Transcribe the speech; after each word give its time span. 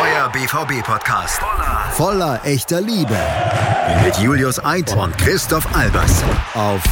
Euer 0.00 0.30
BVB-Podcast. 0.32 1.42
Voller 1.90 2.40
echter 2.42 2.80
Liebe. 2.80 3.18
Mit 4.02 4.16
Julius 4.16 4.58
Eid 4.64 4.96
und 4.96 5.18
Christoph 5.18 5.66
Albers. 5.76 6.24
Auf 6.54 6.82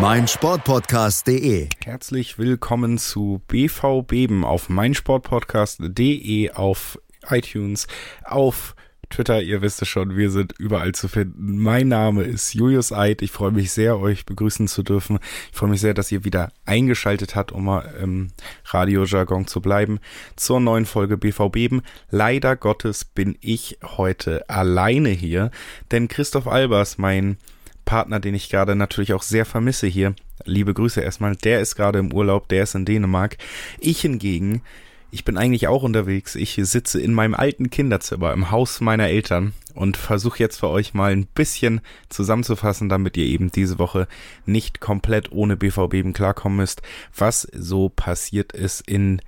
meinsportpodcast.de. 0.00 1.68
Herzlich 1.84 2.36
willkommen 2.36 2.98
zu 2.98 3.42
BVB 3.46 4.42
auf 4.42 4.68
meinsportpodcast.de, 4.68 6.50
auf 6.50 6.98
iTunes, 7.28 7.86
auf 8.24 8.74
Twitter, 9.10 9.42
ihr 9.42 9.60
wisst 9.60 9.82
es 9.82 9.88
schon, 9.88 10.16
wir 10.16 10.30
sind 10.30 10.54
überall 10.58 10.92
zu 10.92 11.08
finden. 11.08 11.58
Mein 11.58 11.88
Name 11.88 12.22
ist 12.22 12.54
Julius 12.54 12.92
Eid. 12.92 13.22
Ich 13.22 13.32
freue 13.32 13.50
mich 13.50 13.72
sehr, 13.72 13.98
euch 13.98 14.24
begrüßen 14.24 14.68
zu 14.68 14.84
dürfen. 14.84 15.18
Ich 15.50 15.58
freue 15.58 15.70
mich 15.70 15.80
sehr, 15.80 15.94
dass 15.94 16.12
ihr 16.12 16.24
wieder 16.24 16.52
eingeschaltet 16.64 17.34
habt, 17.34 17.50
um 17.50 17.64
mal 17.64 17.92
im 18.00 18.28
Radiojargon 18.66 19.48
zu 19.48 19.60
bleiben, 19.60 19.98
zur 20.36 20.60
neuen 20.60 20.86
Folge 20.86 21.16
BVB. 21.16 21.82
Leider 22.10 22.54
Gottes 22.54 23.04
bin 23.04 23.36
ich 23.40 23.78
heute 23.82 24.48
alleine 24.48 25.10
hier, 25.10 25.50
denn 25.90 26.06
Christoph 26.06 26.46
Albers, 26.46 26.96
mein 26.96 27.36
Partner, 27.84 28.20
den 28.20 28.36
ich 28.36 28.48
gerade 28.48 28.76
natürlich 28.76 29.12
auch 29.12 29.22
sehr 29.22 29.44
vermisse 29.44 29.88
hier, 29.88 30.14
liebe 30.44 30.72
Grüße 30.72 31.00
erstmal, 31.00 31.34
der 31.34 31.60
ist 31.60 31.74
gerade 31.74 31.98
im 31.98 32.12
Urlaub, 32.12 32.48
der 32.48 32.62
ist 32.62 32.76
in 32.76 32.84
Dänemark. 32.84 33.38
Ich 33.80 34.02
hingegen 34.02 34.62
ich 35.10 35.24
bin 35.24 35.36
eigentlich 35.36 35.66
auch 35.68 35.82
unterwegs. 35.82 36.34
Ich 36.34 36.58
sitze 36.62 37.00
in 37.00 37.12
meinem 37.14 37.34
alten 37.34 37.70
Kinderzimmer 37.70 38.32
im 38.32 38.50
Haus 38.50 38.80
meiner 38.80 39.08
Eltern 39.08 39.52
und 39.74 39.96
versuche 39.96 40.38
jetzt 40.38 40.60
für 40.60 40.68
euch 40.68 40.94
mal 40.94 41.12
ein 41.12 41.26
bisschen 41.26 41.80
zusammenzufassen, 42.08 42.88
damit 42.88 43.16
ihr 43.16 43.26
eben 43.26 43.50
diese 43.50 43.78
Woche 43.78 44.06
nicht 44.46 44.80
komplett 44.80 45.32
ohne 45.32 45.56
BVB 45.56 46.14
klarkommen 46.14 46.58
müsst, 46.58 46.82
was 47.16 47.42
so 47.52 47.88
passiert 47.88 48.52
ist 48.52 48.80
in 48.88 49.20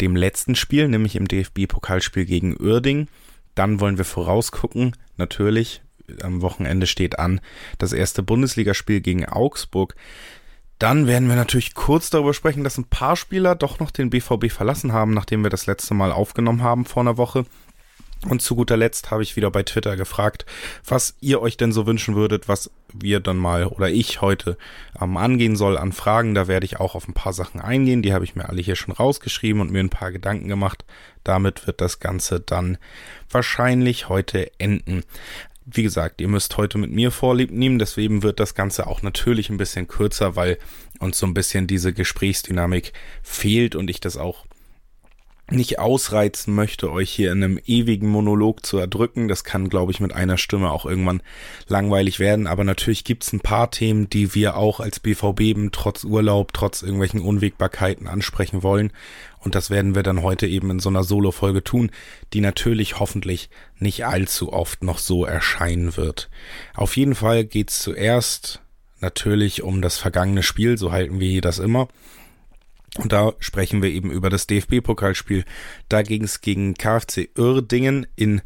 dem 0.00 0.16
letzten 0.16 0.54
Spiel, 0.54 0.88
nämlich 0.88 1.16
im 1.16 1.28
DFB-Pokalspiel 1.28 2.24
gegen 2.24 2.56
Uerding. 2.58 3.08
Dann 3.54 3.80
wollen 3.80 3.98
wir 3.98 4.04
vorausgucken, 4.04 4.96
natürlich. 5.16 5.82
Am 6.22 6.40
Wochenende 6.40 6.86
steht 6.86 7.18
an 7.18 7.40
das 7.78 7.92
erste 7.92 8.22
Bundesligaspiel 8.22 9.00
gegen 9.00 9.26
Augsburg. 9.26 9.96
Dann 10.78 11.06
werden 11.06 11.28
wir 11.28 11.36
natürlich 11.36 11.74
kurz 11.74 12.10
darüber 12.10 12.34
sprechen, 12.34 12.64
dass 12.64 12.76
ein 12.76 12.84
paar 12.84 13.16
Spieler 13.16 13.54
doch 13.54 13.78
noch 13.78 13.90
den 13.90 14.10
BVB 14.10 14.50
verlassen 14.50 14.92
haben, 14.92 15.14
nachdem 15.14 15.42
wir 15.42 15.50
das 15.50 15.66
letzte 15.66 15.94
Mal 15.94 16.12
aufgenommen 16.12 16.62
haben 16.62 16.84
vor 16.84 17.02
einer 17.02 17.16
Woche. 17.16 17.46
Und 18.28 18.42
zu 18.42 18.56
guter 18.56 18.76
Letzt 18.76 19.10
habe 19.10 19.22
ich 19.22 19.36
wieder 19.36 19.50
bei 19.50 19.62
Twitter 19.62 19.94
gefragt, 19.94 20.46
was 20.84 21.16
ihr 21.20 21.40
euch 21.42 21.56
denn 21.56 21.72
so 21.72 21.86
wünschen 21.86 22.16
würdet, 22.16 22.48
was 22.48 22.70
wir 22.92 23.20
dann 23.20 23.36
mal 23.36 23.66
oder 23.66 23.90
ich 23.90 24.20
heute 24.22 24.56
ähm, 25.00 25.16
angehen 25.16 25.54
soll 25.54 25.76
an 25.76 25.92
Fragen. 25.92 26.34
Da 26.34 26.48
werde 26.48 26.64
ich 26.64 26.80
auch 26.80 26.94
auf 26.94 27.06
ein 27.06 27.14
paar 27.14 27.34
Sachen 27.34 27.60
eingehen. 27.60 28.02
Die 28.02 28.14
habe 28.14 28.24
ich 28.24 28.34
mir 28.34 28.48
alle 28.48 28.62
hier 28.62 28.74
schon 28.74 28.94
rausgeschrieben 28.94 29.60
und 29.60 29.70
mir 29.70 29.80
ein 29.80 29.90
paar 29.90 30.12
Gedanken 30.12 30.48
gemacht. 30.48 30.84
Damit 31.24 31.66
wird 31.66 31.80
das 31.80 32.00
Ganze 32.00 32.40
dann 32.40 32.78
wahrscheinlich 33.30 34.08
heute 34.08 34.50
enden. 34.58 35.04
Wie 35.68 35.82
gesagt, 35.82 36.20
ihr 36.20 36.28
müsst 36.28 36.56
heute 36.56 36.78
mit 36.78 36.92
mir 36.92 37.10
Vorlieb 37.10 37.50
nehmen, 37.50 37.80
deswegen 37.80 38.22
wird 38.22 38.38
das 38.38 38.54
Ganze 38.54 38.86
auch 38.86 39.02
natürlich 39.02 39.50
ein 39.50 39.56
bisschen 39.56 39.88
kürzer, 39.88 40.36
weil 40.36 40.58
uns 41.00 41.18
so 41.18 41.26
ein 41.26 41.34
bisschen 41.34 41.66
diese 41.66 41.92
Gesprächsdynamik 41.92 42.92
fehlt 43.22 43.74
und 43.74 43.90
ich 43.90 43.98
das 43.98 44.16
auch 44.16 44.46
nicht 45.48 45.78
ausreizen 45.78 46.54
möchte, 46.54 46.90
euch 46.90 47.10
hier 47.10 47.30
in 47.30 47.42
einem 47.42 47.60
ewigen 47.64 48.08
Monolog 48.08 48.66
zu 48.66 48.78
erdrücken. 48.78 49.28
Das 49.28 49.44
kann, 49.44 49.68
glaube 49.68 49.92
ich, 49.92 50.00
mit 50.00 50.12
einer 50.12 50.38
Stimme 50.38 50.72
auch 50.72 50.86
irgendwann 50.86 51.22
langweilig 51.68 52.18
werden. 52.18 52.48
Aber 52.48 52.64
natürlich 52.64 53.04
gibt's 53.04 53.32
ein 53.32 53.40
paar 53.40 53.70
Themen, 53.70 54.10
die 54.10 54.34
wir 54.34 54.56
auch 54.56 54.80
als 54.80 54.98
BVB 54.98 55.70
trotz 55.70 56.02
Urlaub, 56.02 56.52
trotz 56.52 56.82
irgendwelchen 56.82 57.20
Unwägbarkeiten 57.20 58.08
ansprechen 58.08 58.64
wollen. 58.64 58.92
Und 59.38 59.54
das 59.54 59.70
werden 59.70 59.94
wir 59.94 60.02
dann 60.02 60.22
heute 60.22 60.48
eben 60.48 60.70
in 60.70 60.80
so 60.80 60.88
einer 60.88 61.04
Solo-Folge 61.04 61.62
tun, 61.62 61.92
die 62.32 62.40
natürlich 62.40 62.98
hoffentlich 62.98 63.48
nicht 63.78 64.04
allzu 64.04 64.52
oft 64.52 64.82
noch 64.82 64.98
so 64.98 65.24
erscheinen 65.24 65.96
wird. 65.96 66.28
Auf 66.74 66.96
jeden 66.96 67.14
Fall 67.14 67.44
geht's 67.44 67.80
zuerst 67.80 68.62
natürlich 69.00 69.62
um 69.62 69.82
das 69.82 69.98
vergangene 69.98 70.42
Spiel, 70.42 70.76
so 70.76 70.90
halten 70.90 71.20
wir 71.20 71.40
das 71.40 71.60
immer. 71.60 71.86
Und 72.98 73.12
da 73.12 73.32
sprechen 73.40 73.82
wir 73.82 73.90
eben 73.90 74.10
über 74.10 74.30
das 74.30 74.46
DFB-Pokalspiel. 74.46 75.44
Da 75.88 76.02
ging 76.02 76.24
es 76.24 76.40
gegen 76.40 76.74
KfC 76.74 77.28
Uerdingen 77.36 78.06
in 78.16 78.40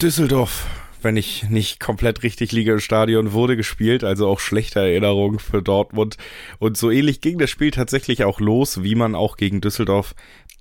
Düsseldorf, 0.00 0.66
wenn 1.02 1.16
ich 1.16 1.48
nicht 1.48 1.80
komplett 1.80 2.22
richtig 2.22 2.52
liege 2.52 2.72
im 2.72 2.80
Stadion, 2.80 3.32
wurde 3.32 3.56
gespielt, 3.56 4.04
also 4.04 4.28
auch 4.28 4.38
schlechte 4.38 4.80
Erinnerung 4.80 5.38
für 5.38 5.62
Dortmund. 5.62 6.16
Und 6.58 6.76
so 6.76 6.90
ähnlich 6.90 7.20
ging 7.20 7.38
das 7.38 7.50
Spiel 7.50 7.70
tatsächlich 7.70 8.24
auch 8.24 8.40
los, 8.40 8.82
wie 8.82 8.94
man 8.94 9.14
auch 9.14 9.36
gegen 9.36 9.60
Düsseldorf 9.60 10.14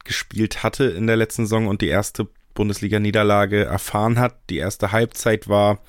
gespielt 0.03 0.63
hatte 0.63 0.85
in 0.85 1.07
der 1.07 1.17
letzten 1.17 1.45
Saison 1.45 1.67
und 1.67 1.81
die 1.81 1.89
erste 1.89 2.27
Bundesliga-Niederlage 2.55 3.65
erfahren 3.65 4.17
hat. 4.17 4.37
Die 4.49 4.57
erste 4.57 4.91
Halbzeit 4.91 5.47
war 5.47 5.79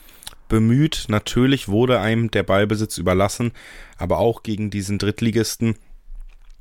bemüht. 0.49 1.07
Natürlich 1.09 1.69
wurde 1.69 2.01
einem 2.01 2.31
der 2.31 2.43
Ballbesitz 2.43 2.99
überlassen, 2.99 3.53
aber 3.97 4.19
auch 4.19 4.43
gegen 4.43 4.71
diesen 4.71 4.99
Drittligisten 4.99 5.77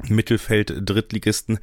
Mittelfeld-Drittligisten 0.07 1.59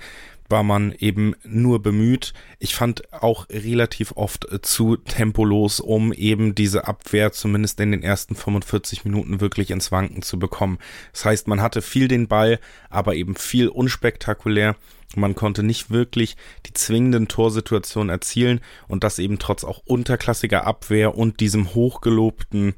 war 0.49 0.63
man 0.63 0.93
eben 0.93 1.35
nur 1.45 1.83
bemüht. 1.83 2.33
Ich 2.59 2.75
fand 2.75 3.13
auch 3.13 3.49
relativ 3.51 4.13
oft 4.17 4.47
zu 4.63 4.97
tempolos, 4.97 5.81
um 5.81 6.13
eben 6.13 6.55
diese 6.55 6.87
Abwehr 6.87 7.33
zumindest 7.33 7.81
in 7.81 7.91
den 7.91 8.03
ersten 8.03 8.35
45 8.35 9.05
Minuten 9.05 9.41
wirklich 9.41 9.71
ins 9.71 9.91
Wanken 9.93 10.23
zu 10.23 10.39
bekommen. 10.39 10.79
Das 11.13 11.25
heißt, 11.25 11.49
man 11.49 11.63
hatte 11.63 11.83
viel 11.83 12.09
den 12.09 12.29
Ball, 12.29 12.61
aber 12.91 13.15
eben 13.15 13.35
viel 13.35 13.69
unspektakulär. 13.69 14.77
Man 15.15 15.35
konnte 15.35 15.63
nicht 15.63 15.91
wirklich 15.91 16.37
die 16.67 16.73
zwingenden 16.73 17.29
Torsituationen 17.29 18.11
erzielen 18.11 18.61
und 18.89 19.05
das 19.05 19.19
eben 19.19 19.39
trotz 19.39 19.65
auch 19.65 19.83
unterklassiger 19.85 20.67
Abwehr 20.67 21.17
und 21.17 21.41
diesem 21.41 21.75
hochgelobten 21.75 22.75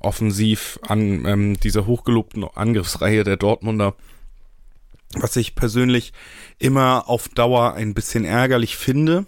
Offensiv 0.00 0.78
an 0.86 1.24
ähm, 1.26 1.60
dieser 1.60 1.86
hochgelobten 1.86 2.44
Angriffsreihe 2.44 3.24
der 3.24 3.36
Dortmunder 3.36 3.94
was 5.14 5.36
ich 5.36 5.54
persönlich 5.54 6.12
immer 6.58 7.08
auf 7.08 7.28
Dauer 7.28 7.74
ein 7.74 7.94
bisschen 7.94 8.24
ärgerlich 8.24 8.76
finde 8.76 9.26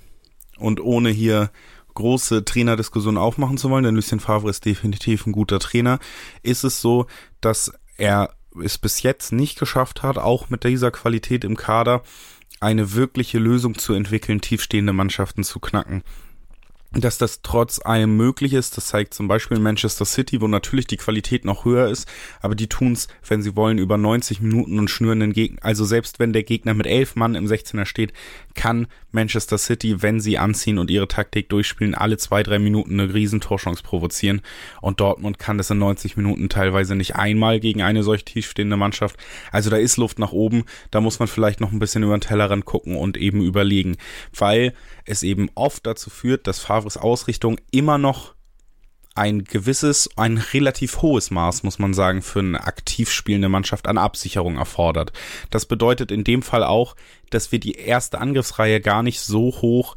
und 0.59 0.81
ohne 0.81 1.11
hier 1.11 1.51
große 1.95 2.45
Trainerdiskussion 2.45 3.19
aufmachen 3.19 3.59
zu 3.59 3.71
wollen, 3.71 3.85
denn 3.85 3.95
Lucien 3.95 4.21
Favre 4.21 4.51
ist 4.51 4.65
definitiv 4.65 5.27
ein 5.27 5.33
guter 5.33 5.59
Trainer, 5.59 5.99
ist 6.43 6.65
es 6.65 6.81
so, 6.81 7.07
dass 7.41 7.73
er 7.97 8.35
es 8.63 8.79
bis 8.79 9.03
jetzt 9.03 9.33
nicht 9.33 9.59
geschafft 9.59 10.03
hat, 10.03 10.19
auch 10.19 10.51
mit 10.51 10.65
dieser 10.65 10.91
Qualität 10.91 11.45
im 11.45 11.57
Kader 11.57 12.03
eine 12.61 12.95
wirkliche 12.95 13.39
Lösung 13.39 13.79
zu 13.79 13.95
entwickeln, 13.95 14.41
tiefstehende 14.41 14.93
Mannschaften 14.93 15.45
zu 15.45 15.61
knacken 15.61 16.03
dass 16.93 17.19
das 17.19 17.43
trotz 17.43 17.81
allem 17.85 18.17
möglich 18.17 18.53
ist. 18.53 18.77
Das 18.77 18.89
zeigt 18.89 19.15
zum 19.15 19.29
Beispiel 19.29 19.59
Manchester 19.59 20.05
City, 20.05 20.41
wo 20.41 20.49
natürlich 20.49 20.87
die 20.87 20.97
Qualität 20.97 21.45
noch 21.45 21.65
höher 21.65 21.89
ist, 21.89 22.09
aber 22.41 22.55
die 22.55 22.67
tun's, 22.67 23.07
wenn 23.27 23.43
sie 23.43 23.55
wollen, 23.55 23.79
über 23.79 23.97
90 23.97 24.41
Minuten 24.41 24.79
und 24.79 24.91
schnüren 24.91 25.21
den 25.21 25.33
Gegner. 25.33 25.61
Also 25.63 25.85
selbst 25.85 26.19
wenn 26.19 26.33
der 26.33 26.43
Gegner 26.43 26.75
mit 26.75 26.87
elf 26.87 27.15
Mann 27.15 27.37
im 27.37 27.47
16er 27.47 27.85
steht, 27.85 28.13
kann 28.55 28.89
Manchester 29.13 29.59
City, 29.59 30.03
wenn 30.03 30.21
sie 30.21 30.39
anziehen 30.39 30.79
und 30.79 30.91
ihre 30.91 31.09
Taktik 31.09 31.49
durchspielen, 31.49 31.95
alle 31.95 32.17
zwei, 32.17 32.43
drei 32.43 32.59
Minuten 32.59 32.99
eine 32.99 33.15
riesen 33.15 33.41
Torchance 33.41 33.83
provozieren. 33.83 34.43
Und 34.81 35.01
Dortmund 35.01 35.39
kann 35.39 35.59
das 35.59 35.71
in 35.71 35.79
90 35.79 36.17
Minuten 36.17 36.49
teilweise 36.49 36.95
nicht 36.95 37.17
einmal 37.17 37.61
gegen 37.61 37.83
eine 37.83 38.03
solch 38.03 38.25
tiefstehende 38.25 38.77
Mannschaft. 38.77 39.17
Also 39.53 39.71
da 39.71 39.77
ist 39.77 39.97
Luft 39.97 40.19
nach 40.19 40.33
oben. 40.33 40.65
Da 40.91 41.01
muss 41.01 41.19
man 41.19 41.29
vielleicht 41.29 41.61
noch 41.61 41.73
ein 41.73 41.79
bisschen 41.79 42.03
über 42.03 42.17
den 42.17 42.21
Tellerrand 42.21 42.65
gucken 42.65 42.97
und 42.97 43.17
eben 43.17 43.43
überlegen, 43.43 43.97
weil 44.37 44.75
es 45.05 45.23
eben 45.23 45.49
oft 45.55 45.87
dazu 45.87 46.11
führt, 46.11 46.47
dass 46.47 46.61
Favres 46.61 46.97
Ausrichtung 46.97 47.59
immer 47.71 47.99
noch 47.99 48.35
ein 49.15 49.45
gewisses, 49.45 50.09
ein 50.17 50.39
relativ 50.39 51.03
hohes 51.03 51.31
Maß, 51.31 51.63
muss 51.63 51.79
man 51.79 51.95
sagen, 51.95 52.23
für 52.23 52.39
eine 52.39 52.65
aktiv 52.65 53.11
spielende 53.11 53.49
Mannschaft 53.49 53.89
an 53.89 53.99
Absicherung 53.99 54.57
erfordert. 54.57 55.13
Das 55.51 55.67
bedeutet 55.67 56.13
in 56.13 56.25
dem 56.25 56.43
Fall 56.43 56.65
auch, 56.65 56.95
dass 57.31 57.53
wir 57.53 57.59
die 57.59 57.73
erste 57.73 58.21
Angriffsreihe 58.21 58.81
gar 58.81 59.03
nicht 59.03 59.21
so 59.21 59.47
hoch 59.61 59.97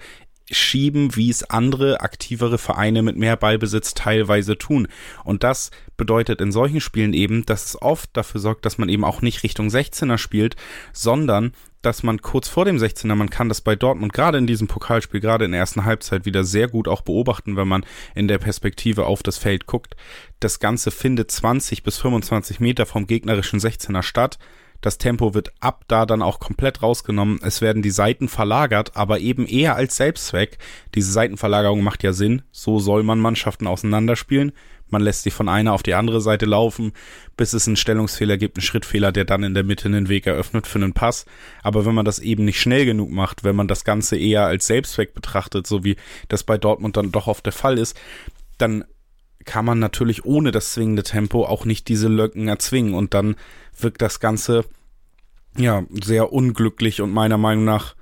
schieben, 0.52 1.16
wie 1.16 1.30
es 1.30 1.50
andere 1.50 2.02
aktivere 2.02 2.58
Vereine 2.58 3.02
mit 3.02 3.16
mehr 3.18 3.38
Ballbesitz 3.38 3.94
teilweise 3.94 4.58
tun. 4.58 4.88
Und 5.24 5.44
das 5.44 5.72
bedeutet 5.96 6.42
in 6.42 6.52
solchen 6.52 6.82
Spielen 6.82 7.14
eben, 7.14 7.46
dass 7.46 7.66
es 7.66 7.82
oft 7.82 8.10
dafür 8.14 8.42
sorgt, 8.42 8.66
dass 8.66 8.78
man 8.78 8.90
eben 8.90 9.06
auch 9.06 9.22
nicht 9.22 9.44
Richtung 9.44 9.68
16er 9.68 10.18
spielt, 10.18 10.56
sondern 10.92 11.54
dass 11.84 12.02
man 12.02 12.22
kurz 12.22 12.48
vor 12.48 12.66
dem 12.66 12.78
16er, 12.78 13.16
man 13.16 13.30
kann 13.30 13.50
das 13.50 13.62
bei 13.62 13.76
Dortmund 13.76 14.14
gerade 14.14 14.38
in 14.38 14.48
diesem 14.48 14.68
Pokalspiel, 14.68 15.20
gerade 15.20 15.46
in 15.46 15.52
der 15.52 15.60
ersten 15.60 15.86
Halbzeit 15.86 16.26
wieder 16.26 16.44
sehr 16.44 16.68
gut 16.68 16.88
auch 16.88 17.02
beobachten, 17.02 17.56
wenn 17.56 17.68
man 17.68 17.86
in 18.16 18.28
der 18.28 18.40
Perspektive 18.40 19.06
auf 19.06 19.22
das 19.22 19.38
Feld 19.38 19.68
guckt. 19.68 19.96
Das 20.40 20.60
Ganze 20.60 20.92
findet 20.92 21.30
20 21.30 21.84
bis 21.84 21.98
25 21.98 22.60
Meter 22.60 22.86
vom 22.86 23.06
gegnerischen 23.06 23.60
16er 23.60 24.02
statt. 24.02 24.40
Das 24.82 24.98
Tempo 24.98 25.34
wird 25.34 25.54
ab 25.62 25.86
da 25.88 26.06
dann 26.06 26.22
auch 26.22 26.40
komplett 26.40 26.82
rausgenommen. 26.82 27.40
Es 27.42 27.62
werden 27.62 27.82
die 27.82 27.90
Seiten 27.90 28.28
verlagert, 28.28 28.98
aber 28.98 29.20
eben 29.20 29.46
eher 29.46 29.76
als 29.76 29.96
Selbstzweck. 29.96 30.58
Diese 30.94 31.12
Seitenverlagerung 31.12 31.84
macht 31.84 32.04
ja 32.04 32.12
Sinn. 32.12 32.42
So 32.52 32.80
soll 32.80 33.04
man 33.04 33.20
Mannschaften 33.20 33.68
auseinanderspielen 33.68 34.52
man 34.94 35.01
lässt 35.01 35.24
sie 35.24 35.31
von 35.31 35.50
einer 35.50 35.74
auf 35.74 35.84
die 35.84 35.95
andere 35.95 36.22
Seite 36.22 36.45
laufen, 36.45 36.94
bis 37.36 37.51
es 37.51 37.68
einen 37.68 37.75
Stellungsfehler 37.75 38.38
gibt, 38.38 38.57
einen 38.57 38.63
Schrittfehler, 38.63 39.12
der 39.12 39.25
dann 39.25 39.44
in 39.44 39.54
der 39.54 39.66
Mitte 39.66 39.90
einen 39.90 40.07
Weg 40.07 40.25
eröffnet 40.25 40.68
für 40.68 40.80
einen 40.80 40.94
Pass. 40.94 41.25
Aber 41.62 41.86
wenn 41.86 41.95
man 41.95 42.06
das 42.06 42.19
eben 42.19 42.45
nicht 42.45 42.62
schnell 42.62 42.86
genug 42.86 43.12
macht, 43.12 43.44
wenn 43.44 43.57
man 43.57 43.68
das 43.68 43.84
Ganze 43.84 44.16
eher 44.16 44.45
als 44.45 44.68
Selbstzweck 44.68 45.13
betrachtet, 45.13 45.68
so 45.68 45.84
wie 45.84 45.98
das 46.30 46.44
bei 46.44 46.57
Dortmund 46.57 46.95
dann 46.95 47.12
doch 47.12 47.28
oft 47.28 47.45
der 47.45 47.51
Fall 47.51 47.78
ist, 47.78 48.00
dann 48.57 48.86
kann 49.44 49.66
man 49.66 49.80
natürlich 49.80 50.24
ohne 50.24 50.51
das 50.51 50.72
zwingende 50.72 51.04
Tempo 51.04 51.46
auch 51.46 51.66
nicht 51.66 51.89
diese 51.89 52.07
Lücken 52.07 52.48
erzwingen 52.48 52.94
und 52.94 53.13
dann 53.13 53.36
wirkt 53.78 54.01
das 54.01 54.22
Ganze 54.22 54.63
ja 55.57 55.84
sehr 56.04 56.31
unglücklich 56.31 57.01
und 57.01 57.12
meiner 57.12 57.38
Meinung 57.38 57.66
nach 57.66 57.96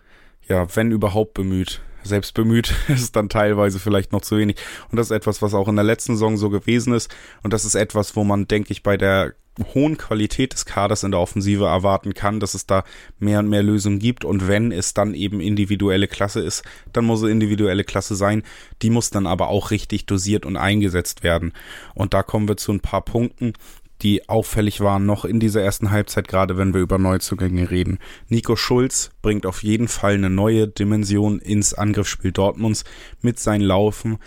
ja, 0.48 0.68
wenn 0.76 0.92
überhaupt 0.92 1.34
bemüht. 1.34 1.82
Selbst 2.04 2.34
bemüht 2.34 2.74
ist 2.88 3.16
dann 3.16 3.30
teilweise 3.30 3.80
vielleicht 3.80 4.12
noch 4.12 4.22
zu 4.22 4.38
wenig. 4.38 4.58
Und 4.90 4.98
das 4.98 5.08
ist 5.08 5.12
etwas, 5.12 5.42
was 5.42 5.54
auch 5.54 5.68
in 5.68 5.76
der 5.76 5.86
letzten 5.86 6.14
Saison 6.14 6.38
so 6.38 6.50
gewesen 6.50 6.94
ist. 6.94 7.14
Und 7.44 7.54
das 7.54 7.66
ist 7.66 7.76
etwas, 7.76 8.16
wo 8.16 8.24
man, 8.24 8.48
denke 8.48 8.72
ich, 8.72 8.84
bei 8.84 8.98
der 8.98 9.34
hohen 9.74 9.98
Qualität 9.98 10.54
des 10.54 10.66
Kaders 10.66 11.04
in 11.04 11.12
der 11.12 11.20
Offensive 11.20 11.66
erwarten 11.66 12.14
kann, 12.14 12.40
dass 12.40 12.54
es 12.54 12.66
da 12.66 12.84
mehr 13.20 13.40
und 13.40 13.50
mehr 13.50 13.64
Lösungen 13.64 14.00
gibt. 14.00 14.24
Und 14.24 14.48
wenn 14.48 14.72
es 14.72 14.94
dann 14.94 15.14
eben 15.14 15.42
individuelle 15.42 16.08
Klasse 16.08 16.42
ist, 16.42 16.64
dann 16.94 17.06
muss 17.06 17.22
es 17.22 17.30
individuelle 17.30 17.84
Klasse 17.84 18.16
sein. 18.16 18.44
Die 18.82 18.90
muss 18.90 19.10
dann 19.10 19.28
aber 19.28 19.50
auch 19.50 19.72
richtig 19.72 20.06
dosiert 20.06 20.46
und 20.46 20.56
eingesetzt 20.56 21.24
werden. 21.24 21.54
Und 21.94 22.14
da 22.14 22.24
kommen 22.24 22.48
wir 22.48 22.58
zu 22.58 22.72
ein 22.72 22.80
paar 22.80 23.02
Punkten, 23.02 23.54
die 24.02 24.28
auffällig 24.30 24.82
waren 24.82 25.06
noch 25.06 25.26
in 25.26 25.40
dieser 25.40 25.62
ersten 25.62 25.92
Halbzeit, 25.92 26.28
gerade 26.28 26.58
wenn 26.58 26.74
wir 26.74 26.82
über 26.82 26.98
Neuzugänge 26.98 27.70
reden. 27.70 28.00
Nico 28.28 28.56
Schulz 28.56 29.12
bringt 29.22 29.46
auf 29.46 29.64
jeden 29.64 29.88
Fall 29.88 30.14
eine 30.14 30.30
neue 30.30 30.68
Dimension 30.68 31.40
ins 31.40 31.74
Angriffsspiel 31.74 32.32
Dortmunds 32.32 32.84
mit 33.22 33.40
seinen 33.40 33.62
Laufen 33.62 34.18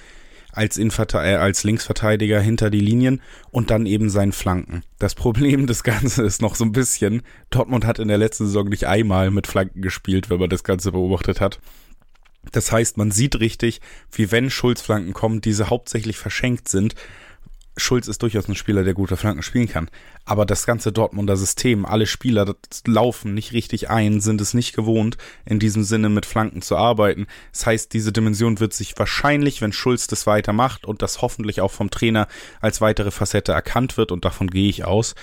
als, 0.52 0.78
Inverte 0.78 1.18
äh, 1.18 1.34
als 1.34 1.64
Linksverteidiger 1.64 2.40
hinter 2.40 2.70
die 2.70 2.80
Linien 2.80 3.20
und 3.50 3.70
dann 3.70 3.86
eben 3.86 4.08
seinen 4.08 4.32
Flanken. 4.32 4.82
Das 4.98 5.14
Problem 5.16 5.66
des 5.66 5.82
Ganzen 5.82 6.24
ist 6.24 6.40
noch 6.40 6.54
so 6.54 6.64
ein 6.64 6.72
bisschen, 6.72 7.22
Dortmund 7.50 7.84
hat 7.84 7.98
in 7.98 8.08
der 8.08 8.18
letzten 8.18 8.46
Saison 8.46 8.68
nicht 8.68 8.86
einmal 8.86 9.30
mit 9.30 9.46
Flanken 9.46 9.82
gespielt, 9.82 10.30
wenn 10.30 10.38
man 10.38 10.50
das 10.50 10.64
Ganze 10.64 10.92
beobachtet 10.92 11.40
hat. 11.40 11.60
Das 12.52 12.70
heißt, 12.70 12.98
man 12.98 13.10
sieht 13.10 13.40
richtig, 13.40 13.80
wie 14.12 14.30
wenn 14.30 14.50
Schulz-Flanken 14.50 15.14
kommen, 15.14 15.40
diese 15.40 15.70
hauptsächlich 15.70 16.18
verschenkt 16.18 16.68
sind, 16.68 16.94
Schulz 17.76 18.06
ist 18.06 18.22
durchaus 18.22 18.48
ein 18.48 18.54
Spieler, 18.54 18.84
der 18.84 18.94
gute 18.94 19.16
Flanken 19.16 19.42
spielen 19.42 19.68
kann. 19.68 19.90
Aber 20.24 20.46
das 20.46 20.66
ganze 20.66 20.92
Dortmunder 20.92 21.36
System, 21.36 21.84
alle 21.84 22.06
Spieler 22.06 22.54
laufen 22.86 23.34
nicht 23.34 23.52
richtig 23.52 23.90
ein, 23.90 24.20
sind 24.20 24.40
es 24.40 24.54
nicht 24.54 24.74
gewohnt, 24.74 25.16
in 25.44 25.58
diesem 25.58 25.82
Sinne 25.82 26.08
mit 26.08 26.24
Flanken 26.24 26.62
zu 26.62 26.76
arbeiten. 26.76 27.26
Das 27.52 27.66
heißt, 27.66 27.92
diese 27.92 28.12
Dimension 28.12 28.60
wird 28.60 28.72
sich 28.72 28.96
wahrscheinlich, 28.96 29.60
wenn 29.60 29.72
Schulz 29.72 30.06
das 30.06 30.26
weitermacht 30.26 30.84
und 30.84 31.02
das 31.02 31.20
hoffentlich 31.20 31.60
auch 31.60 31.72
vom 31.72 31.90
Trainer 31.90 32.28
als 32.60 32.80
weitere 32.80 33.10
Facette 33.10 33.52
erkannt 33.52 33.96
wird, 33.96 34.12
und 34.12 34.24
davon 34.24 34.48
gehe 34.48 34.68
ich 34.68 34.84
aus, 34.84 35.14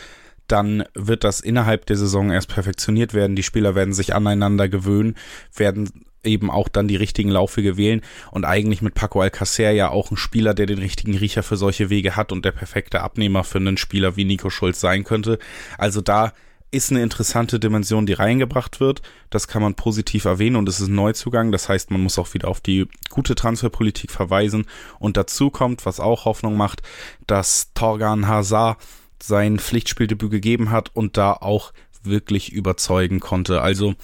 dann 0.48 0.84
wird 0.94 1.24
das 1.24 1.40
innerhalb 1.40 1.86
der 1.86 1.98
Saison 1.98 2.32
erst 2.32 2.50
perfektioniert 2.50 3.14
werden. 3.14 3.36
Die 3.36 3.44
Spieler 3.44 3.76
werden 3.76 3.94
sich 3.94 4.14
aneinander 4.14 4.68
gewöhnen, 4.68 5.16
werden 5.56 6.06
eben 6.24 6.50
auch 6.52 6.70
dann 6.70 6.88
die 6.88 6.96
richtigen 6.96 7.30
Laufwege 7.30 7.78
wählen 7.78 8.02
und 8.32 8.46
eigentlich 8.46 8.82
mit 8.82 8.94
Paco 8.94 9.22
Alcacer 9.22 9.72
ja 9.72 9.90
auch 9.90 10.12
ein 10.12 10.18
Spieler, 10.18 10.54
der 10.54 10.66
den 10.66 10.80
richtigen 10.80 11.18
Riecher 11.18 11.44
für 11.44 11.58
solche 11.58 11.90
Wege 11.90 12.16
hat 12.16 12.32
und 12.32 12.46
der 12.46 12.52
perfekte 12.52 13.02
Abnehmer 13.02 13.44
für 13.44 13.58
einen 13.58 13.78
Spieler 13.78 14.16
wie 14.16 14.26
Nico 14.26 14.50
Schulz 14.50 14.80
sein 14.80 15.04
könnte. 15.04 15.40
Also 15.78 16.02
da 16.02 16.34
ist 16.72 16.90
eine 16.90 17.04
interessante 17.04 17.60
Dimension, 17.60 18.06
die 18.06 18.14
reingebracht 18.14 18.80
wird. 18.80 19.02
Das 19.30 19.48
kann 19.50 19.62
man 19.62 19.76
positiv 19.76 20.24
erwähnen 20.24 20.56
und 20.56 20.70
es 20.70 20.80
ist 20.80 20.88
ein 20.88 20.96
Neuzugang. 20.96 21.52
Das 21.52 21.68
heißt, 21.68 21.92
man 21.92 22.02
muss 22.02 22.18
auch 22.18 22.34
wieder 22.34 22.48
auf 22.48 22.62
die 22.62 22.88
gute 23.10 23.36
Transferpolitik 23.36 24.10
verweisen. 24.10 24.66
Und 24.98 25.18
dazu 25.18 25.50
kommt, 25.50 25.86
was 25.86 26.00
auch 26.00 26.24
Hoffnung 26.24 26.56
macht, 26.56 26.82
dass 27.28 27.74
Torgan 27.74 28.28
Hazard 28.28 28.78
sein 29.22 29.60
Pflichtspieldebüt 29.60 30.32
gegeben 30.32 30.72
hat 30.72 30.92
und 30.96 31.18
da 31.18 31.34
auch 31.34 31.74
wirklich 32.04 32.54
überzeugen 32.54 33.20
konnte. 33.20 33.62
Also 33.62 33.96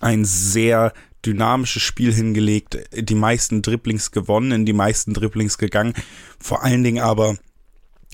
ein 0.00 0.24
sehr 0.24 0.92
dynamisches 1.26 1.82
Spiel 1.82 2.12
hingelegt, 2.12 2.78
die 2.92 3.14
meisten 3.14 3.62
Dribblings 3.62 4.10
gewonnen, 4.12 4.52
in 4.52 4.66
die 4.66 4.72
meisten 4.72 5.12
Dribblings 5.12 5.58
gegangen, 5.58 5.94
vor 6.38 6.62
allen 6.62 6.84
Dingen 6.84 7.02
aber 7.02 7.36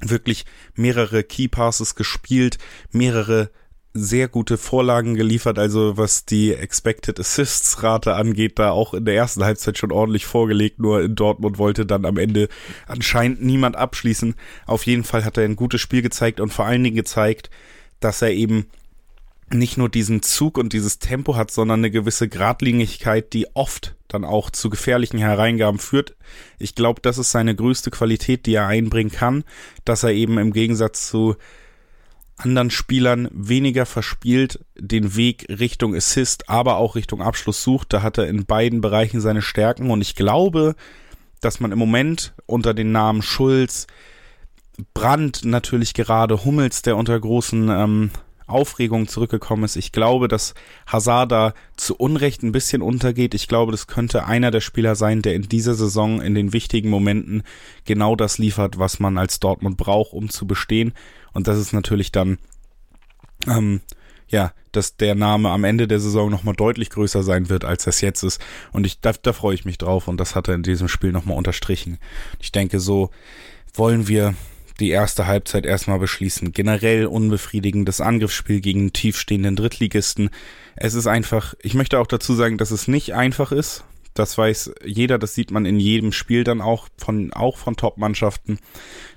wirklich 0.00 0.44
mehrere 0.74 1.22
Key 1.22 1.48
Passes 1.48 1.94
gespielt, 1.94 2.58
mehrere 2.90 3.50
sehr 3.94 4.26
gute 4.28 4.56
Vorlagen 4.56 5.14
geliefert, 5.14 5.58
also 5.58 5.98
was 5.98 6.24
die 6.24 6.54
Expected 6.54 7.20
Assists 7.20 7.82
Rate 7.82 8.14
angeht, 8.14 8.58
da 8.58 8.70
auch 8.70 8.94
in 8.94 9.04
der 9.04 9.14
ersten 9.14 9.44
Halbzeit 9.44 9.76
schon 9.76 9.92
ordentlich 9.92 10.24
vorgelegt, 10.24 10.78
nur 10.78 11.02
in 11.02 11.14
Dortmund 11.14 11.58
wollte 11.58 11.84
dann 11.84 12.06
am 12.06 12.16
Ende 12.16 12.48
anscheinend 12.86 13.42
niemand 13.42 13.76
abschließen. 13.76 14.34
Auf 14.66 14.86
jeden 14.86 15.04
Fall 15.04 15.26
hat 15.26 15.36
er 15.36 15.44
ein 15.44 15.56
gutes 15.56 15.82
Spiel 15.82 16.00
gezeigt 16.00 16.40
und 16.40 16.52
vor 16.54 16.64
allen 16.64 16.82
Dingen 16.82 16.96
gezeigt, 16.96 17.50
dass 18.00 18.22
er 18.22 18.30
eben 18.30 18.66
nicht 19.54 19.76
nur 19.76 19.88
diesen 19.88 20.22
Zug 20.22 20.58
und 20.58 20.72
dieses 20.72 20.98
Tempo 20.98 21.36
hat, 21.36 21.50
sondern 21.50 21.80
eine 21.80 21.90
gewisse 21.90 22.28
Gradlinigkeit, 22.28 23.32
die 23.32 23.54
oft 23.54 23.94
dann 24.08 24.24
auch 24.24 24.50
zu 24.50 24.70
gefährlichen 24.70 25.18
Hereingaben 25.18 25.78
führt. 25.78 26.16
Ich 26.58 26.74
glaube, 26.74 27.00
das 27.00 27.18
ist 27.18 27.30
seine 27.30 27.54
größte 27.54 27.90
Qualität, 27.90 28.46
die 28.46 28.54
er 28.54 28.66
einbringen 28.66 29.10
kann, 29.10 29.44
dass 29.84 30.02
er 30.02 30.10
eben 30.10 30.38
im 30.38 30.52
Gegensatz 30.52 31.08
zu 31.08 31.36
anderen 32.36 32.70
Spielern 32.70 33.28
weniger 33.32 33.86
verspielt 33.86 34.64
den 34.76 35.16
Weg 35.16 35.46
Richtung 35.48 35.94
Assist, 35.94 36.48
aber 36.48 36.76
auch 36.76 36.96
Richtung 36.96 37.22
Abschluss 37.22 37.62
sucht. 37.62 37.92
Da 37.92 38.02
hat 38.02 38.18
er 38.18 38.26
in 38.26 38.46
beiden 38.46 38.80
Bereichen 38.80 39.20
seine 39.20 39.42
Stärken 39.42 39.90
und 39.90 40.00
ich 40.00 40.14
glaube, 40.14 40.74
dass 41.40 41.60
man 41.60 41.72
im 41.72 41.78
Moment 41.78 42.34
unter 42.46 42.74
den 42.74 42.92
Namen 42.92 43.22
Schulz, 43.22 43.86
Brandt 44.94 45.44
natürlich 45.44 45.92
gerade, 45.94 46.44
Hummels, 46.44 46.82
der 46.82 46.96
unter 46.96 47.18
großen 47.18 47.68
ähm, 47.68 48.10
Aufregung 48.52 49.08
zurückgekommen 49.08 49.64
ist. 49.64 49.76
Ich 49.76 49.92
glaube, 49.92 50.28
dass 50.28 50.54
Hazard 50.86 51.32
da 51.32 51.54
zu 51.76 51.96
Unrecht 51.96 52.42
ein 52.42 52.52
bisschen 52.52 52.82
untergeht. 52.82 53.34
Ich 53.34 53.48
glaube, 53.48 53.72
das 53.72 53.86
könnte 53.86 54.26
einer 54.26 54.50
der 54.50 54.60
Spieler 54.60 54.94
sein, 54.94 55.22
der 55.22 55.34
in 55.34 55.42
dieser 55.42 55.74
Saison 55.74 56.20
in 56.20 56.34
den 56.34 56.52
wichtigen 56.52 56.90
Momenten 56.90 57.42
genau 57.84 58.16
das 58.16 58.38
liefert, 58.38 58.78
was 58.78 59.00
man 59.00 59.18
als 59.18 59.40
Dortmund 59.40 59.76
braucht, 59.76 60.12
um 60.12 60.28
zu 60.28 60.46
bestehen. 60.46 60.92
Und 61.32 61.48
das 61.48 61.58
ist 61.58 61.72
natürlich 61.72 62.12
dann, 62.12 62.38
ähm, 63.46 63.80
ja, 64.28 64.52
dass 64.72 64.96
der 64.96 65.14
Name 65.14 65.50
am 65.50 65.64
Ende 65.64 65.86
der 65.86 66.00
Saison 66.00 66.30
nochmal 66.30 66.54
deutlich 66.54 66.90
größer 66.90 67.22
sein 67.22 67.48
wird, 67.48 67.64
als 67.64 67.84
das 67.84 68.00
jetzt 68.00 68.22
ist. 68.22 68.40
Und 68.72 68.86
ich, 68.86 69.00
da, 69.00 69.12
da 69.12 69.32
freue 69.32 69.54
ich 69.54 69.64
mich 69.64 69.78
drauf 69.78 70.08
und 70.08 70.18
das 70.18 70.34
hat 70.34 70.48
er 70.48 70.54
in 70.54 70.62
diesem 70.62 70.88
Spiel 70.88 71.12
nochmal 71.12 71.36
unterstrichen. 71.36 71.98
Ich 72.40 72.52
denke, 72.52 72.80
so 72.80 73.10
wollen 73.74 74.08
wir 74.08 74.34
die 74.80 74.90
erste 74.90 75.26
Halbzeit 75.26 75.66
erstmal 75.66 75.98
beschließen. 75.98 76.52
Generell 76.52 77.06
unbefriedigendes 77.06 78.00
Angriffsspiel 78.00 78.60
gegen 78.60 78.92
tiefstehenden 78.92 79.56
Drittligisten. 79.56 80.30
Es 80.76 80.94
ist 80.94 81.06
einfach, 81.06 81.54
ich 81.62 81.74
möchte 81.74 81.98
auch 81.98 82.06
dazu 82.06 82.34
sagen, 82.34 82.58
dass 82.58 82.70
es 82.70 82.88
nicht 82.88 83.14
einfach 83.14 83.52
ist. 83.52 83.84
Das 84.14 84.36
weiß 84.36 84.72
jeder, 84.84 85.18
das 85.18 85.34
sieht 85.34 85.50
man 85.50 85.64
in 85.64 85.80
jedem 85.80 86.12
Spiel 86.12 86.44
dann 86.44 86.60
auch 86.60 86.88
von, 86.98 87.32
auch 87.32 87.56
von 87.56 87.76
Top-Mannschaften, 87.76 88.58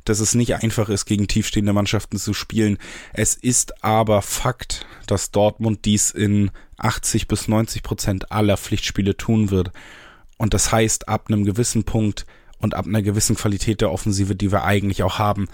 dass 0.05 0.21
es 0.21 0.35
nicht 0.35 0.55
einfach 0.55 0.87
ist, 0.87 1.05
gegen 1.05 1.27
tiefstehende 1.27 1.73
Mannschaften 1.73 2.17
zu 2.17 2.33
spielen. 2.33 2.77
Es 3.13 3.35
ist 3.35 3.83
aber 3.83 4.21
Fakt, 4.21 4.85
dass 5.05 5.31
Dortmund 5.31 5.83
dies 5.83 6.11
in 6.11 6.51
80 6.77 7.27
bis 7.27 7.47
90 7.49 7.83
Prozent 7.83 8.31
aller 8.31 8.55
Pflichtspiele 8.55 9.17
tun 9.17 9.51
wird. 9.51 9.71
Und 10.37 10.53
das 10.53 10.71
heißt, 10.71 11.09
ab 11.09 11.25
einem 11.27 11.43
gewissen 11.43 11.83
Punkt 11.83 12.25
und 12.59 12.73
ab 12.73 12.85
einer 12.85 13.01
gewissen 13.01 13.35
Qualität 13.35 13.81
der 13.81 13.91
Offensive, 13.91 14.35
die 14.35 14.51
wir 14.51 14.63
eigentlich 14.63 15.03
auch 15.03 15.19
haben, 15.19 15.47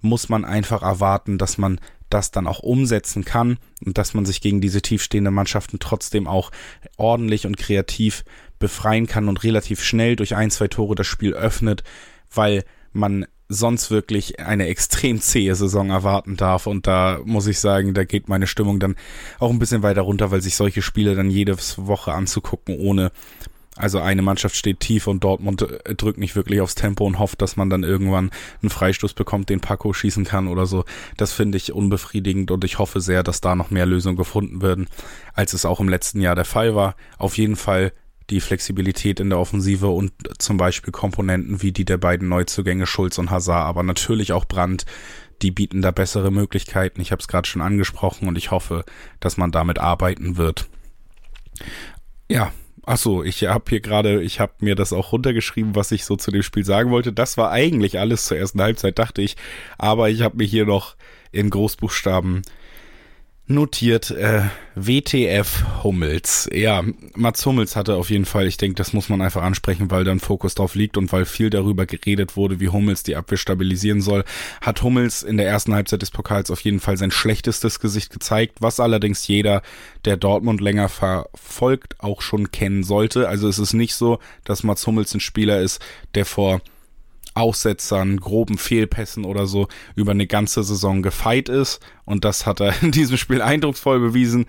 muss 0.00 0.28
man 0.28 0.44
einfach 0.44 0.82
erwarten, 0.82 1.38
dass 1.38 1.58
man 1.58 1.80
das 2.10 2.30
dann 2.30 2.46
auch 2.46 2.60
umsetzen 2.60 3.24
kann 3.24 3.58
und 3.84 3.98
dass 3.98 4.14
man 4.14 4.24
sich 4.24 4.40
gegen 4.40 4.60
diese 4.60 4.82
tiefstehenden 4.82 5.34
Mannschaften 5.34 5.78
trotzdem 5.80 6.26
auch 6.26 6.52
ordentlich 6.96 7.46
und 7.46 7.56
kreativ 7.56 8.24
befreien 8.58 9.06
kann 9.06 9.28
und 9.28 9.42
relativ 9.42 9.82
schnell 9.82 10.16
durch 10.16 10.36
ein, 10.36 10.50
zwei 10.50 10.68
Tore 10.68 10.94
das 10.94 11.06
Spiel 11.06 11.34
öffnet, 11.34 11.82
weil 12.32 12.64
man 12.92 13.26
sonst 13.48 13.90
wirklich 13.90 14.40
eine 14.40 14.66
extrem 14.66 15.20
zähe 15.20 15.54
Saison 15.54 15.90
erwarten 15.90 16.36
darf. 16.36 16.66
Und 16.66 16.86
da 16.86 17.20
muss 17.24 17.46
ich 17.46 17.60
sagen, 17.60 17.94
da 17.94 18.04
geht 18.04 18.28
meine 18.28 18.46
Stimmung 18.46 18.80
dann 18.80 18.96
auch 19.38 19.50
ein 19.50 19.58
bisschen 19.58 19.82
weiter 19.82 20.02
runter, 20.02 20.30
weil 20.30 20.40
sich 20.40 20.56
solche 20.56 20.82
Spiele 20.82 21.14
dann 21.14 21.30
jede 21.30 21.56
Woche 21.76 22.12
anzugucken, 22.12 22.78
ohne 22.78 23.12
also 23.76 24.00
eine 24.00 24.22
Mannschaft 24.22 24.56
steht 24.56 24.80
tief 24.80 25.06
und 25.06 25.22
Dortmund 25.22 25.62
äh, 25.62 25.94
drückt 25.94 26.18
nicht 26.18 26.34
wirklich 26.34 26.60
aufs 26.60 26.74
Tempo 26.74 27.04
und 27.04 27.18
hofft, 27.18 27.42
dass 27.42 27.56
man 27.56 27.70
dann 27.70 27.82
irgendwann 27.82 28.30
einen 28.62 28.70
Freistoß 28.70 29.14
bekommt, 29.14 29.50
den 29.50 29.60
Paco 29.60 29.92
schießen 29.92 30.24
kann 30.24 30.48
oder 30.48 30.66
so. 30.66 30.84
Das 31.16 31.32
finde 31.32 31.58
ich 31.58 31.72
unbefriedigend 31.72 32.50
und 32.50 32.64
ich 32.64 32.78
hoffe 32.78 33.00
sehr, 33.00 33.22
dass 33.22 33.40
da 33.40 33.54
noch 33.54 33.70
mehr 33.70 33.86
Lösungen 33.86 34.16
gefunden 34.16 34.62
werden, 34.62 34.88
als 35.34 35.52
es 35.52 35.64
auch 35.64 35.80
im 35.80 35.88
letzten 35.88 36.20
Jahr 36.20 36.34
der 36.34 36.44
Fall 36.44 36.74
war. 36.74 36.96
Auf 37.18 37.36
jeden 37.36 37.56
Fall 37.56 37.92
die 38.30 38.40
Flexibilität 38.40 39.20
in 39.20 39.30
der 39.30 39.38
Offensive 39.38 39.88
und 39.88 40.12
zum 40.38 40.56
Beispiel 40.56 40.92
Komponenten 40.92 41.62
wie 41.62 41.72
die 41.72 41.84
der 41.84 41.98
beiden 41.98 42.28
Neuzugänge 42.28 42.86
Schulz 42.86 43.18
und 43.18 43.30
Hazard, 43.30 43.66
aber 43.66 43.82
natürlich 43.82 44.32
auch 44.32 44.46
Brandt, 44.46 44.84
die 45.42 45.50
bieten 45.50 45.82
da 45.82 45.90
bessere 45.90 46.30
Möglichkeiten. 46.32 47.00
Ich 47.00 47.12
habe 47.12 47.20
es 47.20 47.28
gerade 47.28 47.46
schon 47.46 47.62
angesprochen 47.62 48.26
und 48.26 48.36
ich 48.38 48.50
hoffe, 48.50 48.84
dass 49.20 49.36
man 49.36 49.52
damit 49.52 49.78
arbeiten 49.78 50.36
wird. 50.36 50.66
Ja, 52.28 52.52
ach 52.86 52.96
so, 52.96 53.24
ich 53.24 53.44
habe 53.44 53.64
hier 53.68 53.80
gerade, 53.80 54.22
ich 54.22 54.40
habe 54.40 54.52
mir 54.60 54.76
das 54.76 54.92
auch 54.92 55.12
runtergeschrieben, 55.12 55.74
was 55.74 55.90
ich 55.90 56.04
so 56.04 56.16
zu 56.16 56.30
dem 56.30 56.42
Spiel 56.42 56.64
sagen 56.64 56.90
wollte. 56.90 57.12
Das 57.12 57.36
war 57.36 57.50
eigentlich 57.50 57.98
alles 57.98 58.24
zur 58.24 58.38
ersten 58.38 58.62
Halbzeit, 58.62 58.98
dachte 58.98 59.20
ich. 59.22 59.36
Aber 59.76 60.08
ich 60.08 60.22
habe 60.22 60.36
mir 60.36 60.44
hier 60.44 60.64
noch 60.64 60.96
in 61.32 61.50
Großbuchstaben 61.50 62.42
notiert 63.48 64.10
äh, 64.10 64.42
WTF 64.74 65.84
Hummels. 65.84 66.48
Ja, 66.52 66.82
Mats 67.14 67.46
Hummels 67.46 67.76
hatte 67.76 67.94
auf 67.94 68.10
jeden 68.10 68.24
Fall, 68.24 68.46
ich 68.46 68.56
denke, 68.56 68.74
das 68.74 68.92
muss 68.92 69.08
man 69.08 69.22
einfach 69.22 69.42
ansprechen, 69.42 69.90
weil 69.90 70.04
dann 70.04 70.18
Fokus 70.18 70.54
drauf 70.54 70.74
liegt 70.74 70.96
und 70.96 71.12
weil 71.12 71.24
viel 71.24 71.48
darüber 71.50 71.86
geredet 71.86 72.36
wurde, 72.36 72.58
wie 72.58 72.68
Hummels 72.68 73.04
die 73.04 73.14
Abwehr 73.14 73.38
stabilisieren 73.38 74.00
soll, 74.00 74.24
hat 74.60 74.82
Hummels 74.82 75.22
in 75.22 75.36
der 75.36 75.46
ersten 75.46 75.74
Halbzeit 75.74 76.02
des 76.02 76.10
Pokals 76.10 76.50
auf 76.50 76.60
jeden 76.60 76.80
Fall 76.80 76.96
sein 76.96 77.12
schlechtestes 77.12 77.78
Gesicht 77.78 78.10
gezeigt, 78.12 78.58
was 78.60 78.80
allerdings 78.80 79.26
jeder, 79.28 79.62
der 80.04 80.16
Dortmund 80.16 80.60
länger 80.60 80.88
verfolgt, 80.88 82.00
auch 82.00 82.22
schon 82.22 82.50
kennen 82.50 82.82
sollte. 82.82 83.28
Also 83.28 83.48
es 83.48 83.58
ist 83.58 83.74
nicht 83.74 83.94
so, 83.94 84.18
dass 84.44 84.64
Mats 84.64 84.86
Hummels 84.86 85.14
ein 85.14 85.20
Spieler 85.20 85.60
ist, 85.60 85.80
der 86.14 86.24
vor 86.24 86.60
Aussetzern, 87.36 88.18
groben 88.18 88.58
Fehlpässen 88.58 89.24
oder 89.24 89.46
so 89.46 89.68
über 89.94 90.12
eine 90.12 90.26
ganze 90.26 90.62
Saison 90.62 91.02
gefeit 91.02 91.48
ist. 91.48 91.80
Und 92.04 92.24
das 92.24 92.46
hat 92.46 92.60
er 92.60 92.74
in 92.82 92.90
diesem 92.90 93.16
Spiel 93.16 93.42
eindrucksvoll 93.42 94.00
bewiesen. 94.00 94.46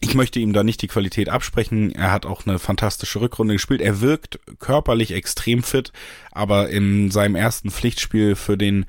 Ich 0.00 0.14
möchte 0.14 0.40
ihm 0.40 0.52
da 0.52 0.62
nicht 0.62 0.82
die 0.82 0.88
Qualität 0.88 1.28
absprechen. 1.28 1.90
Er 1.92 2.12
hat 2.12 2.26
auch 2.26 2.46
eine 2.46 2.58
fantastische 2.58 3.20
Rückrunde 3.20 3.54
gespielt. 3.54 3.80
Er 3.80 4.00
wirkt 4.00 4.38
körperlich 4.58 5.12
extrem 5.12 5.62
fit, 5.62 5.92
aber 6.32 6.68
in 6.68 7.10
seinem 7.10 7.34
ersten 7.34 7.70
Pflichtspiel 7.70 8.34
für 8.34 8.58
den 8.58 8.84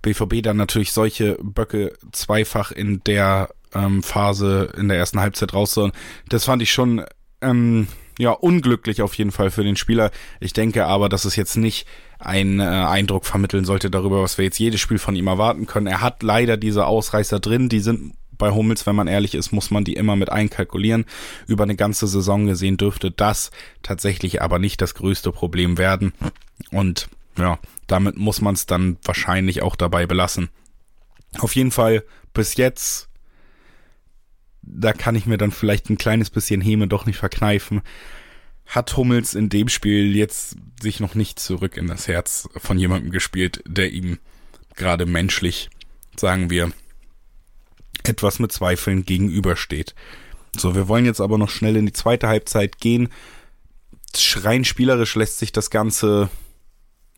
BVB 0.00 0.42
dann 0.42 0.56
natürlich 0.56 0.92
solche 0.92 1.36
Böcke 1.42 1.92
zweifach 2.12 2.72
in 2.72 3.02
der 3.04 3.50
ähm, 3.74 4.02
Phase 4.02 4.72
in 4.78 4.88
der 4.88 4.96
ersten 4.96 5.20
Halbzeit 5.20 5.52
raus. 5.52 5.78
Das 6.28 6.44
fand 6.44 6.62
ich 6.62 6.72
schon 6.72 7.04
ähm, 7.42 7.88
ja, 8.18 8.30
unglücklich 8.30 9.02
auf 9.02 9.14
jeden 9.14 9.32
Fall 9.32 9.50
für 9.50 9.64
den 9.64 9.76
Spieler. 9.76 10.10
Ich 10.40 10.52
denke 10.52 10.86
aber, 10.86 11.08
dass 11.08 11.24
es 11.24 11.36
jetzt 11.36 11.56
nicht 11.56 11.86
einen 12.18 12.60
äh, 12.60 12.64
Eindruck 12.64 13.26
vermitteln 13.26 13.64
sollte 13.64 13.90
darüber, 13.90 14.22
was 14.22 14.38
wir 14.38 14.44
jetzt 14.46 14.58
jedes 14.58 14.80
Spiel 14.80 14.98
von 14.98 15.16
ihm 15.16 15.26
erwarten 15.26 15.66
können. 15.66 15.86
Er 15.86 16.00
hat 16.00 16.22
leider 16.22 16.56
diese 16.56 16.86
Ausreißer 16.86 17.40
drin, 17.40 17.68
die 17.68 17.80
sind 17.80 18.14
bei 18.38 18.50
Hummels, 18.50 18.86
wenn 18.86 18.96
man 18.96 19.08
ehrlich 19.08 19.34
ist, 19.34 19.52
muss 19.52 19.70
man 19.70 19.84
die 19.84 19.94
immer 19.94 20.16
mit 20.16 20.30
einkalkulieren. 20.30 21.06
Über 21.46 21.64
eine 21.64 21.76
ganze 21.76 22.06
Saison 22.06 22.46
gesehen 22.46 22.76
dürfte 22.76 23.10
das 23.10 23.50
tatsächlich 23.82 24.42
aber 24.42 24.58
nicht 24.58 24.80
das 24.82 24.94
größte 24.94 25.32
Problem 25.32 25.78
werden. 25.78 26.12
Und 26.70 27.08
ja, 27.38 27.58
damit 27.86 28.16
muss 28.16 28.40
man 28.40 28.54
es 28.54 28.66
dann 28.66 28.98
wahrscheinlich 29.02 29.62
auch 29.62 29.76
dabei 29.76 30.06
belassen. 30.06 30.48
Auf 31.38 31.54
jeden 31.54 31.70
Fall 31.70 32.04
bis 32.32 32.56
jetzt 32.56 33.08
da 34.66 34.92
kann 34.92 35.14
ich 35.14 35.26
mir 35.26 35.38
dann 35.38 35.52
vielleicht 35.52 35.88
ein 35.88 35.98
kleines 35.98 36.30
bisschen 36.30 36.60
Häme 36.60 36.88
doch 36.88 37.06
nicht 37.06 37.18
verkneifen. 37.18 37.82
Hat 38.66 38.96
Hummels 38.96 39.34
in 39.34 39.48
dem 39.48 39.68
Spiel 39.68 40.14
jetzt 40.16 40.56
sich 40.82 41.00
noch 41.00 41.14
nicht 41.14 41.38
zurück 41.38 41.76
in 41.76 41.86
das 41.86 42.08
Herz 42.08 42.48
von 42.56 42.78
jemandem 42.78 43.12
gespielt, 43.12 43.62
der 43.66 43.92
ihm 43.92 44.18
gerade 44.74 45.06
menschlich, 45.06 45.70
sagen 46.16 46.50
wir, 46.50 46.72
etwas 48.02 48.38
mit 48.38 48.52
Zweifeln 48.52 49.04
gegenübersteht. 49.04 49.94
So, 50.56 50.74
wir 50.74 50.88
wollen 50.88 51.04
jetzt 51.04 51.20
aber 51.20 51.38
noch 51.38 51.50
schnell 51.50 51.76
in 51.76 51.86
die 51.86 51.92
zweite 51.92 52.28
Halbzeit 52.28 52.78
gehen. 52.78 53.08
Schrein 54.16 54.64
spielerisch 54.64 55.14
lässt 55.14 55.38
sich 55.38 55.52
das 55.52 55.70
Ganze 55.70 56.28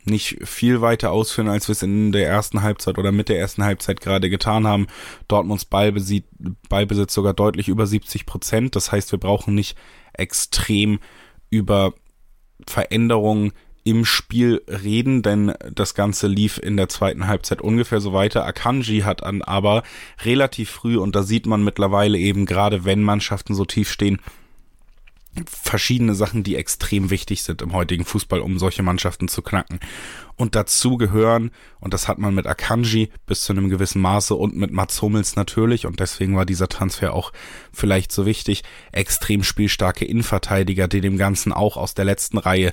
nicht 0.09 0.39
viel 0.43 0.81
weiter 0.81 1.13
ausführen, 1.13 1.49
als 1.49 1.69
wir 1.69 1.73
es 1.73 1.83
in 1.83 2.13
der 2.13 2.27
ersten 2.27 2.63
Halbzeit 2.63 2.99
oder 2.99 3.13
mit 3.13 3.29
der 3.29 3.39
ersten 3.39 3.65
Halbzeit 3.65 4.01
gerade 4.01 4.29
getan 4.31 4.67
haben. 4.67 4.87
Dortmunds 5.29 5.65
Ballbesitz, 5.65 7.15
sogar 7.15 7.35
deutlich 7.35 7.69
über 7.69 7.87
70 7.87 8.27
Prozent. 8.27 8.77
Das 8.77 8.91
heißt, 8.93 9.13
wir 9.13 9.19
brauchen 9.19 9.55
nicht 9.55 9.77
extrem 10.13 10.99
über 11.51 11.95
Veränderungen 12.67 13.53
im 13.85 14.05
Spiel 14.05 14.63
reden, 14.69 15.23
denn 15.23 15.55
das 15.73 15.95
Ganze 15.95 16.27
lief 16.27 16.59
in 16.59 16.77
der 16.77 16.91
zweiten 16.91 17.27
Halbzeit 17.27 17.63
ungefähr 17.63 18.01
so 18.01 18.13
weiter. 18.13 18.45
Akanji 18.45 19.01
hat 19.01 19.23
an 19.23 19.41
aber 19.41 19.83
relativ 20.25 20.69
früh, 20.69 20.99
und 20.99 21.17
da 21.17 21.23
sieht 21.23 21.47
man 21.47 21.65
mittlerweile 21.65 22.19
eben 22.19 22.45
gerade, 22.45 22.85
wenn 22.85 23.03
Mannschaften 23.03 23.55
so 23.55 23.65
tief 23.65 23.91
stehen, 23.91 24.19
verschiedene 25.47 26.15
Sachen, 26.15 26.43
die 26.43 26.57
extrem 26.57 27.11
wichtig 27.11 27.43
sind 27.43 27.63
im 27.63 27.73
heutigen 27.73 28.05
Fußball, 28.05 28.41
um 28.41 28.59
solche 28.59 28.83
Mannschaften 28.83 29.29
zu 29.29 29.43
knacken. 29.43 29.81
Und 30.37 30.55
dazu 30.55 30.97
gehören, 30.97 31.51
und 31.81 31.95
das 31.95 32.07
hat 32.07 32.19
man 32.19 32.35
mit 32.35 32.47
Akanji 32.47 33.11
bis 33.27 33.41
zu 33.43 33.53
einem 33.53 33.69
gewissen 33.69 34.01
Maße 34.01 34.35
und 34.35 34.57
mit 34.57 34.71
Mats 34.71 35.03
Hummels 35.03 35.35
natürlich, 35.37 35.87
und 35.87 36.01
deswegen 36.01 36.37
war 36.37 36.47
dieser 36.47 36.69
Transfer 36.69 37.13
auch 37.13 37.33
vielleicht 37.73 38.13
so 38.13 38.25
wichtig, 38.25 38.63
extrem 38.93 39.43
spielstarke 39.43 40.05
Innenverteidiger, 40.05 40.87
die 40.87 41.01
dem 41.01 41.19
Ganzen 41.19 41.53
auch 41.53 41.77
aus 41.77 41.95
der 41.95 42.05
letzten 42.05 42.39
Reihe 42.39 42.73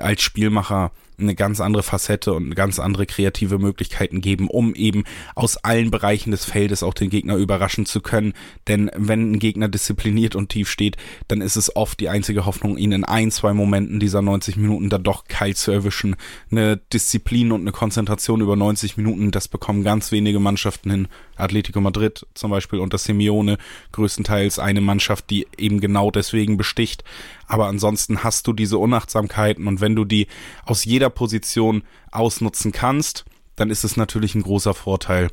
als 0.00 0.22
Spielmacher 0.22 0.90
eine 1.22 1.34
ganz 1.34 1.60
andere 1.60 1.82
Facette 1.82 2.32
und 2.32 2.54
ganz 2.54 2.78
andere 2.78 3.06
kreative 3.06 3.58
Möglichkeiten 3.58 4.20
geben, 4.20 4.48
um 4.48 4.74
eben 4.74 5.04
aus 5.34 5.56
allen 5.56 5.90
Bereichen 5.90 6.30
des 6.30 6.44
Feldes 6.44 6.82
auch 6.82 6.94
den 6.94 7.10
Gegner 7.10 7.36
überraschen 7.36 7.86
zu 7.86 8.00
können. 8.00 8.34
Denn 8.68 8.90
wenn 8.96 9.32
ein 9.32 9.38
Gegner 9.38 9.68
diszipliniert 9.68 10.34
und 10.36 10.48
tief 10.48 10.70
steht, 10.70 10.96
dann 11.28 11.40
ist 11.40 11.56
es 11.56 11.74
oft 11.74 12.00
die 12.00 12.08
einzige 12.08 12.46
Hoffnung, 12.46 12.76
ihn 12.76 12.92
in 12.92 13.04
ein, 13.04 13.30
zwei 13.30 13.52
Momenten 13.52 14.00
dieser 14.00 14.22
90 14.22 14.56
Minuten 14.56 14.90
dann 14.90 15.02
doch 15.02 15.24
kalt 15.24 15.56
zu 15.56 15.70
erwischen. 15.70 16.16
Eine 16.50 16.76
Disziplin 16.92 17.52
und 17.52 17.62
eine 17.62 17.72
Konzentration 17.72 18.40
über 18.40 18.56
90 18.56 18.96
Minuten, 18.96 19.30
das 19.30 19.48
bekommen 19.48 19.84
ganz 19.84 20.12
wenige 20.12 20.40
Mannschaften 20.40 20.90
hin. 20.90 21.08
Atletico 21.36 21.80
Madrid 21.80 22.26
zum 22.34 22.50
Beispiel 22.50 22.78
unter 22.78 22.98
Simeone 22.98 23.58
größtenteils 23.92 24.58
eine 24.58 24.80
Mannschaft, 24.80 25.30
die 25.30 25.46
eben 25.56 25.80
genau 25.80 26.10
deswegen 26.10 26.56
besticht. 26.56 27.04
Aber 27.52 27.66
ansonsten 27.66 28.24
hast 28.24 28.46
du 28.46 28.54
diese 28.54 28.78
Unachtsamkeiten 28.78 29.66
und 29.66 29.82
wenn 29.82 29.94
du 29.94 30.06
die 30.06 30.26
aus 30.64 30.86
jeder 30.86 31.10
Position 31.10 31.82
ausnutzen 32.10 32.72
kannst, 32.72 33.26
dann 33.56 33.68
ist 33.68 33.84
es 33.84 33.98
natürlich 33.98 34.34
ein 34.34 34.42
großer 34.42 34.72
Vorteil. 34.72 35.28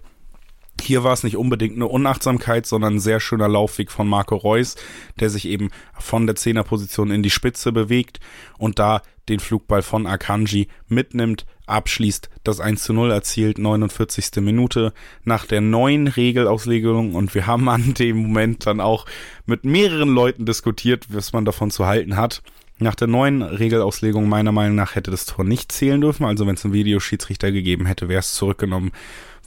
Hier 0.81 1.05
war 1.05 1.13
es 1.13 1.23
nicht 1.23 1.38
unbedingt 1.38 1.77
eine 1.77 1.88
Unachtsamkeit, 1.88 2.65
sondern 2.65 2.95
ein 2.95 2.99
sehr 2.99 3.21
schöner 3.21 3.47
Laufweg 3.47 3.89
von 3.89 4.09
Marco 4.09 4.35
Reus, 4.35 4.75
der 5.17 5.29
sich 5.29 5.45
eben 5.45 5.69
von 5.97 6.27
der 6.27 6.35
Zehnerposition 6.35 7.09
in 7.09 7.23
die 7.23 7.29
Spitze 7.29 7.71
bewegt 7.71 8.19
und 8.57 8.79
da 8.79 9.01
den 9.29 9.39
Flugball 9.39 9.81
von 9.81 10.05
Akanji 10.05 10.67
mitnimmt, 10.89 11.45
abschließt, 11.69 12.29
das 12.43 12.59
1 12.59 12.83
zu 12.83 12.93
0 12.93 13.11
erzielt, 13.11 13.57
49. 13.57 14.41
Minute 14.41 14.93
nach 15.23 15.45
der 15.45 15.61
neuen 15.61 16.07
Regelauslegung 16.07 17.15
und 17.15 17.35
wir 17.35 17.47
haben 17.47 17.69
an 17.69 17.93
dem 17.93 18.17
Moment 18.17 18.65
dann 18.65 18.81
auch 18.81 19.05
mit 19.45 19.63
mehreren 19.63 20.09
Leuten 20.09 20.45
diskutiert, 20.45 21.05
was 21.09 21.33
man 21.33 21.45
davon 21.45 21.71
zu 21.71 21.85
halten 21.85 22.17
hat. 22.17 22.41
Nach 22.81 22.95
der 22.95 23.07
neuen 23.07 23.41
Regelauslegung 23.41 24.29
meiner 24.29 24.53
Meinung 24.53 24.75
nach 24.75 24.95
hätte 24.95 25.11
das 25.11 25.25
Tor 25.25 25.43
nicht 25.43 25.71
zählen 25.71 25.99
dürfen, 25.99 26.25
also 26.25 26.47
wenn 26.47 26.55
es 26.55 26.63
einen 26.63 26.73
Videoschiedsrichter 26.73 27.51
gegeben 27.51 27.85
hätte, 27.85 28.07
wäre 28.07 28.19
es 28.19 28.33
zurückgenommen 28.33 28.91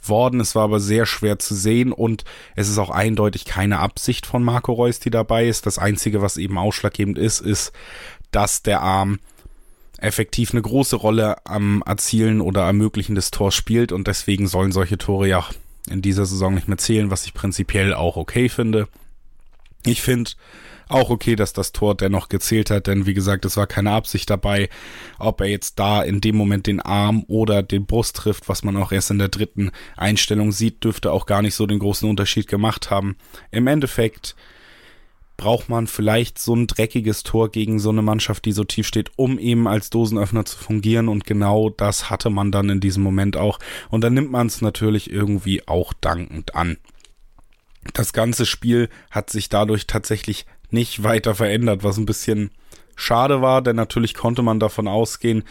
worden. 0.07 0.39
Es 0.39 0.55
war 0.55 0.65
aber 0.65 0.79
sehr 0.79 1.05
schwer 1.05 1.39
zu 1.39 1.55
sehen 1.55 1.91
und 1.91 2.23
es 2.55 2.69
ist 2.69 2.77
auch 2.77 2.89
eindeutig 2.89 3.45
keine 3.45 3.79
Absicht 3.79 4.25
von 4.25 4.43
Marco 4.43 4.73
Reus, 4.73 4.99
die 4.99 5.09
dabei 5.09 5.47
ist. 5.47 5.65
Das 5.65 5.79
Einzige, 5.79 6.21
was 6.21 6.37
eben 6.37 6.57
ausschlaggebend 6.57 7.17
ist, 7.17 7.39
ist, 7.39 7.71
dass 8.31 8.63
der 8.63 8.81
Arm 8.81 9.19
effektiv 10.03 10.51
eine 10.51 10.61
große 10.61 10.95
Rolle 10.95 11.45
am 11.45 11.81
Erzielen 11.85 12.41
oder 12.41 12.63
Ermöglichen 12.63 13.15
des 13.15 13.31
Tors 13.31 13.55
spielt 13.55 13.91
und 13.91 14.07
deswegen 14.07 14.47
sollen 14.47 14.71
solche 14.71 14.97
Tore 14.97 15.27
ja 15.27 15.45
in 15.89 16.01
dieser 16.01 16.25
Saison 16.25 16.53
nicht 16.53 16.67
mehr 16.67 16.77
zählen, 16.77 17.09
was 17.09 17.25
ich 17.25 17.33
prinzipiell 17.33 17.93
auch 17.93 18.17
okay 18.17 18.49
finde. 18.49 18.87
Ich 19.85 20.01
finde 20.01 20.31
auch 20.89 21.09
okay, 21.09 21.35
dass 21.35 21.53
das 21.53 21.71
Tor 21.71 21.95
dennoch 21.95 22.27
gezählt 22.29 22.69
hat, 22.69 22.87
denn 22.87 23.05
wie 23.05 23.13
gesagt, 23.13 23.45
es 23.45 23.55
war 23.55 23.65
keine 23.65 23.91
Absicht 23.91 24.29
dabei, 24.29 24.69
ob 25.19 25.39
er 25.41 25.47
jetzt 25.47 25.79
da 25.79 26.03
in 26.03 26.19
dem 26.19 26.35
Moment 26.35 26.67
den 26.67 26.81
Arm 26.81 27.23
oder 27.27 27.63
den 27.63 27.85
Brust 27.85 28.17
trifft, 28.17 28.49
was 28.49 28.63
man 28.63 28.75
auch 28.77 28.91
erst 28.91 29.09
in 29.09 29.19
der 29.19 29.29
dritten 29.29 29.71
Einstellung 29.95 30.51
sieht, 30.51 30.83
dürfte 30.83 31.11
auch 31.11 31.25
gar 31.25 31.41
nicht 31.41 31.55
so 31.55 31.65
den 31.65 31.79
großen 31.79 32.09
Unterschied 32.09 32.47
gemacht 32.47 32.91
haben. 32.91 33.15
Im 33.51 33.67
Endeffekt 33.67 34.35
braucht 35.37 35.69
man 35.69 35.87
vielleicht 35.87 36.39
so 36.39 36.55
ein 36.55 36.67
dreckiges 36.67 37.23
Tor 37.23 37.49
gegen 37.49 37.79
so 37.79 37.89
eine 37.89 38.01
Mannschaft, 38.01 38.45
die 38.45 38.51
so 38.51 38.63
tief 38.63 38.87
steht, 38.87 39.11
um 39.15 39.39
eben 39.39 39.67
als 39.67 39.89
Dosenöffner 39.89 40.45
zu 40.45 40.57
fungieren. 40.57 41.09
Und 41.09 41.25
genau 41.25 41.69
das 41.69 42.09
hatte 42.09 42.29
man 42.29 42.51
dann 42.51 42.69
in 42.69 42.79
diesem 42.79 43.03
Moment 43.03 43.37
auch. 43.37 43.59
Und 43.89 44.01
dann 44.03 44.13
nimmt 44.13 44.31
man 44.31 44.47
es 44.47 44.61
natürlich 44.61 45.11
irgendwie 45.11 45.67
auch 45.67 45.93
dankend 45.93 46.55
an. 46.55 46.77
Das 47.93 48.13
ganze 48.13 48.45
Spiel 48.45 48.89
hat 49.11 49.29
sich 49.29 49.49
dadurch 49.49 49.87
tatsächlich 49.87 50.45
nicht 50.69 51.03
weiter 51.03 51.35
verändert, 51.35 51.83
was 51.83 51.97
ein 51.97 52.05
bisschen 52.05 52.51
schade 52.95 53.41
war, 53.41 53.61
denn 53.61 53.75
natürlich 53.75 54.13
konnte 54.13 54.41
man 54.41 54.59
davon 54.59 54.87
ausgehen, 54.87 55.43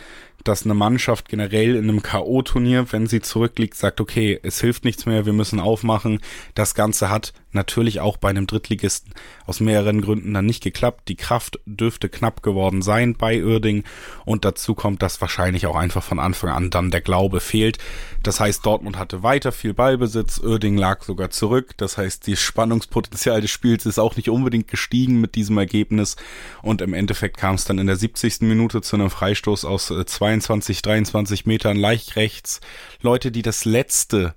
dass 0.45 0.65
eine 0.65 0.75
Mannschaft 0.75 1.29
generell 1.29 1.77
in 1.77 1.89
einem 1.89 2.03
K.O.-Turnier, 2.03 2.87
wenn 2.91 3.07
sie 3.07 3.21
zurückliegt, 3.21 3.75
sagt, 3.75 4.01
okay, 4.01 4.39
es 4.43 4.61
hilft 4.61 4.85
nichts 4.85 5.07
mehr, 5.07 5.27
wir 5.27 5.33
müssen 5.33 5.61
aufmachen. 5.61 6.21
Das 6.55 6.75
Ganze 6.75 7.11
hat 7.11 7.33
natürlich 7.55 8.01
auch 8.01 8.17
bei 8.17 8.31
einem 8.31 8.47
Drittligisten 8.47 9.13
aus 9.47 9.61
mehreren 9.61 10.01
Gründen 10.01 10.35
dann 10.35 10.47
nicht 10.47 10.63
geklappt. 10.63 11.09
Die 11.09 11.17
Kraft 11.17 11.61
dürfte 11.67 12.09
knapp 12.09 12.43
geworden 12.43 12.83
sein 12.83 13.15
bei 13.15 13.43
Uerding 13.45 13.85
und 14.25 14.45
dazu 14.45 14.75
kommt, 14.75 15.03
dass 15.03 15.21
wahrscheinlich 15.21 15.67
auch 15.67 15.77
einfach 15.77 16.03
von 16.03 16.19
Anfang 16.19 16.51
an 16.51 16.71
dann 16.71 16.91
der 16.91 17.01
Glaube 17.01 17.41
fehlt. 17.41 17.79
Das 18.23 18.41
heißt, 18.41 18.65
Dortmund 18.65 18.99
hatte 18.99 19.23
weiter 19.23 19.53
viel 19.53 19.75
Ballbesitz, 19.75 20.39
Uerding 20.39 20.77
lag 20.77 21.03
sogar 21.03 21.31
zurück. 21.31 21.75
Das 21.77 21.99
heißt, 21.99 22.27
die 22.27 22.37
Spannungspotenzial 22.37 23.41
des 23.41 23.51
Spiels 23.51 23.87
ist 23.87 23.99
auch 23.99 24.17
nicht 24.17 24.31
unbedingt 24.31 24.69
gestiegen 24.69 25.21
mit 25.21 25.35
diesem 25.35 25.59
Ergebnis 25.59 26.17
und 26.63 26.81
im 26.81 26.95
Endeffekt 26.95 27.37
kam 27.37 27.57
es 27.57 27.65
dann 27.65 27.79
in 27.79 27.87
der 27.87 27.97
70. 27.97 28.43
Minute 28.43 28.83
zu 28.83 28.97
einem 28.97 29.11
Freistoß 29.11 29.65
aus 29.65 29.87
22, 29.89 30.79
äh, 30.79 30.83
23 30.83 31.47
Metern 31.47 31.77
leicht 31.77 32.17
rechts. 32.17 32.61
Leute, 33.01 33.31
die 33.31 33.43
das 33.43 33.65
letzte 33.65 34.35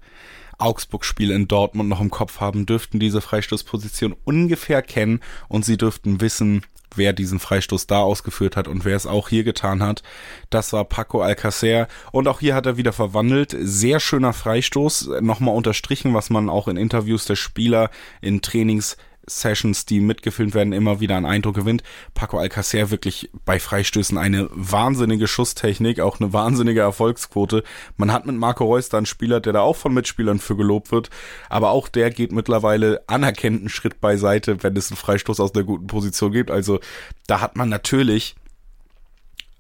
Augsburg-Spiel 0.58 1.32
in 1.32 1.48
Dortmund 1.48 1.90
noch 1.90 2.02
im 2.02 2.12
Kopf 2.12 2.40
haben, 2.40 2.66
dürften 2.66 3.00
diese 3.00 3.22
Freistoßposition 3.22 4.16
ungefähr 4.24 4.82
kennen 4.82 5.22
und 5.48 5.66
sie 5.66 5.78
dürften 5.78 6.22
wissen, 6.22 6.64
wer 6.96 7.14
diesen 7.14 7.40
Freistoß 7.40 7.88
da 7.88 8.00
ausgeführt 8.00 8.56
hat 8.56 8.68
und 8.68 8.86
wer 8.86 8.96
es 8.96 9.06
auch 9.06 9.30
hier 9.30 9.44
getan 9.44 9.84
hat. 9.84 10.04
Das 10.50 10.74
war 10.74 10.86
Paco 10.86 11.22
Alcacer 11.22 11.88
und 12.12 12.28
auch 12.28 12.40
hier 12.40 12.56
hat 12.56 12.66
er 12.66 12.78
wieder 12.78 12.94
verwandelt. 12.94 13.56
Sehr 13.60 14.00
schöner 14.00 14.34
Freistoß, 14.34 15.10
nochmal 15.22 15.56
unterstrichen, 15.56 16.14
was 16.14 16.30
man 16.30 16.50
auch 16.50 16.68
in 16.68 16.78
Interviews 16.78 17.26
der 17.26 17.36
Spieler 17.36 17.90
in 18.22 18.42
Trainings 18.42 18.98
Sessions, 19.28 19.86
die 19.86 20.00
mitgefilmt 20.00 20.54
werden, 20.54 20.74
immer 20.74 21.00
wieder 21.00 21.18
einen 21.18 21.26
Eindruck 21.26 21.56
gewinnt. 21.56 21.84
Paco 22.14 22.38
Alcacer 22.38 22.92
wirklich 22.92 23.30
bei 23.46 23.60
Freistößen 23.60 24.18
eine 24.18 24.50
wahnsinnige 24.52 25.28
Schusstechnik, 25.28 26.00
auch 26.00 26.20
eine 26.20 26.34
wahnsinnige 26.34 26.82
Erfolgsquote. 26.82 27.64
Man 27.98 28.12
hat 28.12 28.26
mit 28.26 28.36
Marco 28.36 28.66
Reus 28.66 28.90
da 28.90 28.98
einen 28.98 29.06
Spieler, 29.06 29.40
der 29.40 29.54
da 29.54 29.62
auch 29.62 29.76
von 29.76 29.94
Mitspielern 29.94 30.40
für 30.40 30.56
gelobt 30.56 30.92
wird, 30.92 31.10
aber 31.50 31.72
auch 31.72 31.88
der 31.88 32.12
geht 32.12 32.32
mittlerweile 32.32 33.04
anerkennenden 33.08 33.70
Schritt 33.70 34.02
beiseite, 34.02 34.64
wenn 34.64 34.76
es 34.76 34.92
einen 34.92 34.98
Freistoß 34.98 35.40
aus 35.40 35.54
einer 35.56 35.64
guten 35.64 35.88
Position 35.88 36.32
gibt. 36.32 36.52
Also 36.52 36.80
da 37.28 37.42
hat 37.42 37.56
man 37.56 37.70
natürlich 37.70 38.36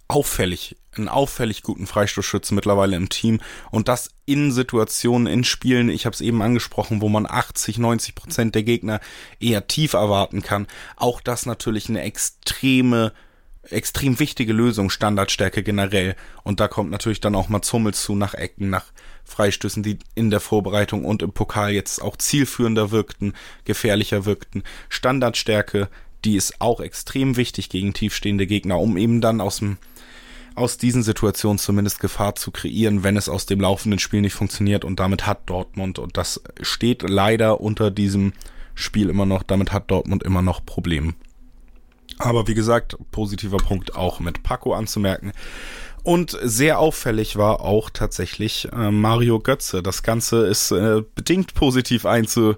auffällig, 0.07 0.77
einen 0.95 1.09
auffällig 1.09 1.63
guten 1.63 1.87
Freistoßschützen 1.87 2.55
mittlerweile 2.55 2.95
im 2.95 3.09
Team 3.09 3.41
und 3.71 3.87
das 3.87 4.11
in 4.25 4.51
Situationen, 4.51 5.27
in 5.27 5.43
Spielen, 5.43 5.89
ich 5.89 6.05
habe 6.05 6.13
es 6.13 6.21
eben 6.21 6.41
angesprochen, 6.41 7.01
wo 7.01 7.09
man 7.09 7.25
80, 7.25 7.79
90 7.79 8.15
Prozent 8.15 8.55
der 8.55 8.63
Gegner 8.63 8.99
eher 9.39 9.67
tief 9.67 9.93
erwarten 9.93 10.41
kann. 10.41 10.67
Auch 10.95 11.21
das 11.21 11.45
natürlich 11.45 11.89
eine 11.89 12.01
extreme 12.01 13.13
extrem 13.71 14.19
wichtige 14.19 14.53
Lösung, 14.53 14.89
Standardstärke 14.89 15.63
generell. 15.63 16.15
Und 16.43 16.59
da 16.59 16.67
kommt 16.67 16.91
natürlich 16.91 17.19
dann 17.19 17.35
auch 17.35 17.49
mal 17.49 17.61
Zummel 17.61 17.93
zu 17.93 18.15
nach 18.15 18.33
Ecken, 18.33 18.69
nach 18.69 18.85
Freistößen, 19.23 19.83
die 19.83 19.99
in 20.13 20.29
der 20.29 20.39
Vorbereitung 20.39 21.03
und 21.03 21.23
im 21.23 21.31
Pokal 21.31 21.71
jetzt 21.71 22.01
auch 22.01 22.15
zielführender 22.15 22.91
wirkten, 22.91 23.33
gefährlicher 23.63 24.25
wirkten. 24.25 24.63
Standardstärke, 24.89 25.89
die 26.23 26.35
ist 26.35 26.61
auch 26.61 26.79
extrem 26.79 27.37
wichtig 27.37 27.69
gegen 27.69 27.93
tiefstehende 27.93 28.47
Gegner, 28.47 28.79
um 28.79 28.97
eben 28.97 29.21
dann 29.21 29.41
aus 29.41 29.57
dem 29.57 29.77
aus 30.55 30.77
diesen 30.77 31.03
Situationen 31.03 31.57
zumindest 31.57 31.99
Gefahr 31.99 32.35
zu 32.35 32.51
kreieren, 32.51 33.03
wenn 33.03 33.17
es 33.17 33.29
aus 33.29 33.45
dem 33.45 33.59
laufenden 33.59 33.99
Spiel 33.99 34.21
nicht 34.21 34.33
funktioniert. 34.33 34.85
Und 34.85 34.99
damit 34.99 35.27
hat 35.27 35.49
Dortmund, 35.49 35.99
und 35.99 36.17
das 36.17 36.41
steht 36.61 37.07
leider 37.07 37.61
unter 37.61 37.91
diesem 37.91 38.33
Spiel 38.73 39.09
immer 39.09 39.25
noch, 39.25 39.43
damit 39.43 39.71
hat 39.71 39.91
Dortmund 39.91 40.23
immer 40.23 40.41
noch 40.41 40.65
Probleme. 40.65 41.13
Aber 42.17 42.47
wie 42.47 42.53
gesagt, 42.53 42.97
positiver 43.11 43.57
Punkt 43.57 43.95
auch 43.95 44.19
mit 44.19 44.43
Paco 44.43 44.73
anzumerken. 44.73 45.31
Und 46.03 46.37
sehr 46.41 46.79
auffällig 46.79 47.35
war 47.35 47.61
auch 47.61 47.89
tatsächlich 47.89 48.69
äh, 48.71 48.91
Mario 48.91 49.39
Götze. 49.39 49.81
Das 49.81 50.03
Ganze 50.03 50.45
ist 50.45 50.71
äh, 50.71 51.01
bedingt 51.15 51.55
positiv 51.55 52.05
einzu 52.05 52.55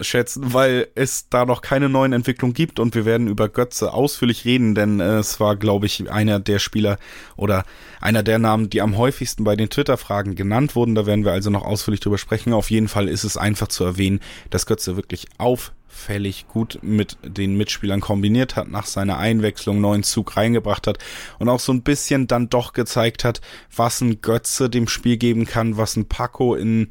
schätzen, 0.00 0.52
weil 0.52 0.88
es 0.94 1.28
da 1.28 1.46
noch 1.46 1.62
keine 1.62 1.88
neuen 1.88 2.12
Entwicklungen 2.12 2.54
gibt 2.54 2.78
und 2.78 2.94
wir 2.94 3.04
werden 3.04 3.28
über 3.28 3.48
Götze 3.48 3.92
ausführlich 3.92 4.44
reden, 4.44 4.74
denn 4.74 5.00
äh, 5.00 5.18
es 5.18 5.40
war, 5.40 5.56
glaube 5.56 5.86
ich, 5.86 6.10
einer 6.10 6.38
der 6.38 6.58
Spieler 6.58 6.98
oder 7.36 7.64
einer 8.00 8.22
der 8.22 8.38
Namen, 8.38 8.68
die 8.68 8.82
am 8.82 8.96
häufigsten 8.96 9.44
bei 9.44 9.56
den 9.56 9.70
Twitter-Fragen 9.70 10.34
genannt 10.34 10.76
wurden. 10.76 10.94
Da 10.94 11.06
werden 11.06 11.24
wir 11.24 11.32
also 11.32 11.50
noch 11.50 11.64
ausführlich 11.64 12.00
drüber 12.00 12.18
sprechen. 12.18 12.52
Auf 12.52 12.70
jeden 12.70 12.88
Fall 12.88 13.08
ist 13.08 13.24
es 13.24 13.36
einfach 13.36 13.68
zu 13.68 13.84
erwähnen, 13.84 14.20
dass 14.50 14.66
Götze 14.66 14.96
wirklich 14.96 15.26
auffällig 15.38 16.46
gut 16.46 16.78
mit 16.82 17.16
den 17.22 17.56
Mitspielern 17.56 18.00
kombiniert 18.00 18.56
hat, 18.56 18.68
nach 18.68 18.86
seiner 18.86 19.18
Einwechslung 19.18 19.80
neuen 19.80 20.02
Zug 20.02 20.36
reingebracht 20.36 20.86
hat 20.86 20.98
und 21.38 21.48
auch 21.48 21.60
so 21.60 21.72
ein 21.72 21.82
bisschen 21.82 22.26
dann 22.26 22.50
doch 22.50 22.74
gezeigt 22.74 23.24
hat, 23.24 23.40
was 23.74 24.00
ein 24.02 24.20
Götze 24.20 24.68
dem 24.68 24.88
Spiel 24.88 25.16
geben 25.16 25.46
kann, 25.46 25.78
was 25.78 25.96
ein 25.96 26.06
Paco 26.06 26.54
in 26.54 26.90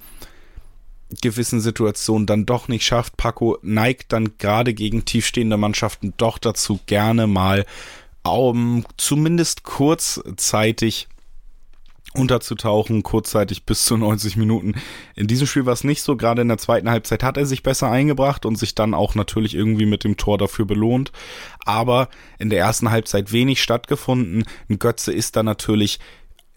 gewissen 1.22 1.62
Situationen 1.62 2.26
dann 2.26 2.46
doch 2.46 2.68
nicht 2.68 2.86
schafft. 2.86 3.18
Paco 3.18 3.58
neigt 3.62 4.12
dann 4.14 4.38
gerade 4.38 4.74
gegen 4.74 5.06
tiefstehende 5.06 5.58
Mannschaften 5.58 6.14
doch 6.18 6.38
dazu, 6.38 6.80
gerne 6.86 7.27
mal 7.27 7.66
um, 8.24 8.86
zumindest 8.98 9.64
kurzzeitig 9.64 11.08
unterzutauchen, 12.16 13.03
kurzzeitig 13.03 13.66
bis 13.66 13.86
zu 13.86 13.98
90 13.98 14.38
Minuten. 14.38 14.75
In 15.16 15.27
diesem 15.27 15.48
Spiel 15.48 15.66
war 15.66 15.74
es 15.74 15.84
nicht 15.84 16.01
so, 16.01 16.16
gerade 16.16 16.42
in 16.42 16.48
der 16.48 16.58
zweiten 16.58 16.90
Halbzeit 16.90 17.24
hat 17.24 17.38
er 17.38 17.46
sich 17.46 17.64
besser 17.64 17.92
eingebracht 17.92 18.46
und 18.46 18.58
sich 18.58 18.75
dann 18.75 18.94
auch 18.94 19.16
natürlich 19.16 19.53
irgendwie 19.53 19.86
mit 19.86 20.03
dem 20.03 20.18
Tor 20.18 20.38
dafür 20.38 20.66
belohnt. 20.66 21.12
Aber 21.66 22.10
in 22.40 22.50
der 22.50 22.60
ersten 22.60 22.90
Halbzeit 22.90 23.32
wenig 23.32 23.62
stattgefunden. 23.62 24.46
Götze 24.79 25.14
ist 25.14 25.36
da 25.36 25.44
natürlich 25.44 26.00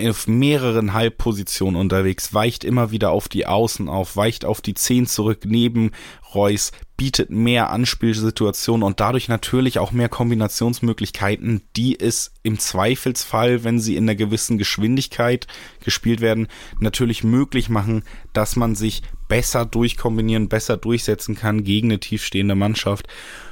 auf 0.00 0.28
mehreren 0.28 0.92
Halbpositionen 0.92 1.80
unterwegs, 1.80 2.32
weicht 2.32 2.62
immer 2.62 2.92
wieder 2.92 3.10
auf 3.10 3.28
die 3.28 3.46
Außen 3.46 3.88
auf, 3.88 4.16
weicht 4.16 4.44
auf 4.44 4.60
die 4.60 4.74
Zehn 4.74 5.06
zurück 5.06 5.40
neben 5.44 5.90
Reus, 6.34 6.70
bietet 6.96 7.30
mehr 7.30 7.70
Anspielsituationen 7.70 8.84
und 8.84 9.00
dadurch 9.00 9.28
natürlich 9.28 9.78
auch 9.78 9.90
mehr 9.90 10.08
Kombinationsmöglichkeiten, 10.08 11.62
die 11.76 11.98
es 11.98 12.32
im 12.42 12.58
Zweifelsfall, 12.58 13.64
wenn 13.64 13.80
sie 13.80 13.96
in 13.96 14.04
einer 14.04 14.14
gewissen 14.14 14.56
Geschwindigkeit 14.56 15.46
gespielt 15.82 16.20
werden, 16.20 16.46
natürlich 16.78 17.24
möglich 17.24 17.68
machen, 17.68 18.04
dass 18.32 18.54
man 18.54 18.76
sich 18.76 19.02
besser 19.26 19.66
durchkombinieren, 19.66 20.48
besser 20.48 20.76
durchsetzen 20.76 21.34
kann 21.34 21.64
gegen 21.64 21.88
eine 21.88 22.00
tiefstehende 22.00 22.54
Mannschaft. 22.54 23.08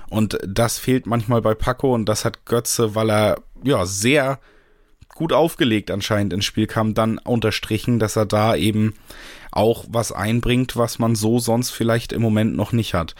Und 0.09 0.38
das 0.46 0.78
fehlt 0.78 1.06
manchmal 1.06 1.42
bei 1.42 1.54
Paco 1.54 1.92
und 1.92 2.09
das 2.09 2.24
hat 2.24 2.46
Götze, 2.46 2.94
weil 2.94 3.11
er 3.11 3.42
ja 3.64 3.85
sehr 3.85 4.38
gut 5.16 5.33
aufgelegt 5.33 5.90
anscheinend 5.90 6.33
ins 6.33 6.44
Spiel 6.44 6.66
kam, 6.66 6.94
dann 6.94 7.18
unterstrichen, 7.18 7.98
dass 7.98 8.16
er 8.16 8.26
da 8.26 8.55
eben 8.55 8.94
auch 9.50 9.85
was 9.88 10.12
einbringt, 10.12 10.76
was 10.76 10.98
man 10.98 11.14
so 11.16 11.38
sonst 11.38 11.70
vielleicht 11.70 12.12
im 12.12 12.22
Moment 12.22 12.55
noch 12.55 12.72
nicht 12.72 12.94
hat. 12.94 13.14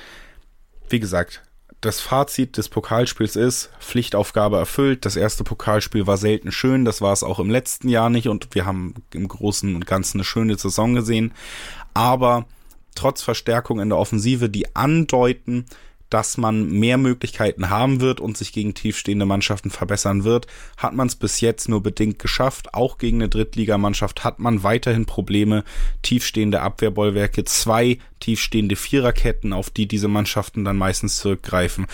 Wie 0.89 1.01
gesagt, 1.01 1.43
das 1.81 2.01
Fazit 2.01 2.57
des 2.57 2.69
Pokalspiels 2.69 3.37
ist, 3.37 3.71
Pflichtaufgabe 3.81 4.57
erfüllt. 4.57 5.05
Das 5.05 5.17
erste 5.17 5.45
Pokalspiel 5.45 6.07
war 6.07 6.17
selten 6.17 6.53
schön, 6.53 6.85
das 6.85 7.01
war 7.01 7.13
es 7.13 7.23
auch 7.23 7.39
im 7.39 7.51
letzten 7.51 7.89
Jahr 7.89 8.11
nicht 8.11 8.29
und 8.29 8.55
wir 8.55 8.67
haben 8.67 8.95
im 9.13 9.29
Großen 9.29 9.75
und 9.75 9.87
Ganzen 9.87 10.19
eine 10.19 10.25
schöne 10.25 10.57
Saison 10.57 10.95
gesehen. 10.95 11.33
Aber 11.95 12.47
trotz 12.95 13.23
Verstärkung 13.23 13.81
in 13.81 13.89
der 13.89 13.99
Offensive, 13.99 14.51
die 14.51 14.75
andeuten, 14.77 15.67
dass 16.17 16.39
man 16.39 16.71
mehr 16.71 16.97
Möglichkeiten 16.97 17.69
haben 17.69 18.01
wird 18.01 18.21
und 18.21 18.39
sich 18.39 18.51
gegen 18.51 18.73
tiefstehende 18.73 19.27
Mannschaften 19.27 19.69
verbessern 19.69 20.25
wird, 20.25 20.47
hat 20.79 20.95
man 20.95 21.09
es 21.09 21.15
bis 21.15 21.43
jetzt 21.43 21.69
nur 21.69 21.83
bedingt 21.83 22.19
geschafft. 22.19 22.73
Auch 22.73 22.97
gegen 22.97 23.19
eine 23.19 23.29
Drittligamannschaft 23.29 24.25
hat 24.25 24.39
man 24.39 24.63
weiterhin 24.63 25.05
Probleme. 25.05 25.63
Tiefstehende 26.01 26.63
Abwehrbollwerke, 26.63 27.45
zwei 27.45 27.99
tiefstehende 28.19 28.77
Viererketten, 28.77 29.53
auf 29.53 29.69
die 29.69 29.87
diese 29.87 30.09
Mannschaften 30.09 30.65
dann 30.65 30.79
meistens 30.79 31.19
zurückgreifen. 31.19 31.85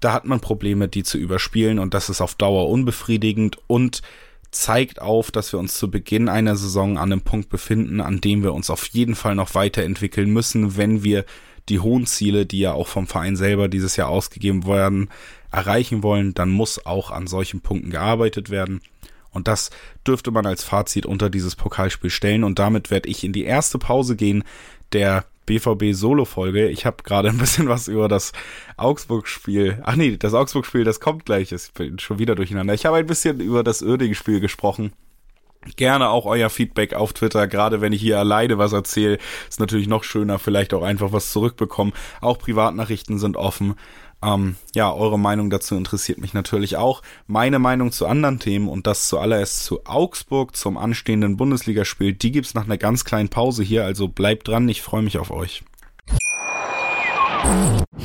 Da 0.00 0.14
hat 0.14 0.24
man 0.24 0.40
Probleme, 0.40 0.88
die 0.88 1.04
zu 1.04 1.16
überspielen 1.16 1.78
und 1.78 1.94
das 1.94 2.08
ist 2.08 2.20
auf 2.20 2.34
Dauer 2.34 2.68
unbefriedigend 2.70 3.58
und 3.68 4.02
zeigt 4.50 5.00
auf, 5.00 5.30
dass 5.30 5.52
wir 5.52 5.60
uns 5.60 5.78
zu 5.78 5.92
Beginn 5.92 6.28
einer 6.28 6.56
Saison 6.56 6.98
an 6.98 7.12
einem 7.12 7.20
Punkt 7.20 7.50
befinden, 7.50 8.00
an 8.00 8.20
dem 8.20 8.42
wir 8.42 8.52
uns 8.52 8.68
auf 8.68 8.86
jeden 8.86 9.14
Fall 9.14 9.36
noch 9.36 9.54
weiterentwickeln 9.54 10.28
müssen, 10.28 10.76
wenn 10.76 11.04
wir 11.04 11.24
die 11.70 11.80
hohen 11.80 12.06
Ziele, 12.06 12.44
die 12.46 12.60
ja 12.60 12.72
auch 12.72 12.88
vom 12.88 13.06
Verein 13.06 13.36
selber 13.36 13.68
dieses 13.68 13.96
Jahr 13.96 14.08
ausgegeben 14.08 14.66
werden, 14.66 15.08
erreichen 15.50 16.02
wollen, 16.02 16.34
dann 16.34 16.50
muss 16.50 16.84
auch 16.84 17.10
an 17.10 17.26
solchen 17.26 17.60
Punkten 17.60 17.90
gearbeitet 17.90 18.50
werden. 18.50 18.80
Und 19.30 19.48
das 19.48 19.70
dürfte 20.06 20.30
man 20.30 20.44
als 20.44 20.64
Fazit 20.64 21.06
unter 21.06 21.30
dieses 21.30 21.56
Pokalspiel 21.56 22.10
stellen. 22.10 22.44
Und 22.44 22.58
damit 22.58 22.90
werde 22.90 23.08
ich 23.08 23.24
in 23.24 23.32
die 23.32 23.44
erste 23.44 23.78
Pause 23.78 24.16
gehen 24.16 24.44
der 24.92 25.24
BVB 25.46 25.92
Solo-Folge. 25.92 26.68
Ich 26.68 26.84
habe 26.86 27.02
gerade 27.02 27.28
ein 27.28 27.38
bisschen 27.38 27.68
was 27.68 27.88
über 27.88 28.08
das 28.08 28.32
Augsburg-Spiel. 28.76 29.80
Ach 29.84 29.96
nee, 29.96 30.16
das 30.16 30.34
Augsburg-Spiel, 30.34 30.84
das 30.84 31.00
kommt 31.00 31.26
gleich. 31.26 31.52
Ich 31.52 31.72
bin 31.72 31.98
schon 31.98 32.18
wieder 32.18 32.34
durcheinander. 32.34 32.74
Ich 32.74 32.86
habe 32.86 32.96
ein 32.96 33.06
bisschen 33.06 33.40
über 33.40 33.62
das 33.62 33.82
Oerding-Spiel 33.82 34.40
gesprochen. 34.40 34.92
Gerne 35.76 36.08
auch 36.08 36.24
euer 36.24 36.48
Feedback 36.48 36.94
auf 36.94 37.12
Twitter, 37.12 37.46
gerade 37.46 37.82
wenn 37.82 37.92
ich 37.92 38.00
hier 38.00 38.18
alleine 38.18 38.56
was 38.56 38.72
erzähle, 38.72 39.18
ist 39.48 39.60
natürlich 39.60 39.88
noch 39.88 40.04
schöner, 40.04 40.38
vielleicht 40.38 40.72
auch 40.72 40.82
einfach 40.82 41.12
was 41.12 41.32
zurückbekommen. 41.32 41.92
Auch 42.22 42.38
Privatnachrichten 42.38 43.18
sind 43.18 43.36
offen. 43.36 43.74
Ähm, 44.22 44.56
ja, 44.74 44.92
eure 44.92 45.18
Meinung 45.18 45.50
dazu 45.50 45.76
interessiert 45.76 46.18
mich 46.18 46.32
natürlich 46.32 46.76
auch. 46.76 47.02
Meine 47.26 47.58
Meinung 47.58 47.92
zu 47.92 48.06
anderen 48.06 48.38
Themen 48.38 48.68
und 48.68 48.86
das 48.86 49.08
zuallererst 49.08 49.64
zu 49.64 49.84
Augsburg 49.86 50.56
zum 50.56 50.78
anstehenden 50.78 51.36
Bundesligaspiel, 51.36 52.14
die 52.14 52.32
gibt's 52.32 52.54
nach 52.54 52.64
einer 52.64 52.78
ganz 52.78 53.04
kleinen 53.04 53.28
Pause 53.28 53.62
hier, 53.62 53.84
also 53.84 54.08
bleibt 54.08 54.48
dran, 54.48 54.68
ich 54.68 54.80
freue 54.80 55.02
mich 55.02 55.18
auf 55.18 55.30
euch. 55.30 55.62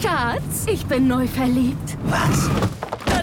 Schatz, 0.01 0.65
ich 0.67 0.85
bin 0.85 1.07
neu 1.07 1.27
verliebt. 1.27 1.97
Was? 2.05 2.49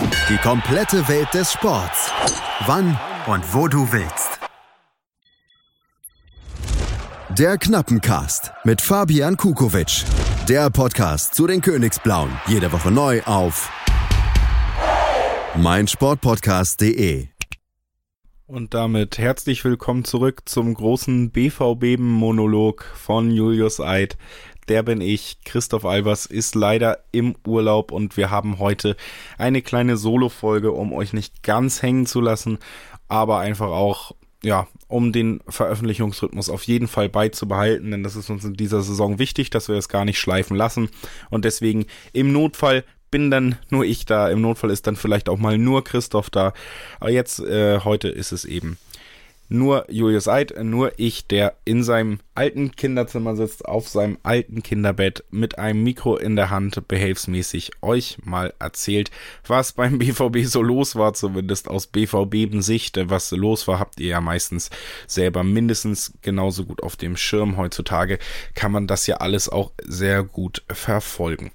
Die 0.00 0.38
komplette 0.38 1.06
Welt 1.08 1.28
des 1.34 1.52
Sports. 1.52 2.10
Wann 2.64 2.98
und 3.26 3.54
wo 3.54 3.68
du 3.68 3.92
willst. 3.92 4.40
Der 7.28 7.58
Knappencast 7.58 8.50
mit 8.64 8.80
Fabian 8.80 9.36
Kukowitsch. 9.36 10.04
Der 10.48 10.70
Podcast 10.70 11.34
zu 11.34 11.46
den 11.46 11.60
Königsblauen. 11.60 12.30
Jede 12.46 12.72
Woche 12.72 12.90
neu 12.90 13.20
auf 13.24 13.70
meinsportpodcast.de. 15.56 17.28
Und 18.46 18.74
damit 18.74 19.18
herzlich 19.18 19.64
willkommen 19.64 20.04
zurück 20.04 20.42
zum 20.46 20.74
großen 20.74 21.30
BVB-Monolog 21.30 22.84
von 22.96 23.30
Julius 23.30 23.80
Eid. 23.80 24.16
Der 24.68 24.82
bin 24.82 25.00
ich. 25.00 25.38
Christoph 25.44 25.84
Albers 25.84 26.26
ist 26.26 26.54
leider 26.54 26.98
im 27.12 27.34
Urlaub 27.46 27.92
und 27.92 28.16
wir 28.16 28.30
haben 28.30 28.58
heute 28.58 28.96
eine 29.38 29.62
kleine 29.62 29.96
Solo-Folge, 29.96 30.72
um 30.72 30.92
euch 30.92 31.12
nicht 31.12 31.42
ganz 31.42 31.82
hängen 31.82 32.06
zu 32.06 32.20
lassen, 32.20 32.58
aber 33.08 33.38
einfach 33.38 33.70
auch 33.70 34.14
ja, 34.42 34.66
um 34.88 35.12
den 35.12 35.40
Veröffentlichungsrhythmus 35.48 36.48
auf 36.48 36.62
jeden 36.62 36.88
Fall 36.88 37.08
beizubehalten, 37.08 37.90
denn 37.90 38.02
das 38.02 38.16
ist 38.16 38.30
uns 38.30 38.44
in 38.44 38.54
dieser 38.54 38.82
Saison 38.82 39.18
wichtig, 39.18 39.50
dass 39.50 39.68
wir 39.68 39.76
es 39.76 39.88
gar 39.88 40.04
nicht 40.04 40.18
schleifen 40.18 40.56
lassen. 40.56 40.88
Und 41.28 41.44
deswegen 41.44 41.86
im 42.12 42.32
Notfall 42.32 42.84
bin 43.10 43.30
dann 43.30 43.56
nur 43.68 43.84
ich 43.84 44.06
da. 44.06 44.28
Im 44.30 44.40
Notfall 44.40 44.70
ist 44.70 44.86
dann 44.86 44.96
vielleicht 44.96 45.28
auch 45.28 45.38
mal 45.38 45.58
nur 45.58 45.84
Christoph 45.84 46.30
da. 46.30 46.52
Aber 47.00 47.10
jetzt, 47.10 47.40
äh, 47.40 47.80
heute 47.80 48.08
ist 48.08 48.32
es 48.32 48.44
eben 48.44 48.78
nur 49.50 49.84
Julius 49.90 50.28
Eid, 50.28 50.54
nur 50.62 50.92
ich, 50.96 51.26
der 51.26 51.56
in 51.64 51.82
seinem 51.82 52.20
alten 52.34 52.70
Kinderzimmer 52.72 53.36
sitzt, 53.36 53.66
auf 53.66 53.88
seinem 53.88 54.16
alten 54.22 54.62
Kinderbett 54.62 55.24
mit 55.30 55.58
einem 55.58 55.82
Mikro 55.82 56.16
in 56.16 56.36
der 56.36 56.50
Hand, 56.50 56.88
behelfsmäßig 56.88 57.72
euch 57.82 58.18
mal 58.24 58.54
erzählt, 58.58 59.10
was 59.46 59.72
beim 59.72 59.98
BVB 59.98 60.44
so 60.44 60.62
los 60.62 60.94
war, 60.96 61.12
zumindest 61.12 61.68
aus 61.68 61.88
BVB-Sicht. 61.88 63.10
Was 63.10 63.32
los 63.32 63.66
war, 63.68 63.78
habt 63.78 64.00
ihr 64.00 64.08
ja 64.08 64.20
meistens 64.20 64.70
selber 65.06 65.42
mindestens 65.42 66.12
genauso 66.22 66.64
gut 66.64 66.82
auf 66.82 66.96
dem 66.96 67.16
Schirm. 67.16 67.56
Heutzutage 67.56 68.18
kann 68.54 68.72
man 68.72 68.86
das 68.86 69.06
ja 69.06 69.16
alles 69.16 69.48
auch 69.48 69.72
sehr 69.84 70.22
gut 70.22 70.62
verfolgen. 70.70 71.50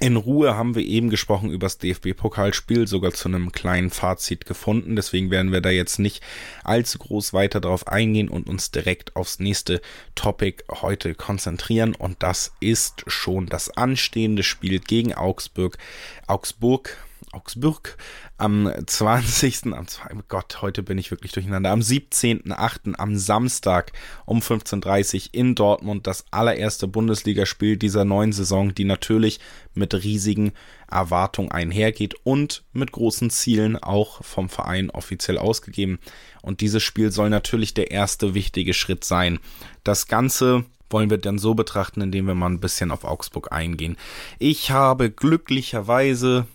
In 0.00 0.14
Ruhe 0.16 0.56
haben 0.56 0.76
wir 0.76 0.84
eben 0.84 1.10
gesprochen 1.10 1.50
über 1.50 1.66
das 1.66 1.78
DFB-Pokalspiel, 1.78 2.86
sogar 2.86 3.12
zu 3.12 3.28
einem 3.28 3.50
kleinen 3.50 3.90
Fazit 3.90 4.46
gefunden. 4.46 4.94
Deswegen 4.94 5.32
werden 5.32 5.50
wir 5.50 5.60
da 5.60 5.70
jetzt 5.70 5.98
nicht 5.98 6.22
allzu 6.62 6.98
groß 6.98 7.32
weiter 7.32 7.60
darauf 7.60 7.88
eingehen 7.88 8.28
und 8.28 8.48
uns 8.48 8.70
direkt 8.70 9.16
aufs 9.16 9.40
nächste 9.40 9.80
Topic 10.14 10.62
heute 10.70 11.16
konzentrieren. 11.16 11.96
Und 11.96 12.22
das 12.22 12.52
ist 12.60 13.02
schon 13.08 13.46
das 13.46 13.76
anstehende 13.76 14.44
Spiel 14.44 14.78
gegen 14.78 15.14
Augsburg. 15.14 15.78
Augsburg, 16.28 16.96
Augsburg 17.32 17.96
am 18.38 18.72
20. 18.86 19.66
am 19.66 19.86
oh 20.14 20.22
Gott, 20.28 20.62
heute 20.62 20.84
bin 20.84 20.96
ich 20.96 21.10
wirklich 21.10 21.32
durcheinander. 21.32 21.70
Am 21.70 21.80
17.8. 21.80 22.94
am 22.94 23.16
Samstag 23.16 23.92
um 24.26 24.38
15.30 24.38 25.14
Uhr 25.14 25.28
in 25.32 25.54
Dortmund 25.56 26.06
das 26.06 26.24
allererste 26.30 26.86
Bundesligaspiel 26.86 27.76
dieser 27.76 28.04
neuen 28.04 28.32
Saison, 28.32 28.72
die 28.72 28.84
natürlich 28.84 29.40
mit 29.74 29.92
riesigen 29.92 30.52
Erwartungen 30.88 31.50
einhergeht 31.50 32.14
und 32.22 32.62
mit 32.72 32.92
großen 32.92 33.28
Zielen 33.30 33.76
auch 33.76 34.24
vom 34.24 34.48
Verein 34.48 34.90
offiziell 34.90 35.36
ausgegeben. 35.36 35.98
Und 36.40 36.60
dieses 36.60 36.84
Spiel 36.84 37.10
soll 37.10 37.30
natürlich 37.30 37.74
der 37.74 37.90
erste 37.90 38.34
wichtige 38.34 38.72
Schritt 38.72 39.02
sein. 39.02 39.40
Das 39.82 40.06
Ganze 40.06 40.64
wollen 40.90 41.10
wir 41.10 41.18
dann 41.18 41.38
so 41.38 41.54
betrachten, 41.54 42.00
indem 42.00 42.26
wir 42.26 42.34
mal 42.36 42.48
ein 42.48 42.60
bisschen 42.60 42.92
auf 42.92 43.04
Augsburg 43.04 43.52
eingehen. 43.52 43.96
Ich 44.38 44.70
habe 44.70 45.10
glücklicherweise 45.10 46.46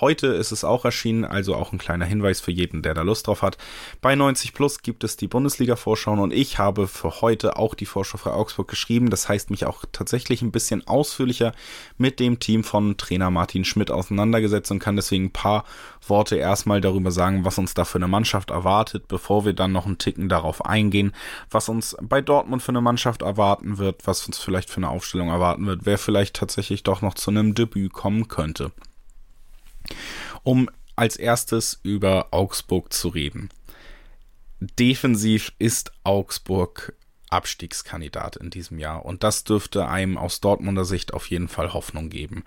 Heute 0.00 0.28
ist 0.28 0.52
es 0.52 0.64
auch 0.64 0.86
erschienen, 0.86 1.24
also 1.26 1.54
auch 1.54 1.72
ein 1.72 1.78
kleiner 1.78 2.06
Hinweis 2.06 2.40
für 2.40 2.50
jeden, 2.50 2.80
der 2.80 2.94
da 2.94 3.02
Lust 3.02 3.26
drauf 3.26 3.42
hat. 3.42 3.58
Bei 4.00 4.14
90 4.14 4.54
Plus 4.54 4.80
gibt 4.80 5.04
es 5.04 5.18
die 5.18 5.28
Bundesliga-Vorschauen 5.28 6.18
und 6.18 6.32
ich 6.32 6.58
habe 6.58 6.88
für 6.88 7.20
heute 7.20 7.56
auch 7.56 7.74
die 7.74 7.84
Vorschau 7.84 8.16
für 8.16 8.32
Augsburg 8.32 8.68
geschrieben. 8.68 9.10
Das 9.10 9.28
heißt, 9.28 9.50
mich 9.50 9.66
auch 9.66 9.84
tatsächlich 9.92 10.40
ein 10.40 10.50
bisschen 10.50 10.86
ausführlicher 10.86 11.52
mit 11.98 12.20
dem 12.20 12.40
Team 12.40 12.64
von 12.64 12.96
Trainer 12.96 13.30
Martin 13.30 13.66
Schmidt 13.66 13.90
auseinandergesetzt 13.90 14.70
und 14.70 14.78
kann 14.78 14.96
deswegen 14.96 15.26
ein 15.26 15.32
paar 15.32 15.64
Worte 16.06 16.36
erstmal 16.36 16.80
darüber 16.80 17.10
sagen, 17.10 17.44
was 17.44 17.58
uns 17.58 17.74
da 17.74 17.84
für 17.84 17.98
eine 17.98 18.08
Mannschaft 18.08 18.50
erwartet, 18.50 19.08
bevor 19.08 19.44
wir 19.44 19.52
dann 19.52 19.72
noch 19.72 19.84
einen 19.84 19.98
Ticken 19.98 20.30
darauf 20.30 20.64
eingehen, 20.64 21.12
was 21.50 21.68
uns 21.68 21.96
bei 22.00 22.22
Dortmund 22.22 22.62
für 22.62 22.70
eine 22.70 22.80
Mannschaft 22.80 23.20
erwarten 23.20 23.76
wird, 23.76 24.06
was 24.06 24.26
uns 24.26 24.38
vielleicht 24.38 24.70
für 24.70 24.78
eine 24.78 24.88
Aufstellung 24.88 25.28
erwarten 25.28 25.66
wird, 25.66 25.80
wer 25.84 25.98
vielleicht 25.98 26.34
tatsächlich 26.36 26.82
doch 26.82 27.02
noch 27.02 27.14
zu 27.14 27.30
einem 27.30 27.54
Debüt 27.54 27.92
kommen 27.92 28.28
könnte 28.28 28.72
um 30.42 30.68
als 30.96 31.16
erstes 31.16 31.80
über 31.82 32.28
Augsburg 32.30 32.92
zu 32.92 33.08
reden. 33.08 33.48
Defensiv 34.60 35.52
ist 35.58 35.92
Augsburg 36.04 36.94
Abstiegskandidat 37.30 38.36
in 38.36 38.50
diesem 38.50 38.78
Jahr 38.78 39.04
und 39.04 39.22
das 39.22 39.44
dürfte 39.44 39.88
einem 39.88 40.18
aus 40.18 40.40
Dortmunder 40.40 40.84
Sicht 40.84 41.14
auf 41.14 41.26
jeden 41.28 41.48
Fall 41.48 41.72
Hoffnung 41.72 42.10
geben. 42.10 42.44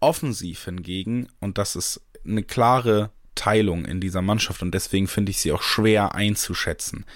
Offensiv 0.00 0.64
hingegen, 0.64 1.28
und 1.40 1.56
das 1.56 1.76
ist 1.76 2.02
eine 2.24 2.42
klare 2.42 3.10
Teilung 3.36 3.84
in 3.84 4.00
dieser 4.00 4.20
Mannschaft 4.20 4.62
und 4.62 4.72
deswegen 4.72 5.06
finde 5.06 5.30
ich 5.30 5.38
sie 5.38 5.52
auch 5.52 5.62
schwer 5.62 6.14
einzuschätzen. 6.14 7.06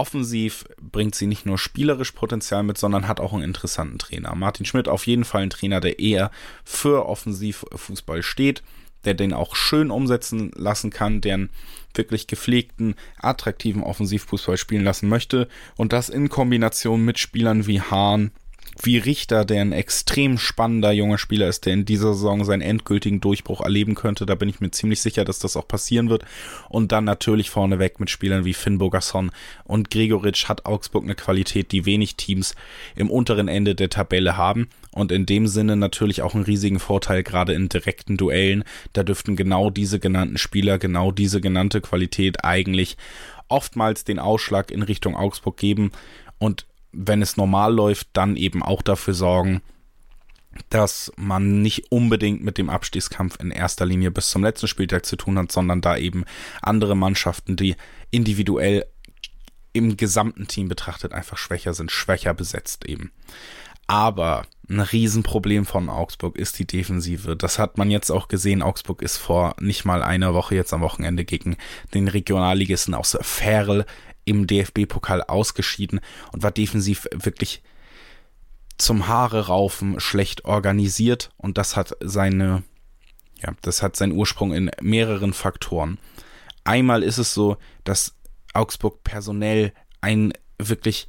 Offensiv 0.00 0.64
bringt 0.80 1.14
sie 1.14 1.26
nicht 1.26 1.44
nur 1.44 1.58
spielerisch 1.58 2.12
Potenzial 2.12 2.62
mit, 2.62 2.78
sondern 2.78 3.06
hat 3.06 3.20
auch 3.20 3.34
einen 3.34 3.42
interessanten 3.42 3.98
Trainer. 3.98 4.34
Martin 4.34 4.64
Schmidt 4.64 4.88
auf 4.88 5.06
jeden 5.06 5.24
Fall 5.24 5.42
ein 5.42 5.50
Trainer, 5.50 5.80
der 5.80 5.98
eher 5.98 6.30
für 6.64 7.06
Offensivfußball 7.06 8.22
steht 8.22 8.62
der 9.04 9.14
den 9.14 9.32
auch 9.32 9.56
schön 9.56 9.90
umsetzen 9.90 10.50
lassen 10.54 10.90
kann, 10.90 11.20
der 11.20 11.34
einen 11.34 11.50
wirklich 11.94 12.26
gepflegten, 12.26 12.94
attraktiven 13.18 13.82
Offensivfußball 13.82 14.58
spielen 14.58 14.84
lassen 14.84 15.08
möchte 15.08 15.48
und 15.76 15.92
das 15.92 16.08
in 16.08 16.28
Kombination 16.28 17.04
mit 17.04 17.18
Spielern 17.18 17.66
wie 17.66 17.80
Hahn, 17.80 18.30
wie 18.82 18.98
Richter, 18.98 19.44
der 19.44 19.60
ein 19.60 19.72
extrem 19.72 20.38
spannender 20.38 20.92
junger 20.92 21.18
Spieler 21.18 21.48
ist, 21.48 21.66
der 21.66 21.74
in 21.74 21.84
dieser 21.84 22.14
Saison 22.14 22.44
seinen 22.44 22.62
endgültigen 22.62 23.20
Durchbruch 23.20 23.60
erleben 23.60 23.94
könnte. 23.94 24.26
Da 24.26 24.34
bin 24.34 24.48
ich 24.48 24.60
mir 24.60 24.70
ziemlich 24.70 25.00
sicher, 25.00 25.24
dass 25.24 25.38
das 25.38 25.56
auch 25.56 25.68
passieren 25.68 26.08
wird. 26.08 26.24
Und 26.68 26.92
dann 26.92 27.04
natürlich 27.04 27.50
vorneweg 27.50 28.00
mit 28.00 28.10
Spielern 28.10 28.44
wie 28.44 28.54
Finn 28.54 28.78
Bogasson 28.78 29.30
und 29.64 29.90
Gregoritsch 29.90 30.48
hat 30.48 30.66
Augsburg 30.66 31.04
eine 31.04 31.14
Qualität, 31.14 31.72
die 31.72 31.84
wenig 31.84 32.16
Teams 32.16 32.54
im 32.96 33.10
unteren 33.10 33.48
Ende 33.48 33.74
der 33.74 33.90
Tabelle 33.90 34.36
haben. 34.36 34.68
Und 34.92 35.12
in 35.12 35.26
dem 35.26 35.46
Sinne 35.46 35.76
natürlich 35.76 36.22
auch 36.22 36.34
einen 36.34 36.44
riesigen 36.44 36.80
Vorteil, 36.80 37.22
gerade 37.22 37.52
in 37.52 37.68
direkten 37.68 38.16
Duellen. 38.16 38.64
Da 38.92 39.02
dürften 39.02 39.36
genau 39.36 39.70
diese 39.70 40.00
genannten 40.00 40.38
Spieler, 40.38 40.78
genau 40.78 41.12
diese 41.12 41.40
genannte 41.40 41.80
Qualität 41.80 42.44
eigentlich 42.44 42.96
oftmals 43.48 44.04
den 44.04 44.18
Ausschlag 44.18 44.70
in 44.70 44.82
Richtung 44.82 45.16
Augsburg 45.16 45.56
geben. 45.56 45.92
Und 46.38 46.66
wenn 46.92 47.22
es 47.22 47.36
normal 47.36 47.74
läuft, 47.74 48.08
dann 48.12 48.36
eben 48.36 48.62
auch 48.62 48.82
dafür 48.82 49.14
sorgen, 49.14 49.62
dass 50.68 51.12
man 51.16 51.62
nicht 51.62 51.92
unbedingt 51.92 52.42
mit 52.42 52.58
dem 52.58 52.70
Abstiegskampf 52.70 53.38
in 53.40 53.50
erster 53.50 53.86
Linie 53.86 54.10
bis 54.10 54.30
zum 54.30 54.42
letzten 54.42 54.66
Spieltag 54.66 55.06
zu 55.06 55.16
tun 55.16 55.38
hat, 55.38 55.52
sondern 55.52 55.80
da 55.80 55.96
eben 55.96 56.24
andere 56.60 56.96
Mannschaften, 56.96 57.56
die 57.56 57.76
individuell 58.10 58.84
im 59.72 59.96
gesamten 59.96 60.48
Team 60.48 60.68
betrachtet 60.68 61.12
einfach 61.12 61.36
schwächer 61.36 61.74
sind, 61.74 61.92
schwächer 61.92 62.34
besetzt 62.34 62.86
eben. 62.86 63.12
Aber 63.86 64.46
ein 64.68 64.80
Riesenproblem 64.80 65.66
von 65.66 65.88
Augsburg 65.88 66.36
ist 66.36 66.58
die 66.60 66.66
Defensive. 66.66 67.36
Das 67.36 67.58
hat 67.58 67.76
man 67.76 67.90
jetzt 67.90 68.10
auch 68.10 68.28
gesehen. 68.28 68.62
Augsburg 68.62 69.02
ist 69.02 69.16
vor 69.16 69.56
nicht 69.60 69.84
mal 69.84 70.02
einer 70.04 70.32
Woche 70.32 70.54
jetzt 70.54 70.72
am 70.72 70.80
Wochenende 70.80 71.24
gegen 71.24 71.56
den 71.92 72.06
Regionalligisten 72.06 72.94
aus 72.94 73.18
Ferl 73.20 73.84
im 74.30 74.46
DFB-Pokal 74.46 75.22
ausgeschieden 75.22 76.00
und 76.32 76.42
war 76.42 76.50
defensiv 76.50 77.06
wirklich 77.12 77.62
zum 78.78 79.08
Haare 79.08 79.48
raufen 79.48 80.00
schlecht 80.00 80.44
organisiert 80.46 81.30
und 81.36 81.58
das 81.58 81.76
hat 81.76 81.96
seine 82.00 82.62
ja, 83.42 83.54
das 83.62 83.82
hat 83.82 83.96
seinen 83.96 84.12
Ursprung 84.12 84.52
in 84.52 84.70
mehreren 84.82 85.32
Faktoren. 85.32 85.98
Einmal 86.64 87.02
ist 87.02 87.18
es 87.18 87.32
so, 87.32 87.56
dass 87.84 88.14
Augsburg 88.52 89.02
personell 89.02 89.72
ein 90.02 90.32
wirklich 90.58 91.08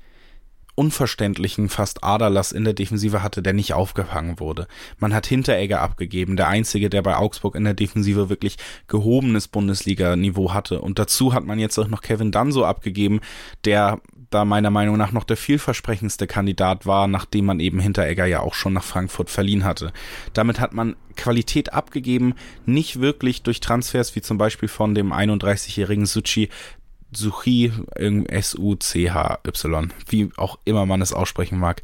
unverständlichen 0.75 1.69
fast 1.69 2.03
Aderlass 2.03 2.51
in 2.51 2.63
der 2.63 2.73
Defensive 2.73 3.23
hatte, 3.23 3.41
der 3.41 3.53
nicht 3.53 3.73
aufgefangen 3.73 4.39
wurde. 4.39 4.67
Man 4.99 5.13
hat 5.13 5.27
Hinteregger 5.27 5.81
abgegeben, 5.81 6.37
der 6.37 6.47
einzige, 6.47 6.89
der 6.89 7.01
bei 7.01 7.15
Augsburg 7.15 7.55
in 7.55 7.63
der 7.63 7.73
Defensive 7.73 8.29
wirklich 8.29 8.57
gehobenes 8.87 9.47
Bundesliga-Niveau 9.47 10.53
hatte. 10.53 10.81
Und 10.81 10.99
dazu 10.99 11.33
hat 11.33 11.45
man 11.45 11.59
jetzt 11.59 11.77
auch 11.77 11.87
noch 11.87 12.01
Kevin 12.01 12.31
Danso 12.31 12.65
abgegeben, 12.65 13.21
der 13.65 13.99
da 14.31 14.45
meiner 14.45 14.69
Meinung 14.69 14.97
nach 14.97 15.11
noch 15.11 15.25
der 15.25 15.37
vielversprechendste 15.37 16.25
Kandidat 16.25 16.85
war, 16.85 17.07
nachdem 17.07 17.45
man 17.45 17.59
eben 17.59 17.79
Hinteregger 17.79 18.25
ja 18.25 18.39
auch 18.39 18.53
schon 18.53 18.73
nach 18.73 18.83
Frankfurt 18.83 19.29
verliehen 19.29 19.65
hatte. 19.65 19.91
Damit 20.33 20.59
hat 20.59 20.73
man 20.73 20.95
Qualität 21.17 21.73
abgegeben, 21.73 22.33
nicht 22.65 23.01
wirklich 23.01 23.43
durch 23.43 23.59
Transfers 23.59 24.15
wie 24.15 24.21
zum 24.21 24.37
Beispiel 24.37 24.69
von 24.69 24.95
dem 24.95 25.11
31-jährigen 25.11 26.05
Suchi, 26.05 26.49
Suchi, 27.11 27.71
S-U-C-H-Y, 27.95 29.93
wie 30.07 30.29
auch 30.37 30.59
immer 30.65 30.85
man 30.85 31.01
es 31.01 31.13
aussprechen 31.13 31.59
mag, 31.59 31.81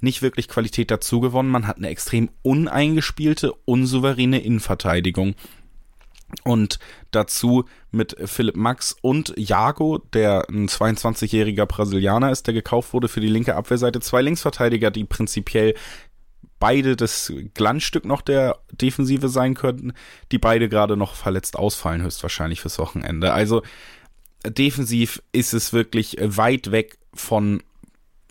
nicht 0.00 0.22
wirklich 0.22 0.48
Qualität 0.48 0.90
dazu 0.90 1.20
gewonnen. 1.20 1.50
Man 1.50 1.66
hat 1.66 1.78
eine 1.78 1.88
extrem 1.88 2.30
uneingespielte, 2.42 3.52
unsouveräne 3.64 4.40
Innenverteidigung. 4.40 5.34
Und 6.44 6.78
dazu 7.10 7.64
mit 7.90 8.14
Philipp 8.26 8.56
Max 8.56 8.94
und 9.00 9.32
Jago, 9.36 9.98
der 10.12 10.46
ein 10.50 10.68
22-jähriger 10.68 11.64
Brasilianer 11.64 12.30
ist, 12.30 12.46
der 12.46 12.54
gekauft 12.54 12.92
wurde 12.92 13.08
für 13.08 13.20
die 13.20 13.28
linke 13.28 13.56
Abwehrseite. 13.56 14.00
Zwei 14.00 14.20
Linksverteidiger, 14.20 14.90
die 14.90 15.04
prinzipiell 15.04 15.74
beide 16.58 16.96
das 16.96 17.32
Glanzstück 17.54 18.04
noch 18.04 18.20
der 18.20 18.58
Defensive 18.72 19.28
sein 19.28 19.54
könnten, 19.54 19.92
die 20.32 20.38
beide 20.38 20.68
gerade 20.68 20.96
noch 20.96 21.14
verletzt 21.14 21.56
ausfallen, 21.56 22.02
höchstwahrscheinlich 22.02 22.60
fürs 22.60 22.78
Wochenende. 22.78 23.32
Also 23.32 23.62
defensiv 24.46 25.22
ist 25.32 25.52
es 25.52 25.72
wirklich 25.72 26.16
weit 26.20 26.70
weg 26.70 26.98
von, 27.14 27.62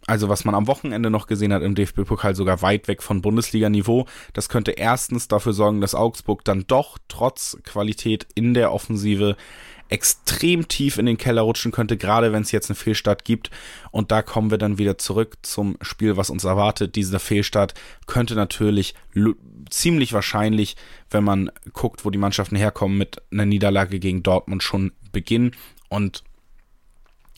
also 0.06 0.30
was 0.30 0.46
man 0.46 0.56
am 0.56 0.68
Wochenende 0.68 1.10
noch 1.10 1.28
gesehen 1.28 1.54
hat 1.54 1.64
im 1.64 1.76
DFB-Pokal, 1.76 2.36
sogar 2.36 2.62
weit 2.62 2.88
weg 2.88 3.04
von 3.04 3.22
Bundesliga-Niveau. 3.22 4.06
Das 4.34 4.50
könnte 4.50 4.72
erstens 4.72 5.28
dafür 5.28 5.54
sorgen, 5.54 5.82
dass 5.82 5.96
Augsburg 5.96 6.46
dann 6.46 6.66
doch 6.68 6.98
trotz 7.08 7.58
Qualität 7.64 8.28
in 8.36 8.54
der 8.54 8.72
Offensive 8.72 9.36
extrem 9.90 10.68
tief 10.68 10.98
in 10.98 11.06
den 11.06 11.18
Keller 11.18 11.44
rutschen 11.44 11.72
könnte, 11.72 11.98
gerade 11.98 12.34
wenn 12.34 12.42
es 12.42 12.52
jetzt 12.52 12.70
einen 12.70 12.76
Fehlstart 12.76 13.24
gibt. 13.24 13.50
Und 13.92 14.12
da 14.12 14.22
kommen 14.22 14.52
wir 14.52 14.58
dann 14.58 14.78
wieder 14.78 14.98
zurück 14.98 15.38
zum 15.44 15.78
Spiel, 15.82 16.18
was 16.18 16.30
uns 16.30 16.44
erwartet. 16.44 16.96
Dieser 16.96 17.20
Fehlstart 17.20 17.74
könnte 18.06 18.36
natürlich 18.36 18.96
ziemlich 19.70 20.14
wahrscheinlich, 20.14 20.76
wenn 21.10 21.24
man 21.24 21.52
guckt, 21.74 22.06
wo 22.06 22.10
die 22.10 22.18
Mannschaften 22.18 22.56
herkommen, 22.56 22.98
mit 22.98 23.22
einer 23.32 23.46
Niederlage 23.46 24.00
gegen 24.00 24.24
Dortmund 24.24 24.64
schon 24.64 24.92
beginnen. 25.12 25.52
Und 25.90 26.24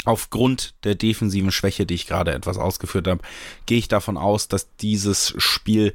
aufgrund 0.05 0.73
der 0.83 0.95
defensiven 0.95 1.51
Schwäche, 1.51 1.85
die 1.85 1.95
ich 1.95 2.07
gerade 2.07 2.33
etwas 2.33 2.57
ausgeführt 2.57 3.07
habe, 3.07 3.21
gehe 3.65 3.77
ich 3.77 3.87
davon 3.87 4.17
aus, 4.17 4.47
dass 4.47 4.75
dieses 4.77 5.33
Spiel 5.37 5.93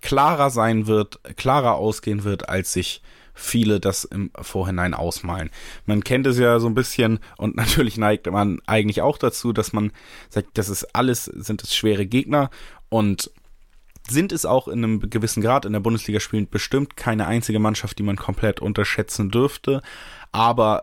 klarer 0.00 0.50
sein 0.50 0.86
wird, 0.86 1.18
klarer 1.36 1.74
ausgehen 1.74 2.24
wird, 2.24 2.48
als 2.48 2.72
sich 2.72 3.02
viele 3.34 3.80
das 3.80 4.04
im 4.04 4.30
Vorhinein 4.40 4.94
ausmalen. 4.94 5.50
Man 5.86 6.04
kennt 6.04 6.26
es 6.26 6.38
ja 6.38 6.60
so 6.60 6.68
ein 6.68 6.74
bisschen 6.74 7.18
und 7.36 7.56
natürlich 7.56 7.96
neigt 7.96 8.30
man 8.30 8.60
eigentlich 8.66 9.02
auch 9.02 9.18
dazu, 9.18 9.52
dass 9.52 9.72
man 9.72 9.92
sagt, 10.30 10.50
das 10.54 10.68
ist 10.68 10.94
alles, 10.94 11.24
sind 11.24 11.62
es 11.62 11.74
schwere 11.74 12.06
Gegner 12.06 12.50
und 12.88 13.30
sind 14.08 14.32
es 14.32 14.44
auch 14.44 14.68
in 14.68 14.84
einem 14.84 15.10
gewissen 15.10 15.42
Grad 15.42 15.64
in 15.64 15.72
der 15.72 15.80
Bundesliga 15.80 16.20
spielend 16.20 16.50
bestimmt 16.50 16.96
keine 16.96 17.26
einzige 17.26 17.58
Mannschaft, 17.58 17.98
die 17.98 18.02
man 18.02 18.16
komplett 18.16 18.60
unterschätzen 18.60 19.30
dürfte, 19.30 19.80
aber 20.30 20.82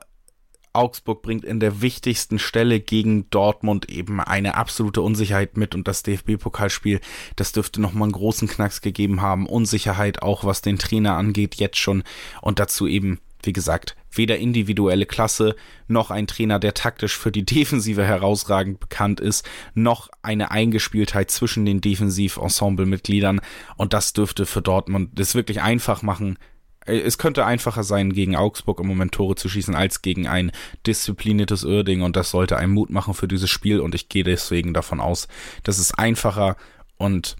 Augsburg 0.74 1.22
bringt 1.22 1.44
in 1.44 1.60
der 1.60 1.82
wichtigsten 1.82 2.40
Stelle 2.40 2.80
gegen 2.80 3.30
Dortmund 3.30 3.90
eben 3.90 4.20
eine 4.20 4.56
absolute 4.56 5.02
Unsicherheit 5.02 5.58
mit 5.58 5.76
und 5.76 5.88
das 5.88 6.04
DFB-Pokalspiel, 6.04 7.02
das 7.36 7.52
dürfte 7.52 7.82
nochmal 7.82 8.04
einen 8.04 8.14
großen 8.14 8.48
Knacks 8.48 8.82
gegeben 8.82 9.22
haben. 9.22 9.48
Unsicherheit 9.48 10.22
auch, 10.22 10.44
was 10.44 10.62
den 10.62 10.78
Trainer 10.78 11.18
angeht, 11.18 11.56
jetzt 11.56 11.78
schon 11.78 12.04
und 12.42 12.60
dazu 12.60 12.88
eben, 12.88 13.20
wie 13.44 13.54
gesagt, 13.54 13.96
weder 14.12 14.38
individuelle 14.38 15.06
Klasse 15.06 15.56
noch 15.88 16.12
ein 16.12 16.28
Trainer, 16.28 16.60
der 16.60 16.74
taktisch 16.74 17.18
für 17.18 17.32
die 17.32 17.46
Defensive 17.46 18.04
herausragend 18.04 18.80
bekannt 18.80 19.20
ist, 19.20 19.48
noch 19.74 20.10
eine 20.22 20.52
Eingespieltheit 20.52 21.32
zwischen 21.32 21.66
den 21.66 21.82
Defensiv-Ensemble-Mitgliedern 21.82 23.42
und 23.78 23.94
das 23.94 24.14
dürfte 24.14 24.46
für 24.46 24.62
Dortmund 24.62 25.12
das 25.16 25.36
wirklich 25.36 25.62
einfach 25.62 26.02
machen, 26.02 26.38
es 26.86 27.18
könnte 27.18 27.46
einfacher 27.46 27.84
sein, 27.84 28.12
gegen 28.14 28.36
Augsburg 28.36 28.80
im 28.80 28.88
Moment 28.88 29.14
Tore 29.14 29.36
zu 29.36 29.50
schießen, 29.50 29.76
als 29.76 30.02
gegen 30.02 30.28
ein 30.28 30.52
diszipliniertes 30.88 31.64
Uerding 31.64 32.02
und 32.02 32.16
das 32.16 32.32
sollte 32.32 32.58
einen 32.58 32.74
Mut 32.74 32.90
machen 32.90 33.14
für 33.14 33.28
dieses 33.28 33.50
Spiel 33.50 33.80
und 33.80 33.94
ich 33.94 34.10
gehe 34.10 34.24
deswegen 34.24 34.74
davon 34.74 35.00
aus, 35.00 35.28
dass 35.64 35.78
es 35.78 35.94
einfacher 35.94 36.58
und 36.98 37.36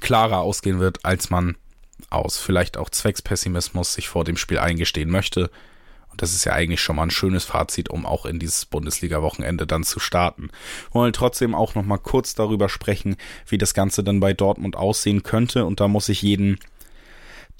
klarer 0.00 0.40
ausgehen 0.40 0.80
wird, 0.80 1.04
als 1.04 1.30
man 1.30 1.56
aus 2.10 2.38
vielleicht 2.38 2.76
auch 2.76 2.90
Zweckspessimismus 2.90 3.94
sich 3.94 4.08
vor 4.08 4.24
dem 4.24 4.36
Spiel 4.36 4.58
eingestehen 4.58 5.10
möchte. 5.10 5.50
Und 6.10 6.22
das 6.22 6.34
ist 6.34 6.44
ja 6.44 6.52
eigentlich 6.52 6.80
schon 6.80 6.96
mal 6.96 7.04
ein 7.04 7.10
schönes 7.10 7.44
Fazit, 7.44 7.88
um 7.88 8.04
auch 8.04 8.26
in 8.26 8.38
dieses 8.38 8.66
Bundesliga-Wochenende 8.66 9.66
dann 9.66 9.84
zu 9.84 10.00
starten. 10.00 10.50
Wir 10.90 10.94
wollen 10.94 11.12
trotzdem 11.12 11.54
auch 11.54 11.74
noch 11.74 11.84
mal 11.84 11.98
kurz 11.98 12.34
darüber 12.34 12.68
sprechen, 12.68 13.16
wie 13.46 13.58
das 13.58 13.74
Ganze 13.74 14.02
dann 14.02 14.20
bei 14.20 14.32
Dortmund 14.32 14.76
aussehen 14.76 15.22
könnte. 15.22 15.64
Und 15.64 15.80
da 15.80 15.88
muss 15.88 16.08
ich 16.08 16.22
jeden 16.22 16.58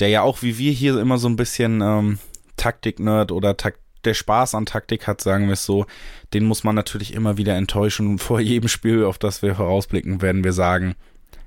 der 0.00 0.08
ja 0.08 0.22
auch 0.22 0.42
wie 0.42 0.58
wir 0.58 0.72
hier 0.72 0.98
immer 0.98 1.18
so 1.18 1.28
ein 1.28 1.36
bisschen 1.36 1.80
ähm, 1.82 2.18
Taktik-Nerd 2.56 3.32
oder 3.32 3.56
tak 3.56 3.78
der 4.04 4.14
Spaß 4.14 4.54
an 4.54 4.66
Taktik 4.66 5.06
hat, 5.06 5.20
sagen 5.20 5.46
wir 5.46 5.52
es 5.52 5.66
so, 5.66 5.84
den 6.32 6.46
muss 6.46 6.64
man 6.64 6.74
natürlich 6.74 7.12
immer 7.12 7.36
wieder 7.36 7.54
enttäuschen. 7.56 8.18
Vor 8.18 8.40
jedem 8.40 8.68
Spiel, 8.68 9.04
auf 9.04 9.18
das 9.18 9.42
wir 9.42 9.54
vorausblicken, 9.54 10.22
werden 10.22 10.42
wir 10.42 10.52
sagen, 10.52 10.94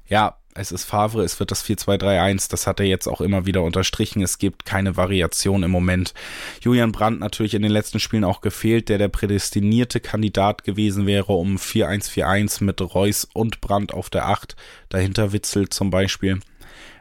ja, 0.07 0.37
es 0.55 0.71
ist 0.71 0.83
Favre, 0.83 1.23
es 1.23 1.39
wird 1.39 1.49
das 1.49 1.65
4-2-3-1, 1.65 2.51
das 2.51 2.67
hat 2.67 2.79
er 2.79 2.85
jetzt 2.85 3.07
auch 3.07 3.21
immer 3.21 3.47
wieder 3.47 3.63
unterstrichen, 3.63 4.21
es 4.21 4.37
gibt 4.37 4.65
keine 4.65 4.95
Variation 4.97 5.63
im 5.63 5.71
Moment. 5.71 6.13
Julian 6.61 6.91
Brandt 6.91 7.19
natürlich 7.19 7.55
in 7.55 7.63
den 7.63 7.71
letzten 7.71 7.99
Spielen 7.99 8.23
auch 8.23 8.41
gefehlt, 8.41 8.87
der 8.89 8.99
der 8.99 9.07
prädestinierte 9.07 9.99
Kandidat 9.99 10.63
gewesen 10.63 11.07
wäre 11.07 11.33
um 11.33 11.57
4-1-4-1 11.57 12.63
mit 12.63 12.81
Reus 12.81 13.27
und 13.33 13.61
Brandt 13.61 13.95
auf 13.95 14.11
der 14.11 14.27
8, 14.27 14.55
dahinter 14.89 15.33
Witzel 15.33 15.69
zum 15.69 15.89
Beispiel 15.89 16.39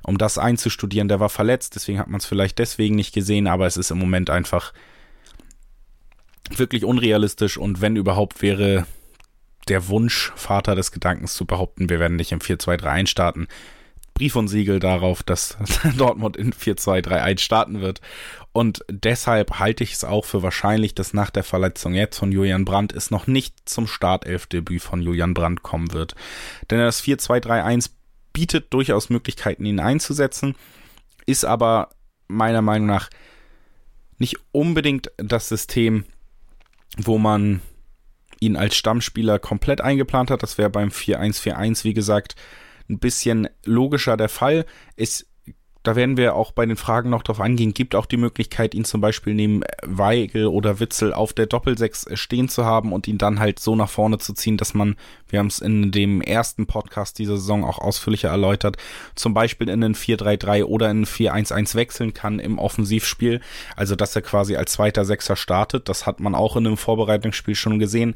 um 0.05 0.19
das 0.19 0.38
einzustudieren. 0.38 1.09
Der 1.09 1.21
war 1.21 1.29
verletzt, 1.29 1.75
deswegen 1.75 1.99
hat 1.99 2.09
man 2.09 2.19
es 2.19 2.27
vielleicht 2.27 2.59
deswegen 2.59 2.95
nicht 2.95 3.15
gesehen, 3.15 3.47
aber 3.47 3.67
es 3.67 3.77
ist 3.77 3.91
im 3.91 3.99
Moment 3.99 4.31
einfach 4.31 4.73
wirklich 6.51 6.85
unrealistisch 6.85 7.57
und 7.57 7.81
wenn 7.81 7.97
überhaupt 7.97 8.43
wäre 8.43 8.87
der 9.69 9.88
Wunsch, 9.88 10.33
Vater 10.35 10.75
des 10.75 10.93
Gedankens 10.93 11.35
zu 11.35 11.47
behaupten, 11.47 11.88
wir 11.88 12.01
werden 12.01 12.17
nicht 12.17 12.33
im 12.33 12.41
4-2-3-1 12.41 13.07
starten. 13.07 13.47
Brief 14.15 14.37
und 14.37 14.49
Siegel 14.49 14.79
darauf, 14.79 15.23
dass 15.23 15.57
Dortmund 15.97 16.37
in 16.37 16.53
4-2-3-1 16.53 17.38
starten 17.41 17.81
wird. 17.81 18.01
Und 18.53 18.85
deshalb 18.91 19.59
halte 19.59 19.85
ich 19.85 19.95
es 19.95 20.05
auch 20.05 20.25
für 20.25 20.43
wahrscheinlich, 20.43 20.95
dass 20.95 21.15
nach 21.15 21.31
der 21.31 21.45
Verletzung 21.45 21.95
jetzt 21.95 22.19
von 22.19 22.31
Julian 22.31 22.65
Brandt 22.65 22.93
es 22.93 23.11
noch 23.11 23.27
nicht 23.27 23.55
zum 23.65 23.87
Startelfdebüt 23.87 24.83
von 24.83 25.01
Julian 25.01 25.33
Brandt 25.33 25.62
kommen 25.62 25.93
wird. 25.93 26.15
Denn 26.71 26.79
das 26.79 27.03
4-2-3-1 27.03 27.91
bietet 28.33 28.73
durchaus 28.73 29.11
Möglichkeiten, 29.11 29.64
ihn 29.64 29.81
einzusetzen, 29.81 30.55
ist 31.27 31.45
aber 31.45 31.90
meiner 32.29 32.62
Meinung 32.62 32.88
nach 32.88 33.11
nicht 34.18 34.37
unbedingt 34.53 35.11
das 35.16 35.49
System, 35.49 36.05
wo 36.97 37.18
man 37.18 37.61
ihn 38.40 38.57
als 38.57 38.77
Stammspieler 38.77 39.38
komplett 39.38 39.81
eingeplant 39.81 40.31
hat. 40.31 40.42
Das 40.42 40.59
wäre 40.59 40.71
beim 40.71 40.88
4-1-4-1, 40.88 41.85
wie 41.85 41.95
gesagt, 41.95 42.35
ein 42.88 42.99
bisschen 42.99 43.49
logischer 43.64 44.16
der 44.16 44.29
Fall. 44.29 44.66
Es 44.97 45.27
da 45.83 45.97
werden 45.97 46.16
wir 46.16 46.35
auch 46.37 46.53
bei 46.53 46.64
den 46.64 46.77
Fragen 46.77 47.11
noch 47.11 47.23
drauf 47.23 47.40
eingehen, 47.40 47.75
gibt 47.75 47.95
auch 47.95 48.07
die 48.07 48.16
Möglichkeit, 48.16 48.75
ihn 48.75 48.85
zum 48.85 49.01
Beispiel 49.01 49.35
neben 49.35 49.62
Weigel 49.83 50.47
oder 50.47 50.79
Witzel 50.81 51.12
auf 51.12 51.33
der 51.33 51.47
Doppelsechs 51.47 52.07
stehen 52.14 52.49
zu 52.49 52.64
haben 52.64 52.92
und 52.92 53.09
ihn 53.09 53.18
dann 53.18 53.40
halt 53.40 53.59
so 53.59 53.75
nach 53.75 53.88
vorne 53.88 54.18
zu 54.18 54.33
ziehen, 54.33 54.57
dass 54.57 54.75
man, 54.75 54.97
wir 55.29 55.40
haben 55.40 55.49
es 55.49 55.59
in 55.59 55.90
dem 55.90 56.21
ersten 56.21 56.66
Podcast 56.66 57.18
dieser 57.18 57.37
Saison 57.37 57.64
auch 57.64 57.79
ausführlicher 57.79 58.29
erläutert, 58.29 58.77
zum 59.14 59.35
Beispiel 59.35 59.68
in 59.68 59.83
einen 59.83 59.95
4-3-3 59.95 60.64
oder 60.64 60.87
in 60.87 60.99
einen 60.99 61.07
4-1-1 61.07 61.75
wechseln 61.75 62.14
kann 62.14 62.38
im 62.38 62.59
Offensivspiel. 62.59 63.40
Also, 63.77 63.97
dass 63.97 64.14
er 64.14 64.23
quasi 64.23 64.57
als 64.57 64.73
zweiter 64.73 65.05
Sechser 65.05 65.37
startet. 65.37 65.88
Das 65.88 66.07
hat 66.07 66.21
man 66.21 66.35
auch 66.35 66.57
in 66.57 66.66
einem 66.66 66.77
Vorbereitungsspiel 66.77 67.55
schon 67.55 67.79
gesehen. 67.79 68.14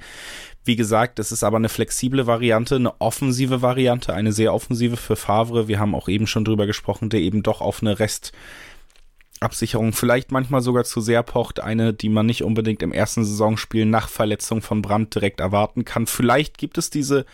Wie 0.66 0.76
gesagt, 0.76 1.18
es 1.20 1.30
ist 1.30 1.44
aber 1.44 1.58
eine 1.58 1.68
flexible 1.68 2.26
Variante, 2.26 2.74
eine 2.74 3.00
offensive 3.00 3.62
Variante, 3.62 4.12
eine 4.12 4.32
sehr 4.32 4.52
offensive 4.52 4.96
für 4.96 5.14
Favre. 5.14 5.68
Wir 5.68 5.78
haben 5.78 5.94
auch 5.94 6.08
eben 6.08 6.26
schon 6.26 6.44
drüber 6.44 6.66
gesprochen, 6.66 7.08
der 7.08 7.20
eben 7.20 7.44
doch 7.44 7.60
auf 7.60 7.82
eine 7.82 7.96
Restabsicherung 8.00 9.92
vielleicht 9.92 10.32
manchmal 10.32 10.62
sogar 10.62 10.82
zu 10.82 11.00
sehr 11.00 11.22
pocht. 11.22 11.60
Eine, 11.60 11.94
die 11.94 12.08
man 12.08 12.26
nicht 12.26 12.42
unbedingt 12.42 12.82
im 12.82 12.92
ersten 12.92 13.24
Saisonspiel 13.24 13.86
nach 13.86 14.08
Verletzung 14.08 14.60
von 14.60 14.82
Brandt 14.82 15.14
direkt 15.14 15.38
erwarten 15.38 15.84
kann. 15.84 16.08
Vielleicht 16.08 16.58
gibt 16.58 16.78
es 16.78 16.90
diese 16.90 17.26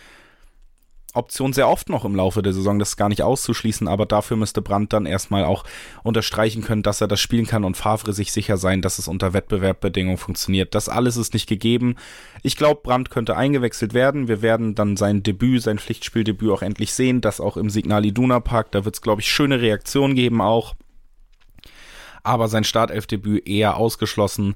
Option 1.13 1.53
sehr 1.53 1.69
oft 1.69 1.89
noch 1.89 2.05
im 2.05 2.15
Laufe 2.15 2.41
der 2.41 2.53
Saison, 2.53 2.79
das 2.79 2.89
ist 2.89 2.97
gar 2.97 3.09
nicht 3.09 3.21
auszuschließen, 3.21 3.87
aber 3.87 4.05
dafür 4.05 4.35
müsste 4.35 4.61
Brandt 4.61 4.93
dann 4.93 5.05
erstmal 5.05 5.45
auch 5.45 5.63
unterstreichen 6.01 6.63
können, 6.63 6.81
dass 6.81 7.01
er 7.01 7.07
das 7.07 7.19
spielen 7.19 7.45
kann 7.45 7.63
und 7.63 7.77
Favre 7.77 8.13
sich 8.13 8.31
sicher 8.31 8.57
sein, 8.57 8.81
dass 8.81 8.97
es 8.97 9.07
unter 9.07 9.33
Wettbewerbbedingungen 9.33 10.17
funktioniert. 10.17 10.73
Das 10.73 10.89
alles 10.89 11.15
ist 11.15 11.33
nicht 11.33 11.47
gegeben. 11.47 11.95
Ich 12.41 12.57
glaube, 12.57 12.81
Brandt 12.83 13.11
könnte 13.11 13.37
eingewechselt 13.37 13.93
werden. 13.93 14.27
Wir 14.27 14.41
werden 14.41 14.73
dann 14.73 14.97
sein 14.97 15.21
Debüt, 15.21 15.61
sein 15.61 15.77
Pflichtspieldebüt 15.77 16.49
auch 16.49 16.61
endlich 16.63 16.93
sehen, 16.93 17.21
das 17.21 17.39
auch 17.39 17.57
im 17.57 17.69
Signal 17.69 18.05
Iduna 18.05 18.39
Park. 18.39 18.71
Da 18.71 18.83
wird 18.83 18.95
es, 18.95 19.01
glaube 19.01 19.21
ich, 19.21 19.27
schöne 19.27 19.61
Reaktionen 19.61 20.15
geben 20.15 20.41
auch. 20.41 20.73
Aber 22.23 22.47
sein 22.47 22.63
Startelfdebüt 22.63 23.47
eher 23.47 23.77
ausgeschlossen. 23.77 24.55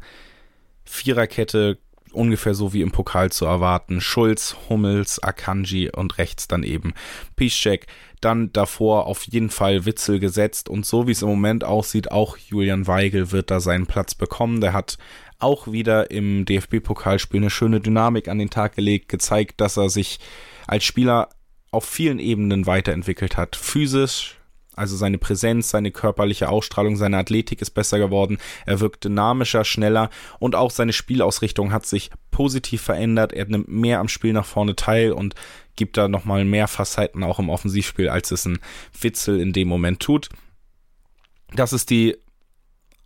Viererkette 0.86 1.78
ungefähr 2.18 2.54
so 2.54 2.74
wie 2.74 2.82
im 2.82 2.92
Pokal 2.92 3.32
zu 3.32 3.46
erwarten. 3.46 4.02
Schulz, 4.02 4.56
Hummels, 4.70 5.20
Akanji 5.20 5.90
und 5.90 6.18
rechts 6.18 6.48
dann 6.48 6.64
eben 6.64 6.94
Piszczek. 7.36 7.88
Dann 8.20 8.52
davor 8.52 9.06
auf 9.06 9.24
jeden 9.24 9.50
Fall 9.50 9.86
Witzel 9.86 10.20
gesetzt 10.20 10.70
und 10.70 10.86
so 10.86 11.08
wie 11.08 11.12
es 11.12 11.22
im 11.22 11.28
Moment 11.28 11.64
aussieht, 11.64 12.12
auch 12.12 12.38
Julian 12.38 12.88
Weigel 12.88 13.32
wird 13.32 13.52
da 13.52 13.60
seinen 13.60 13.86
Platz 13.86 14.16
bekommen. 14.16 14.60
Der 14.60 14.74
hat 14.74 14.98
auch 15.40 15.72
wieder 15.72 16.10
im 16.10 16.46
DFB-Pokalspiel 16.46 17.40
eine 17.40 17.50
schöne 17.52 17.80
Dynamik 17.80 18.28
an 18.28 18.40
den 18.40 18.50
Tag 18.50 18.76
gelegt, 18.76 19.10
gezeigt, 19.10 19.62
dass 19.62 19.78
er 19.78 19.90
sich 19.90 20.20
als 20.66 20.84
Spieler 20.84 21.30
auf 21.72 21.86
vielen 21.86 22.20
Ebenen 22.20 22.66
weiterentwickelt 22.66 23.38
hat. 23.38 23.56
Physisch, 23.56 24.37
also 24.78 24.96
seine 24.96 25.18
Präsenz, 25.18 25.70
seine 25.70 25.92
körperliche 25.92 26.50
Ausstrahlung, 26.50 26.96
seine 26.96 27.18
Athletik 27.18 27.62
ist 27.62 27.72
besser 27.72 28.00
geworden. 28.00 28.38
Er 28.66 28.80
wirkt 28.80 29.04
dynamischer, 29.04 29.66
schneller 29.66 30.10
und 30.40 30.56
auch 30.56 30.72
seine 30.72 30.94
Spielausrichtung 30.94 31.72
hat 31.72 31.86
sich 31.86 32.12
positiv 32.32 32.82
verändert. 32.82 33.34
Er 33.34 33.46
nimmt 33.46 33.68
mehr 33.68 34.00
am 34.00 34.08
Spiel 34.08 34.34
nach 34.34 34.46
vorne 34.46 34.76
teil 34.76 35.12
und 35.12 35.36
gibt 35.76 35.98
da 35.98 36.08
nochmal 36.08 36.46
mehr 36.46 36.68
Facetten 36.68 37.24
auch 37.24 37.40
im 37.40 37.50
Offensivspiel, 37.50 38.10
als 38.10 38.32
es 38.32 38.46
ein 38.46 38.60
Witzel 39.00 39.40
in 39.40 39.54
dem 39.54 39.68
Moment 39.68 40.00
tut. 40.00 40.30
Das 41.54 41.74
ist 41.74 41.90
die 41.90 42.18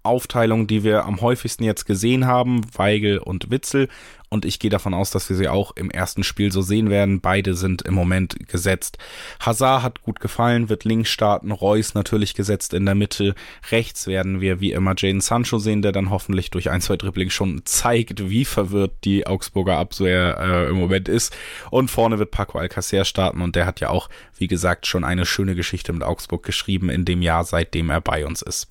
Aufteilung, 0.04 0.68
die 0.68 0.84
wir 0.84 1.06
am 1.06 1.22
häufigsten 1.22 1.64
jetzt 1.64 1.86
gesehen 1.86 2.26
haben, 2.26 2.62
Weigel 2.76 3.18
und 3.18 3.52
Witzel. 3.52 3.88
Und 4.34 4.46
ich 4.46 4.60
gehe 4.60 4.70
davon 4.70 4.94
aus, 4.94 5.12
dass 5.12 5.28
wir 5.28 5.36
sie 5.36 5.50
auch 5.50 5.76
im 5.76 5.92
ersten 5.92 6.24
Spiel 6.24 6.54
so 6.54 6.62
sehen 6.62 6.90
werden. 6.90 7.20
Beide 7.20 7.54
sind 7.54 7.82
im 7.82 7.94
Moment 7.94 8.48
gesetzt. 8.48 8.98
Hazard 9.42 9.84
hat 9.84 10.04
gut 10.04 10.22
gefallen, 10.22 10.70
wird 10.70 10.86
links 10.86 11.10
starten. 11.10 11.52
Reus 11.52 11.96
natürlich 11.96 12.34
gesetzt 12.34 12.74
in 12.74 12.86
der 12.86 12.96
Mitte. 12.96 13.36
Rechts 13.72 14.08
werden 14.08 14.40
wir 14.40 14.62
wie 14.62 14.72
immer 14.72 14.94
Jaden 14.98 15.20
Sancho 15.20 15.60
sehen, 15.60 15.82
der 15.82 15.92
dann 15.92 16.12
hoffentlich 16.12 16.50
durch 16.50 16.70
ein, 16.70 16.80
zwei 16.80 16.96
Dribbling 16.96 17.30
schon 17.30 17.64
zeigt, 17.66 18.30
wie 18.30 18.46
verwirrt 18.46 18.94
die 19.04 19.28
Augsburger 19.28 19.78
Abwehr 19.78 20.38
äh, 20.40 20.70
im 20.70 20.78
Moment 20.78 21.10
ist. 21.10 21.36
Und 21.70 21.92
vorne 21.92 22.18
wird 22.18 22.32
Paco 22.32 22.58
Alcacer 22.58 23.04
starten 23.04 23.42
und 23.42 23.58
der 23.58 23.66
hat 23.66 23.82
ja 23.82 23.90
auch, 23.90 24.08
wie 24.38 24.48
gesagt, 24.48 24.88
schon 24.88 25.04
eine 25.04 25.26
schöne 25.26 25.56
Geschichte 25.56 25.92
mit 25.92 26.04
Augsburg 26.04 26.44
geschrieben 26.44 26.90
in 26.90 27.04
dem 27.04 27.22
Jahr, 27.22 27.44
seitdem 27.44 27.90
er 27.90 28.00
bei 28.00 28.26
uns 28.26 28.42
ist. 28.42 28.70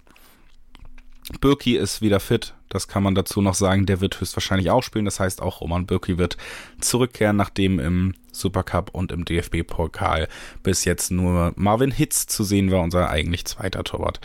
Birki 1.41 1.77
ist 1.77 2.03
wieder 2.03 2.21
fit, 2.21 2.55
das 2.71 2.89
kann 2.89 3.03
man 3.03 3.15
dazu 3.15 3.43
noch 3.43 3.55
sagen. 3.55 3.85
Der 3.85 4.01
wird 4.01 4.21
höchstwahrscheinlich 4.21 4.71
auch 4.71 4.83
spielen. 4.83 5.05
Das 5.05 5.21
heißt, 5.21 5.43
auch 5.43 5.61
Roman 5.61 5.87
Birki 5.87 6.19
wird 6.19 6.37
zurückkehren, 6.81 7.37
nachdem 7.37 7.79
im 7.79 8.15
Supercup 8.33 8.91
und 8.93 9.13
im 9.13 9.25
DFB-Pokal 9.25 10.29
bis 10.63 10.85
jetzt 10.85 11.11
nur 11.11 11.53
Marvin 11.57 11.91
Hitz 11.91 12.27
zu 12.27 12.45
sehen 12.45 12.71
war, 12.71 12.83
unser 12.83 13.11
eigentlich 13.11 13.45
zweiter 13.45 13.85
Torwart. 13.85 14.21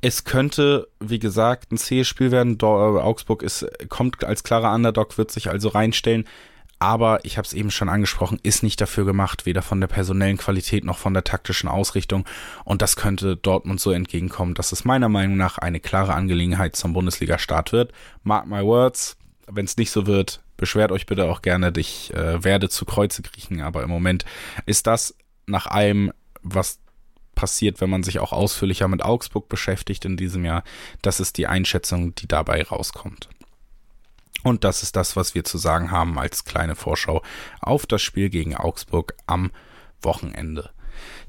Es 0.00 0.22
könnte, 0.22 0.88
wie 1.00 1.18
gesagt, 1.18 1.72
ein 1.72 1.78
zähes 1.78 2.06
Spiel 2.06 2.30
werden. 2.30 2.60
Augsburg 2.62 3.42
ist, 3.42 3.66
kommt 3.88 4.22
als 4.22 4.44
klarer 4.44 4.72
Underdog, 4.72 5.18
wird 5.18 5.32
sich 5.32 5.50
also 5.50 5.68
reinstellen 5.68 6.24
aber 6.78 7.24
ich 7.24 7.36
habe 7.38 7.46
es 7.46 7.52
eben 7.52 7.70
schon 7.70 7.88
angesprochen, 7.88 8.38
ist 8.42 8.62
nicht 8.62 8.80
dafür 8.80 9.04
gemacht, 9.04 9.46
weder 9.46 9.62
von 9.62 9.80
der 9.80 9.88
personellen 9.88 10.36
Qualität 10.36 10.84
noch 10.84 10.98
von 10.98 11.14
der 11.14 11.24
taktischen 11.24 11.68
Ausrichtung. 11.68 12.24
Und 12.64 12.82
das 12.82 12.96
könnte 12.96 13.36
Dortmund 13.36 13.80
so 13.80 13.90
entgegenkommen, 13.90 14.54
dass 14.54 14.72
es 14.72 14.84
meiner 14.84 15.08
Meinung 15.08 15.36
nach 15.36 15.58
eine 15.58 15.80
klare 15.80 16.14
Angelegenheit 16.14 16.76
zum 16.76 16.92
Bundesliga-Start 16.92 17.72
wird. 17.72 17.92
Mark 18.22 18.46
my 18.46 18.62
words, 18.62 19.16
wenn 19.46 19.64
es 19.64 19.76
nicht 19.76 19.90
so 19.90 20.06
wird, 20.06 20.40
beschwert 20.56 20.92
euch 20.92 21.06
bitte 21.06 21.24
auch 21.24 21.42
gerne, 21.42 21.72
ich 21.76 22.12
äh, 22.14 22.44
werde 22.44 22.68
zu 22.68 22.84
Kreuze 22.84 23.22
kriechen, 23.22 23.60
aber 23.60 23.82
im 23.82 23.90
Moment 23.90 24.24
ist 24.66 24.86
das 24.86 25.14
nach 25.46 25.66
allem, 25.66 26.12
was 26.42 26.78
passiert, 27.34 27.80
wenn 27.80 27.90
man 27.90 28.02
sich 28.02 28.18
auch 28.18 28.32
ausführlicher 28.32 28.88
mit 28.88 29.02
Augsburg 29.02 29.48
beschäftigt 29.48 30.04
in 30.04 30.16
diesem 30.16 30.44
Jahr, 30.44 30.64
das 31.02 31.20
ist 31.20 31.38
die 31.38 31.46
Einschätzung, 31.46 32.14
die 32.16 32.26
dabei 32.26 32.62
rauskommt. 32.64 33.28
Und 34.44 34.64
das 34.64 34.82
ist 34.82 34.96
das, 34.96 35.16
was 35.16 35.34
wir 35.34 35.44
zu 35.44 35.58
sagen 35.58 35.90
haben 35.90 36.18
als 36.18 36.44
kleine 36.44 36.76
Vorschau 36.76 37.22
auf 37.60 37.86
das 37.86 38.02
Spiel 38.02 38.30
gegen 38.30 38.56
Augsburg 38.56 39.14
am 39.26 39.50
Wochenende. 40.02 40.70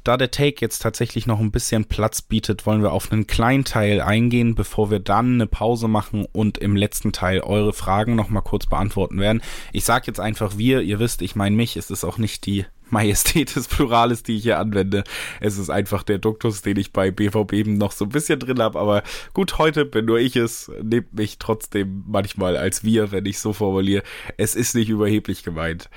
Da 0.04 0.18
der 0.18 0.32
Take 0.32 0.58
jetzt 0.62 0.82
tatsächlich 0.82 1.28
noch 1.28 1.40
ein 1.40 1.52
bisschen 1.52 1.86
Platz 1.86 2.22
bietet, 2.22 2.66
wollen 2.66 2.82
wir 2.82 2.92
auf 2.92 3.12
einen 3.12 3.28
kleinen 3.28 3.66
Teil 3.66 4.02
eingehen, 4.02 4.56
bevor 4.56 4.90
wir 4.90 5.00
dann 5.00 5.36
eine 5.36 5.48
Pause 5.48 5.88
machen 5.88 6.26
und 6.32 6.58
im 6.58 6.76
letzten 6.76 7.12
Teil 7.12 7.42
eure 7.42 7.74
Fragen 7.74 8.16
nochmal 8.16 8.44
kurz 8.44 8.66
beantworten 8.66 9.20
werden. 9.20 9.42
Ich 9.74 9.84
sage 9.86 10.08
jetzt 10.08 10.20
einfach 10.20 10.58
wir, 10.58 10.82
ihr 10.82 11.00
wisst, 11.00 11.22
ich 11.22 11.36
meine 11.36 11.56
mich, 11.56 11.78
es 11.78 11.92
ist 11.92 12.04
auch 12.04 12.18
nicht 12.18 12.46
die 12.46 12.66
Majestät 12.92 13.56
des 13.56 13.68
Plurales, 13.68 14.24
die 14.24 14.38
ich 14.38 14.44
hier 14.44 14.60
anwende. 14.60 15.04
Es 15.40 15.58
ist 15.58 15.70
einfach 15.70 16.04
der 16.04 16.18
Duktus, 16.18 16.62
den 16.62 16.78
ich 16.78 16.94
bei 16.94 17.12
BVB 17.12 17.54
eben 17.54 17.78
noch 17.78 17.92
so 17.92 18.06
ein 18.06 18.10
bisschen 18.10 18.40
drin 18.40 18.60
habe. 18.60 18.80
Aber 18.80 19.04
gut, 19.34 19.58
heute 19.58 19.86
bin 19.86 20.06
nur 20.06 20.20
ich 20.20 20.36
es. 20.36 20.72
Nehmt 20.82 21.14
mich 21.14 21.38
trotzdem 21.38 22.04
manchmal 22.08 22.58
als 22.58 22.84
wir, 22.84 23.12
wenn 23.12 23.26
ich 23.26 23.40
so 23.40 23.54
formuliere. 23.54 24.04
Es 24.38 24.56
ist 24.56 24.76
nicht 24.76 24.90
überheblich 24.90 25.44
gemeint. 25.44 25.90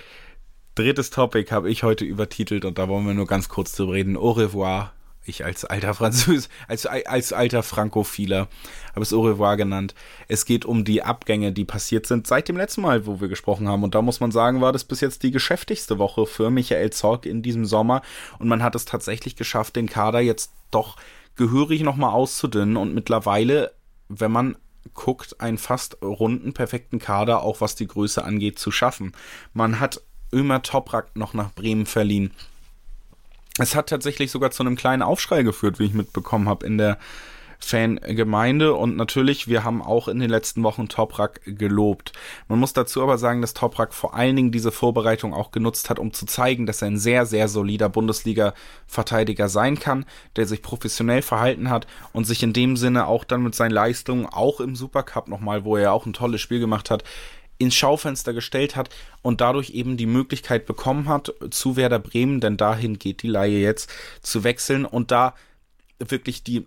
Drittes 0.75 1.11
Topic 1.11 1.53
habe 1.53 1.71
ich 1.71 1.83
heute 1.83 2.05
übertitelt 2.05 2.65
und 2.65 2.79
da 2.79 2.89
wollen 2.89 3.07
wir 3.07 3.15
nur 3.15 3.27
ganz 3.27 3.49
kurz 3.49 3.77
drüber 3.77 3.93
reden. 3.93 4.17
Au 4.17 4.31
revoir 4.31 4.93
ich 5.25 5.45
als 5.45 5.65
alter 5.65 5.95
Französ, 5.95 6.49
als, 6.69 6.87
als 6.87 7.33
alter 7.33 7.63
Frankophiler 7.63 8.49
habe 8.91 9.03
es 9.03 9.13
au 9.13 9.23
revoir 9.23 9.57
genannt. 9.57 9.95
Es 10.29 10.45
geht 10.45 10.65
um 10.65 10.85
die 10.85 11.03
Abgänge, 11.03 11.53
die 11.53 11.65
passiert 11.65 12.07
sind 12.07 12.27
seit 12.27 12.49
dem 12.49 12.57
letzten 12.57 12.83
Mal, 12.83 13.07
wo 13.07 13.21
wir 13.21 13.29
gesprochen 13.29 13.69
haben. 13.69 13.85
Und 13.85 13.95
da 13.95 14.03
muss 14.03 14.21
man 14.21 14.33
sagen, 14.33 14.61
war 14.61 14.73
das 14.73 14.85
bis 14.85 15.01
jetzt 15.01 15.23
die 15.23 15.31
geschäftigste 15.31 15.99
Woche 15.99 16.27
für 16.27 16.51
Michael 16.51 16.91
Zorg 16.91 17.27
in 17.27 17.43
diesem 17.43 17.65
Sommer. 17.65 18.03
Und 18.39 18.49
man 18.49 18.63
hat 18.63 18.75
es 18.75 18.85
tatsächlich 18.85 19.37
geschafft, 19.37 19.77
den 19.77 19.89
Kader 19.89 20.21
jetzt 20.21 20.53
doch 20.71 20.97
gehörig 21.37 21.83
nochmal 21.83 22.13
auszudünnen. 22.13 22.77
Und 22.77 22.95
mittlerweile, 22.95 23.73
wenn 24.09 24.33
man 24.33 24.57
guckt, 24.95 25.41
einen 25.41 25.59
fast 25.59 26.03
runden, 26.03 26.53
perfekten 26.53 26.99
Kader, 26.99 27.43
auch 27.43 27.61
was 27.61 27.77
die 27.77 27.87
Größe 27.87 28.25
angeht, 28.25 28.59
zu 28.59 28.73
schaffen. 28.73 29.13
Man 29.53 29.79
hat 29.79 30.03
Ömer 30.33 30.63
Toprak 30.63 31.15
noch 31.15 31.35
nach 31.35 31.53
Bremen 31.53 31.87
verliehen 31.87 32.33
es 33.59 33.75
hat 33.75 33.89
tatsächlich 33.89 34.31
sogar 34.31 34.51
zu 34.51 34.63
einem 34.63 34.77
kleinen 34.77 35.03
Aufschrei 35.03 35.43
geführt, 35.43 35.79
wie 35.79 35.85
ich 35.85 35.95
mitbekommen 35.95 36.49
habe 36.49 36.67
in 36.67 36.79
der 36.79 36.99
Fangemeinde 37.65 38.75
und 38.75 38.97
natürlich, 38.97 39.47
wir 39.47 39.63
haben 39.63 39.83
auch 39.83 40.09
in 40.09 40.19
den 40.19 40.29
letzten 40.29 40.63
Wochen 40.65 40.89
Toprak 40.89 41.41
gelobt. 41.45 42.13
Man 42.49 42.59
muss 42.59 42.73
dazu 42.73 43.03
aber 43.03 43.19
sagen, 43.19 43.41
dass 43.41 43.55
Toprak 43.55 43.95
vor 43.95 44.15
allen 44.15 44.35
Dingen 44.35 44.53
diese 44.53 44.73
Vorbereitung 44.73 45.33
auch 45.33 45.53
genutzt 45.53 45.89
hat, 45.89 45.99
um 45.99 46.13
zu 46.13 46.27
zeigen, 46.27 46.67
dass 46.67 46.83
er 46.83 46.89
ein 46.89 46.99
sehr, 46.99 47.25
sehr 47.25 47.49
solider 47.49 47.89
Bundesliga-Verteidiger 47.89 49.49
sein 49.49 49.79
kann, 49.79 50.07
der 50.37 50.47
sich 50.47 50.61
professionell 50.61 51.23
verhalten 51.23 51.71
hat 51.71 51.87
und 52.13 52.25
sich 52.25 52.43
in 52.43 52.53
dem 52.53 52.77
Sinne 52.77 53.07
auch 53.07 53.23
dann 53.25 53.45
mit 53.45 53.55
seinen 53.55 53.73
Leistungen, 53.73 54.27
auch 54.27 54.61
im 54.61 54.75
Supercup 54.75 55.29
nochmal, 55.29 55.65
wo 55.65 55.77
er 55.77 55.93
auch 55.93 56.05
ein 56.05 56.13
tolles 56.13 56.41
Spiel 56.41 56.59
gemacht 56.59 56.91
hat, 56.91 57.05
ins 57.63 57.75
Schaufenster 57.75 58.33
gestellt 58.33 58.77
hat 58.77 58.91
und 59.23 59.41
dadurch 59.41 59.71
eben 59.71 59.97
die 59.97 60.07
Möglichkeit 60.07 60.67
bekommen 60.67 61.09
hat, 61.09 61.33
zu 61.51 61.77
Werder 61.77 61.99
Bremen, 61.99 62.41
denn 62.41 62.57
dahin 62.57 62.99
geht 62.99 63.23
die 63.23 63.29
Laie 63.29 63.59
jetzt, 63.59 63.91
zu 64.23 64.45
wechseln 64.45 64.85
und 64.85 65.11
da 65.11 65.35
wirklich 65.99 66.43
die 66.43 66.67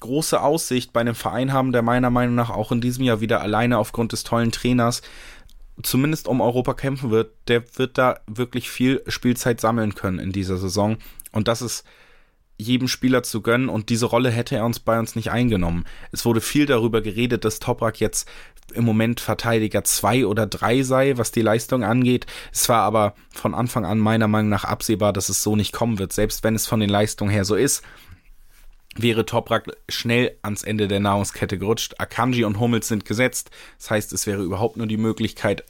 große 0.00 0.40
Aussicht 0.40 0.92
bei 0.92 1.00
einem 1.00 1.14
Verein 1.14 1.52
haben, 1.52 1.72
der 1.72 1.82
meiner 1.82 2.10
Meinung 2.10 2.34
nach 2.34 2.50
auch 2.50 2.72
in 2.72 2.80
diesem 2.80 3.04
Jahr 3.04 3.20
wieder 3.20 3.42
alleine 3.42 3.78
aufgrund 3.78 4.12
des 4.12 4.24
tollen 4.24 4.52
Trainers 4.52 5.02
zumindest 5.82 6.28
um 6.28 6.40
Europa 6.40 6.74
kämpfen 6.74 7.10
wird, 7.10 7.32
der 7.48 7.62
wird 7.78 7.98
da 7.98 8.20
wirklich 8.26 8.70
viel 8.70 9.02
Spielzeit 9.06 9.60
sammeln 9.60 9.94
können 9.94 10.18
in 10.18 10.32
dieser 10.32 10.56
Saison. 10.56 10.98
Und 11.32 11.48
das 11.48 11.62
ist 11.62 11.84
jedem 12.62 12.88
Spieler 12.88 13.22
zu 13.22 13.42
gönnen 13.42 13.68
und 13.68 13.88
diese 13.88 14.06
Rolle 14.06 14.30
hätte 14.30 14.56
er 14.56 14.64
uns 14.64 14.80
bei 14.80 14.98
uns 14.98 15.16
nicht 15.16 15.30
eingenommen. 15.30 15.84
Es 16.12 16.24
wurde 16.24 16.40
viel 16.40 16.66
darüber 16.66 17.02
geredet, 17.02 17.44
dass 17.44 17.58
Toprak 17.58 18.00
jetzt 18.00 18.28
im 18.72 18.84
Moment 18.84 19.20
Verteidiger 19.20 19.84
zwei 19.84 20.26
oder 20.26 20.46
drei 20.46 20.82
sei, 20.82 21.18
was 21.18 21.32
die 21.32 21.42
Leistung 21.42 21.84
angeht. 21.84 22.26
Es 22.52 22.68
war 22.68 22.82
aber 22.82 23.14
von 23.30 23.54
Anfang 23.54 23.84
an 23.84 23.98
meiner 23.98 24.28
Meinung 24.28 24.50
nach 24.50 24.64
absehbar, 24.64 25.12
dass 25.12 25.28
es 25.28 25.42
so 25.42 25.56
nicht 25.56 25.72
kommen 25.72 25.98
wird. 25.98 26.12
Selbst 26.12 26.44
wenn 26.44 26.54
es 26.54 26.66
von 26.66 26.80
den 26.80 26.88
Leistungen 26.88 27.30
her 27.30 27.44
so 27.44 27.54
ist, 27.54 27.82
wäre 28.96 29.24
Toprak 29.24 29.70
schnell 29.88 30.36
ans 30.42 30.62
Ende 30.62 30.88
der 30.88 31.00
Nahrungskette 31.00 31.58
gerutscht. 31.58 31.94
Akanji 31.98 32.44
und 32.44 32.60
Hummels 32.60 32.88
sind 32.88 33.04
gesetzt. 33.04 33.50
Das 33.78 33.90
heißt, 33.90 34.12
es 34.12 34.26
wäre 34.26 34.42
überhaupt 34.42 34.76
nur 34.76 34.86
die 34.86 34.96
Möglichkeit, 34.96 35.64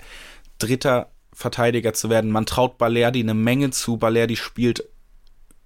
dritter 0.59 1.11
Verteidiger 1.32 1.95
zu 1.95 2.11
werden. 2.11 2.30
Man 2.30 2.47
traut 2.47 2.78
Balerdi 2.78 3.20
eine 3.20 3.34
Menge 3.34 3.70
zu. 3.70 3.97
Balerdi 3.97 4.36
spielt 4.36 4.84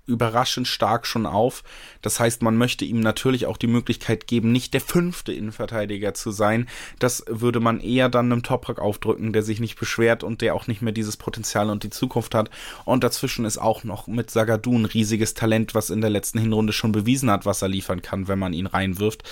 überraschend 0.07 0.69
stark 0.69 1.07
schon 1.07 1.27
auf. 1.27 1.63
Das 2.01 2.21
heißt, 2.21 2.43
man 2.43 2.57
möchte 2.57 2.85
ihm 2.85 3.01
natürlich 3.01 3.47
auch 3.47 3.57
die 3.57 3.67
Möglichkeit 3.67 4.27
geben, 4.27 4.53
nicht 4.53 4.75
der 4.75 4.81
fünfte 4.81 5.33
Innenverteidiger 5.33 6.15
zu 6.15 6.31
sein. 6.31 6.69
Das 6.99 7.25
würde 7.29 7.61
man 7.61 7.81
eher 7.81 8.09
dann 8.09 8.31
einem 8.31 8.43
Toprak 8.43 8.79
aufdrücken, 8.79 9.33
der 9.33 9.43
sich 9.43 9.61
nicht 9.61 9.79
beschwert 9.79 10.23
und 10.23 10.41
der 10.41 10.55
auch 10.55 10.67
nicht 10.67 10.83
mehr 10.83 10.93
dieses 10.93 11.17
Potenzial 11.17 11.71
und 11.71 11.83
die 11.83 11.91
Zukunft 11.91 12.35
hat. 12.35 12.51
Und 12.85 13.03
dazwischen 13.03 13.45
ist 13.45 13.59
auch 13.59 13.85
noch 13.85 14.07
mit 14.07 14.31
Sagadu 14.31 14.79
ein 14.79 14.85
riesiges 14.85 15.35
Talent, 15.35 15.75
was 15.75 15.91
in 15.91 16.01
der 16.01 16.11
letzten 16.11 16.39
Hinrunde 16.39 16.73
schon 16.73 16.93
bewiesen 16.93 17.31
hat, 17.31 17.45
was 17.45 17.63
er 17.63 17.69
liefern 17.69 18.03
kann, 18.03 18.29
wenn 18.29 18.39
man 18.39 18.53
ihn 18.53 18.67
reinwirft. 18.67 19.25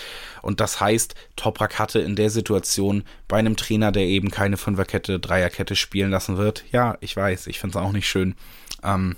Und 0.42 0.60
das 0.60 0.80
heißt, 0.80 1.14
Toprak 1.36 1.78
hatte 1.78 2.00
in 2.00 2.16
der 2.16 2.30
Situation 2.30 3.04
bei 3.28 3.38
einem 3.38 3.56
Trainer, 3.56 3.92
der 3.92 4.04
eben 4.04 4.30
keine 4.30 4.56
Fünferkette, 4.56 5.20
Dreierkette 5.20 5.76
spielen 5.76 6.10
lassen 6.10 6.36
wird. 6.36 6.64
Ja, 6.72 6.98
ich 7.00 7.16
weiß, 7.16 7.46
ich 7.46 7.60
finde 7.60 7.78
es 7.78 7.84
auch 7.84 7.92
nicht 7.92 8.08
schön. 8.08 8.34
Ähm, 8.82 9.16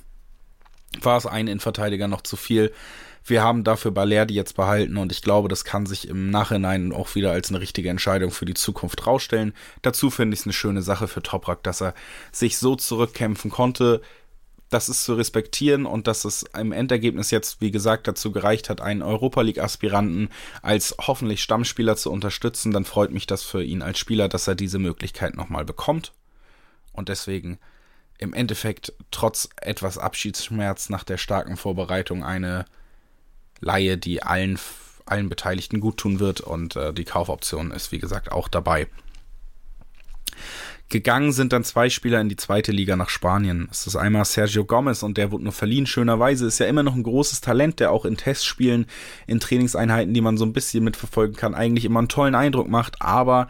war 1.01 1.17
es 1.17 1.27
ein 1.27 1.47
Innenverteidiger 1.47 2.09
noch 2.09 2.23
zu 2.23 2.37
viel. 2.37 2.73
Wir 3.25 3.43
haben 3.43 3.65
dafür 3.65 3.91
Balerdi 3.91 4.35
jetzt 4.35 4.55
behalten 4.55 4.97
und 4.97 5.11
ich 5.11 5.21
glaube, 5.21 5.49
das 5.49 5.65
kann 5.65 5.85
sich 5.85 6.07
im 6.09 6.31
Nachhinein 6.31 6.93
auch 6.93 7.17
wieder 7.17 7.33
als 7.33 7.49
eine 7.49 7.61
richtige 7.61 7.89
Entscheidung 7.89 8.31
für 8.31 8.45
die 8.45 8.55
Zukunft 8.55 9.05
rausstellen. 9.05 9.53
Dazu 9.83 10.11
finde 10.11 10.35
ich 10.35 10.41
es 10.41 10.47
eine 10.47 10.53
schöne 10.53 10.81
Sache 10.81 11.09
für 11.09 11.23
Toprak, 11.23 11.65
dass 11.65 11.83
er 11.83 11.95
sich 12.31 12.57
so 12.57 12.77
zurückkämpfen 12.77 13.51
konnte. 13.51 14.01
Das 14.71 14.89
ist 14.89 15.05
zu 15.05 15.15
respektieren 15.15 15.87
und 15.87 16.07
dass 16.07 16.25
es 16.25 16.45
im 16.57 16.71
Endergebnis 16.71 17.33
jetzt, 17.33 17.61
wie 17.61 17.73
gesagt, 17.73 18.07
dazu 18.07 18.31
gereicht 18.31 18.71
hat, 18.71 18.81
einen 18.81 19.03
Europa 19.03 19.41
League-Aspiranten 19.43 20.29
als 20.63 20.95
hoffentlich 21.01 21.43
Stammspieler 21.43 21.97
zu 21.97 22.13
unterstützen, 22.13 22.73
dann 22.73 22.85
freut 22.85 23.11
mich 23.11 23.27
das 23.27 23.43
für 23.43 23.63
ihn 23.63 23.83
als 23.83 23.99
Spieler, 23.99 24.29
dass 24.29 24.47
er 24.47 24.55
diese 24.55 24.79
Möglichkeit 24.79 25.37
nochmal 25.37 25.65
bekommt. 25.65 26.13
Und 26.93 27.09
deswegen 27.09 27.59
im 28.19 28.33
Endeffekt 28.33 28.93
trotz 29.11 29.49
etwas 29.61 29.99
Abschiedsschmerz 29.99 30.89
nach 30.89 31.05
der 31.05 31.19
starken 31.19 31.57
Vorbereitung 31.57 32.25
eine 32.25 32.65
Laie, 33.61 33.97
die 33.97 34.23
allen, 34.23 34.59
allen 35.07 35.29
Beteiligten 35.29 35.81
gut 35.81 35.97
tun 35.97 36.21
wird 36.21 36.41
und 36.41 36.77
äh, 36.77 36.93
die 36.93 37.05
Kaufoption 37.05 37.71
ist 37.71 37.93
wie 37.93 37.99
gesagt 37.99 38.33
auch 38.33 38.49
dabei. 38.49 38.87
Gegangen 40.89 41.33
sind 41.33 41.53
dann 41.53 41.65
zwei 41.65 41.91
Spieler 41.91 42.21
in 42.21 42.29
die 42.29 42.37
zweite 42.37 42.71
Liga 42.71 42.95
nach 42.95 43.09
Spanien. 43.09 43.67
Das 43.69 43.89
ist 43.89 43.97
einmal 43.97 44.25
Sergio 44.25 44.65
Gomez 44.65 45.03
und 45.03 45.17
der 45.17 45.33
wurde 45.33 45.43
nur 45.43 45.53
verliehen. 45.53 45.85
Schönerweise 45.87 46.47
ist 46.47 46.61
ja 46.61 46.67
immer 46.67 46.85
noch 46.85 46.95
ein 46.95 47.03
großes 47.03 47.41
Talent, 47.41 47.81
der 47.81 47.91
auch 47.91 48.05
in 48.05 48.17
Testspielen, 48.17 48.87
in 49.27 49.41
Trainingseinheiten, 49.41 50.15
die 50.15 50.21
man 50.21 50.37
so 50.37 50.45
ein 50.45 50.53
bisschen 50.53 50.85
mitverfolgen 50.85 51.35
kann, 51.35 51.57
eigentlich 51.57 51.85
immer 51.85 51.99
einen 51.99 52.09
tollen 52.09 52.37
Eindruck 52.37 52.69
macht, 52.69 53.03
aber 53.03 53.49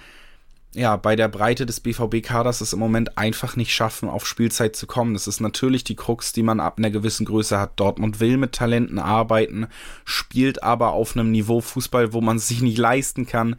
ja, 0.77 0.97
bei 0.97 1.17
der 1.17 1.29
Breite 1.29 1.65
des 1.65 1.81
BVB-Kaders 1.81 2.61
es 2.61 2.75
im 2.75 2.79
Moment 2.79 3.17
einfach 3.17 3.57
nicht 3.57 3.75
schaffen, 3.75 4.11
auf 4.11 4.27
Spielzeit 4.27 4.77
zu 4.77 4.87
kommen. 4.87 5.15
Das 5.15 5.27
ist 5.27 5.41
natürlich 5.41 5.85
die 5.85 5.97
Krux, 5.97 6.35
die 6.35 6.43
man 6.43 6.61
ab 6.61 6.75
einer 6.77 6.91
gewissen 6.91 7.25
Größe 7.25 7.59
hat. 7.59 7.81
Dortmund 7.81 8.21
will 8.21 8.37
mit 8.37 8.53
Talenten 8.53 8.99
arbeiten, 8.99 9.69
spielt 10.05 10.63
aber 10.63 10.93
auf 10.93 11.17
einem 11.17 11.31
Niveau 11.31 11.63
Fußball, 11.63 12.13
wo 12.13 12.21
man 12.21 12.39
sich 12.39 12.61
nicht 12.61 12.77
leisten 12.77 13.27
kann, 13.27 13.57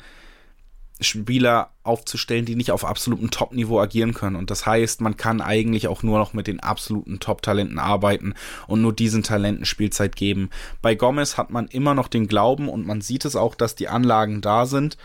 Spieler 0.99 1.71
aufzustellen, 1.83 2.45
die 2.45 2.55
nicht 2.55 2.71
auf 2.71 2.83
absolutem 2.83 3.31
Top-Niveau 3.31 3.79
agieren 3.79 4.13
können. 4.13 4.35
Und 4.35 4.49
das 4.49 4.65
heißt, 4.65 5.01
man 5.01 5.15
kann 5.15 5.41
eigentlich 5.41 5.87
auch 5.87 6.03
nur 6.03 6.17
noch 6.19 6.33
mit 6.33 6.47
den 6.47 6.59
absoluten 6.59 7.19
Top-Talenten 7.19 7.79
arbeiten 7.79 8.33
und 8.67 8.81
nur 8.81 8.93
diesen 8.93 9.23
Talenten 9.23 9.65
Spielzeit 9.65 10.15
geben. 10.15 10.49
Bei 10.81 10.95
Gomez 10.95 11.37
hat 11.37 11.49
man 11.49 11.67
immer 11.67 11.93
noch 11.93 12.07
den 12.07 12.27
Glauben 12.27 12.67
und 12.67 12.85
man 12.85 13.01
sieht 13.01 13.25
es 13.25 13.35
auch, 13.35 13.55
dass 13.55 13.75
die 13.75 13.87
Anlagen 13.87 14.41
da 14.41 14.65
sind 14.65 14.97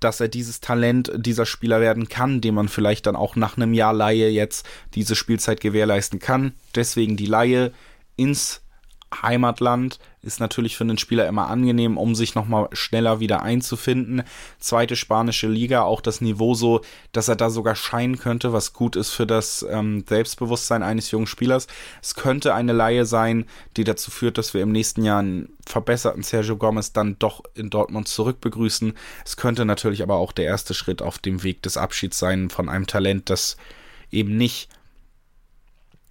dass 0.00 0.20
er 0.20 0.28
dieses 0.28 0.60
Talent 0.60 1.12
dieser 1.14 1.46
Spieler 1.46 1.80
werden 1.80 2.08
kann, 2.08 2.40
dem 2.40 2.54
man 2.54 2.68
vielleicht 2.68 3.06
dann 3.06 3.16
auch 3.16 3.36
nach 3.36 3.56
einem 3.56 3.74
Jahr 3.74 3.92
Laie 3.92 4.28
jetzt 4.28 4.66
diese 4.94 5.14
Spielzeit 5.14 5.60
gewährleisten 5.60 6.18
kann. 6.18 6.52
Deswegen 6.74 7.16
die 7.16 7.26
Laie 7.26 7.72
ins 8.16 8.62
Heimatland 9.22 9.98
ist 10.22 10.40
natürlich 10.40 10.76
für 10.76 10.84
einen 10.84 10.98
Spieler 10.98 11.26
immer 11.26 11.48
angenehm, 11.48 11.96
um 11.96 12.14
sich 12.14 12.34
nochmal 12.34 12.68
schneller 12.72 13.20
wieder 13.20 13.42
einzufinden. 13.42 14.22
Zweite 14.58 14.96
spanische 14.96 15.48
Liga, 15.48 15.82
auch 15.82 16.00
das 16.00 16.20
Niveau 16.20 16.54
so, 16.54 16.82
dass 17.12 17.28
er 17.28 17.36
da 17.36 17.50
sogar 17.50 17.74
scheinen 17.74 18.18
könnte, 18.18 18.52
was 18.52 18.72
gut 18.72 18.96
ist 18.96 19.10
für 19.10 19.26
das 19.26 19.66
ähm, 19.68 20.04
Selbstbewusstsein 20.08 20.82
eines 20.82 21.10
jungen 21.10 21.26
Spielers. 21.26 21.66
Es 22.02 22.14
könnte 22.14 22.54
eine 22.54 22.72
Laie 22.72 23.06
sein, 23.06 23.46
die 23.76 23.84
dazu 23.84 24.10
führt, 24.10 24.38
dass 24.38 24.54
wir 24.54 24.62
im 24.62 24.72
nächsten 24.72 25.04
Jahr 25.04 25.20
einen 25.20 25.56
verbesserten 25.66 26.22
Sergio 26.22 26.56
Gomez 26.56 26.92
dann 26.92 27.18
doch 27.18 27.42
in 27.54 27.70
Dortmund 27.70 28.08
zurückbegrüßen. 28.08 28.94
Es 29.24 29.36
könnte 29.36 29.64
natürlich 29.64 30.02
aber 30.02 30.16
auch 30.16 30.32
der 30.32 30.46
erste 30.46 30.74
Schritt 30.74 31.02
auf 31.02 31.18
dem 31.18 31.42
Weg 31.42 31.62
des 31.62 31.76
Abschieds 31.76 32.18
sein 32.18 32.50
von 32.50 32.68
einem 32.68 32.86
Talent, 32.86 33.30
das 33.30 33.56
eben 34.10 34.36
nicht 34.36 34.68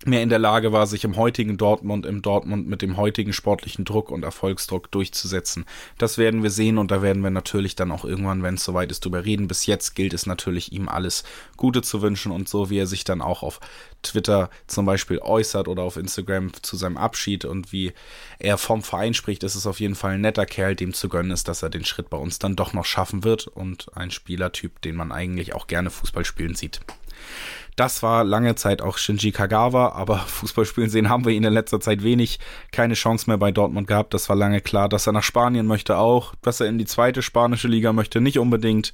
mehr 0.05 0.23
in 0.23 0.29
der 0.29 0.39
Lage 0.39 0.71
war, 0.71 0.87
sich 0.87 1.03
im 1.03 1.17
heutigen 1.17 1.57
Dortmund, 1.57 2.05
im 2.05 2.21
Dortmund 2.21 2.67
mit 2.67 2.81
dem 2.81 2.95
heutigen 2.95 3.33
sportlichen 3.33 3.83
Druck 3.83 4.11
und 4.11 4.23
Erfolgsdruck 4.23 4.89
durchzusetzen. 4.91 5.65
Das 5.97 6.17
werden 6.17 6.41
wir 6.41 6.51
sehen 6.51 6.77
und 6.77 6.91
da 6.91 7.01
werden 7.01 7.21
wir 7.21 7.31
natürlich 7.31 7.75
dann 7.75 7.91
auch 7.91 8.05
irgendwann, 8.05 8.41
wenn 8.41 8.55
es 8.55 8.63
soweit 8.63 8.91
ist, 8.91 9.03
drüber 9.03 9.25
reden. 9.25 9.47
Bis 9.47 9.65
jetzt 9.65 9.95
gilt 9.95 10.13
es 10.13 10.25
natürlich, 10.25 10.71
ihm 10.71 10.87
alles 10.87 11.23
Gute 11.57 11.81
zu 11.81 12.01
wünschen 12.01 12.31
und 12.31 12.47
so, 12.47 12.69
wie 12.69 12.77
er 12.77 12.87
sich 12.87 13.03
dann 13.03 13.21
auch 13.21 13.43
auf 13.43 13.59
Twitter 14.01 14.49
zum 14.67 14.85
Beispiel 14.85 15.19
äußert 15.19 15.67
oder 15.67 15.83
auf 15.83 15.97
Instagram 15.97 16.51
zu 16.61 16.77
seinem 16.77 16.97
Abschied 16.97 17.43
und 17.43 17.73
wie 17.73 17.91
er 18.39 18.57
vom 18.57 18.81
Verein 18.81 19.13
spricht, 19.13 19.43
ist 19.43 19.55
es 19.55 19.67
auf 19.67 19.81
jeden 19.81 19.95
Fall 19.95 20.13
ein 20.13 20.21
netter 20.21 20.45
Kerl, 20.45 20.75
dem 20.75 20.93
zu 20.93 21.09
gönnen 21.09 21.31
ist, 21.31 21.49
dass 21.49 21.61
er 21.61 21.69
den 21.69 21.83
Schritt 21.83 22.09
bei 22.09 22.17
uns 22.17 22.39
dann 22.39 22.55
doch 22.55 22.71
noch 22.71 22.85
schaffen 22.85 23.25
wird 23.25 23.47
und 23.47 23.95
ein 23.97 24.11
Spielertyp, 24.11 24.81
den 24.81 24.95
man 24.95 25.11
eigentlich 25.11 25.53
auch 25.53 25.67
gerne 25.67 25.89
Fußball 25.89 26.23
spielen 26.23 26.55
sieht. 26.55 26.79
Das 27.75 28.03
war 28.03 28.25
lange 28.25 28.55
Zeit 28.55 28.81
auch 28.81 28.97
Shinji 28.97 29.31
Kagawa, 29.31 29.93
aber 29.93 30.17
Fußballspielen 30.27 30.89
sehen 30.89 31.09
haben 31.09 31.23
wir 31.23 31.31
ihn 31.31 31.43
in 31.43 31.53
letzter 31.53 31.79
Zeit 31.79 32.03
wenig. 32.03 32.39
Keine 32.71 32.93
Chance 32.93 33.29
mehr 33.29 33.37
bei 33.37 33.51
Dortmund 33.51 33.87
gehabt. 33.87 34.13
Das 34.13 34.27
war 34.27 34.35
lange 34.35 34.59
klar, 34.59 34.89
dass 34.89 35.07
er 35.07 35.13
nach 35.13 35.23
Spanien 35.23 35.65
möchte 35.65 35.97
auch, 35.97 36.35
dass 36.41 36.59
er 36.59 36.67
in 36.67 36.77
die 36.77 36.85
zweite 36.85 37.21
spanische 37.21 37.69
Liga 37.69 37.93
möchte, 37.93 38.19
nicht 38.19 38.37
unbedingt. 38.37 38.91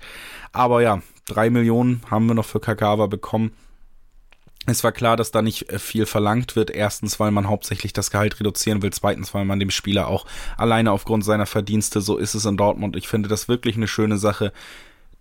Aber 0.51 0.82
ja, 0.82 1.01
drei 1.28 1.49
Millionen 1.49 2.01
haben 2.11 2.28
wir 2.28 2.36
noch 2.36 2.45
für 2.45 2.59
Kagawa 2.59 3.07
bekommen. 3.07 3.53
Es 4.67 4.84
war 4.84 4.91
klar, 4.91 5.15
dass 5.15 5.32
da 5.32 5.41
nicht 5.41 5.69
äh, 5.69 5.80
viel 5.80 6.05
verlangt 6.05 6.55
wird. 6.55 6.71
Erstens, 6.71 7.19
weil 7.19 7.32
man 7.32 7.47
hauptsächlich 7.47 7.93
das 7.93 8.11
Gehalt 8.11 8.39
reduzieren 8.39 8.82
will. 8.82 8.91
Zweitens, 8.91 9.34
weil 9.34 9.45
man 9.45 9.59
dem 9.59 9.69
Spieler 9.69 10.07
auch 10.07 10.26
alleine 10.57 10.91
aufgrund 10.91 11.23
seiner 11.23 11.45
Verdienste, 11.45 12.01
so 12.01 12.17
ist 12.17 12.36
es 12.36 12.45
in 12.45 12.57
Dortmund. 12.57 12.95
Ich 12.95 13.07
finde 13.07 13.30
das 13.30 13.47
wirklich 13.47 13.76
eine 13.76 13.88
schöne 13.88 14.17
Sache 14.17 14.53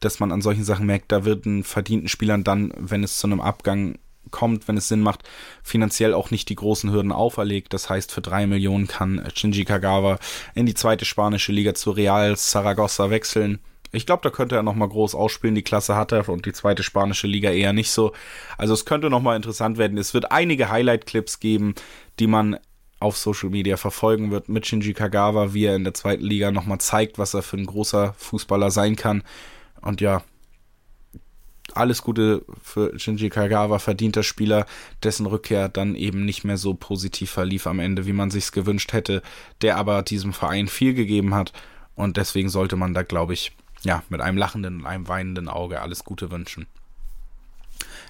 dass 0.00 0.20
man 0.20 0.32
an 0.32 0.42
solchen 0.42 0.64
Sachen 0.64 0.86
merkt, 0.86 1.12
da 1.12 1.24
wird 1.24 1.46
ein 1.46 1.64
verdienten 1.64 2.08
Spielern 2.08 2.44
dann, 2.44 2.72
wenn 2.76 3.04
es 3.04 3.18
zu 3.18 3.26
einem 3.26 3.40
Abgang 3.40 3.98
kommt, 4.30 4.68
wenn 4.68 4.76
es 4.76 4.88
Sinn 4.88 5.00
macht, 5.00 5.22
finanziell 5.62 6.14
auch 6.14 6.30
nicht 6.30 6.48
die 6.48 6.56
großen 6.56 6.90
Hürden 6.90 7.12
auferlegt. 7.12 7.72
Das 7.72 7.88
heißt, 7.88 8.10
für 8.10 8.20
drei 8.20 8.46
Millionen 8.46 8.88
kann 8.88 9.26
Shinji 9.34 9.64
Kagawa 9.64 10.18
in 10.54 10.66
die 10.66 10.74
zweite 10.74 11.04
spanische 11.04 11.52
Liga 11.52 11.74
zu 11.74 11.90
Real 11.92 12.36
Saragossa 12.36 13.10
wechseln. 13.10 13.60
Ich 13.92 14.06
glaube, 14.06 14.22
da 14.24 14.30
könnte 14.30 14.56
er 14.56 14.64
nochmal 14.64 14.88
groß 14.88 15.14
ausspielen. 15.14 15.54
Die 15.54 15.62
Klasse 15.62 15.94
hat 15.94 16.10
er 16.10 16.28
und 16.28 16.46
die 16.46 16.52
zweite 16.52 16.82
spanische 16.82 17.28
Liga 17.28 17.50
eher 17.50 17.72
nicht 17.72 17.92
so. 17.92 18.12
Also 18.58 18.74
es 18.74 18.84
könnte 18.84 19.08
nochmal 19.08 19.36
interessant 19.36 19.78
werden. 19.78 19.98
Es 19.98 20.14
wird 20.14 20.32
einige 20.32 20.68
Highlight-Clips 20.68 21.38
geben, 21.38 21.76
die 22.18 22.26
man 22.26 22.58
auf 22.98 23.16
Social 23.16 23.50
Media 23.50 23.76
verfolgen 23.76 24.32
wird 24.32 24.48
mit 24.48 24.66
Shinji 24.66 24.94
Kagawa, 24.94 25.54
wie 25.54 25.66
er 25.66 25.76
in 25.76 25.84
der 25.84 25.94
zweiten 25.94 26.24
Liga 26.24 26.50
nochmal 26.50 26.78
zeigt, 26.78 27.18
was 27.18 27.34
er 27.34 27.42
für 27.42 27.56
ein 27.56 27.66
großer 27.66 28.14
Fußballer 28.18 28.72
sein 28.72 28.96
kann. 28.96 29.22
Und 29.84 30.00
ja, 30.00 30.22
alles 31.74 32.02
Gute 32.02 32.44
für 32.62 32.98
Shinji 32.98 33.30
Kagawa, 33.30 33.78
verdienter 33.78 34.22
Spieler, 34.22 34.66
dessen 35.02 35.26
Rückkehr 35.26 35.68
dann 35.68 35.94
eben 35.94 36.24
nicht 36.24 36.44
mehr 36.44 36.56
so 36.56 36.74
positiv 36.74 37.30
verlief 37.30 37.66
am 37.66 37.80
Ende, 37.80 38.06
wie 38.06 38.12
man 38.12 38.30
sich's 38.30 38.52
gewünscht 38.52 38.92
hätte, 38.92 39.22
der 39.62 39.76
aber 39.76 40.02
diesem 40.02 40.32
Verein 40.32 40.68
viel 40.68 40.94
gegeben 40.94 41.34
hat 41.34 41.52
und 41.94 42.16
deswegen 42.16 42.48
sollte 42.48 42.76
man 42.76 42.94
da, 42.94 43.02
glaube 43.02 43.34
ich, 43.34 43.52
ja, 43.82 44.02
mit 44.08 44.20
einem 44.20 44.38
lachenden 44.38 44.80
und 44.80 44.86
einem 44.86 45.08
weinenden 45.08 45.48
Auge 45.48 45.80
alles 45.80 46.04
Gute 46.04 46.30
wünschen. 46.30 46.66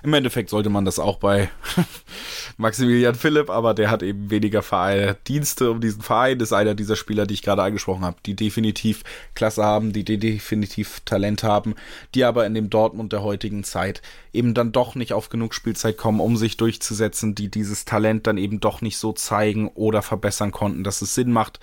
Im 0.04 0.12
Endeffekt 0.12 0.50
sollte 0.50 0.68
man 0.68 0.84
das 0.84 0.98
auch 0.98 1.16
bei 1.16 1.48
Maximilian 2.58 3.14
Philipp, 3.14 3.48
aber 3.48 3.72
der 3.72 3.90
hat 3.90 4.02
eben 4.02 4.30
weniger 4.30 4.62
Vereine, 4.62 5.16
Dienste 5.26 5.70
um 5.70 5.80
diesen 5.80 6.02
Verein, 6.02 6.38
ist 6.40 6.52
einer 6.52 6.74
dieser 6.74 6.94
Spieler, 6.94 7.26
die 7.26 7.32
ich 7.32 7.42
gerade 7.42 7.62
angesprochen 7.62 8.04
habe, 8.04 8.18
die 8.26 8.36
definitiv 8.36 9.02
Klasse 9.34 9.64
haben, 9.64 9.94
die 9.94 10.04
definitiv 10.04 11.00
Talent 11.06 11.42
haben, 11.42 11.74
die 12.14 12.24
aber 12.24 12.44
in 12.44 12.52
dem 12.52 12.68
Dortmund 12.68 13.14
der 13.14 13.22
heutigen 13.22 13.64
Zeit 13.64 14.02
eben 14.34 14.52
dann 14.52 14.72
doch 14.72 14.94
nicht 14.94 15.14
auf 15.14 15.30
genug 15.30 15.54
Spielzeit 15.54 15.96
kommen, 15.96 16.20
um 16.20 16.36
sich 16.36 16.58
durchzusetzen, 16.58 17.34
die 17.34 17.50
dieses 17.50 17.86
Talent 17.86 18.26
dann 18.26 18.36
eben 18.36 18.60
doch 18.60 18.82
nicht 18.82 18.98
so 18.98 19.14
zeigen 19.14 19.68
oder 19.68 20.02
verbessern 20.02 20.52
konnten, 20.52 20.84
dass 20.84 21.00
es 21.00 21.14
Sinn 21.14 21.32
macht, 21.32 21.60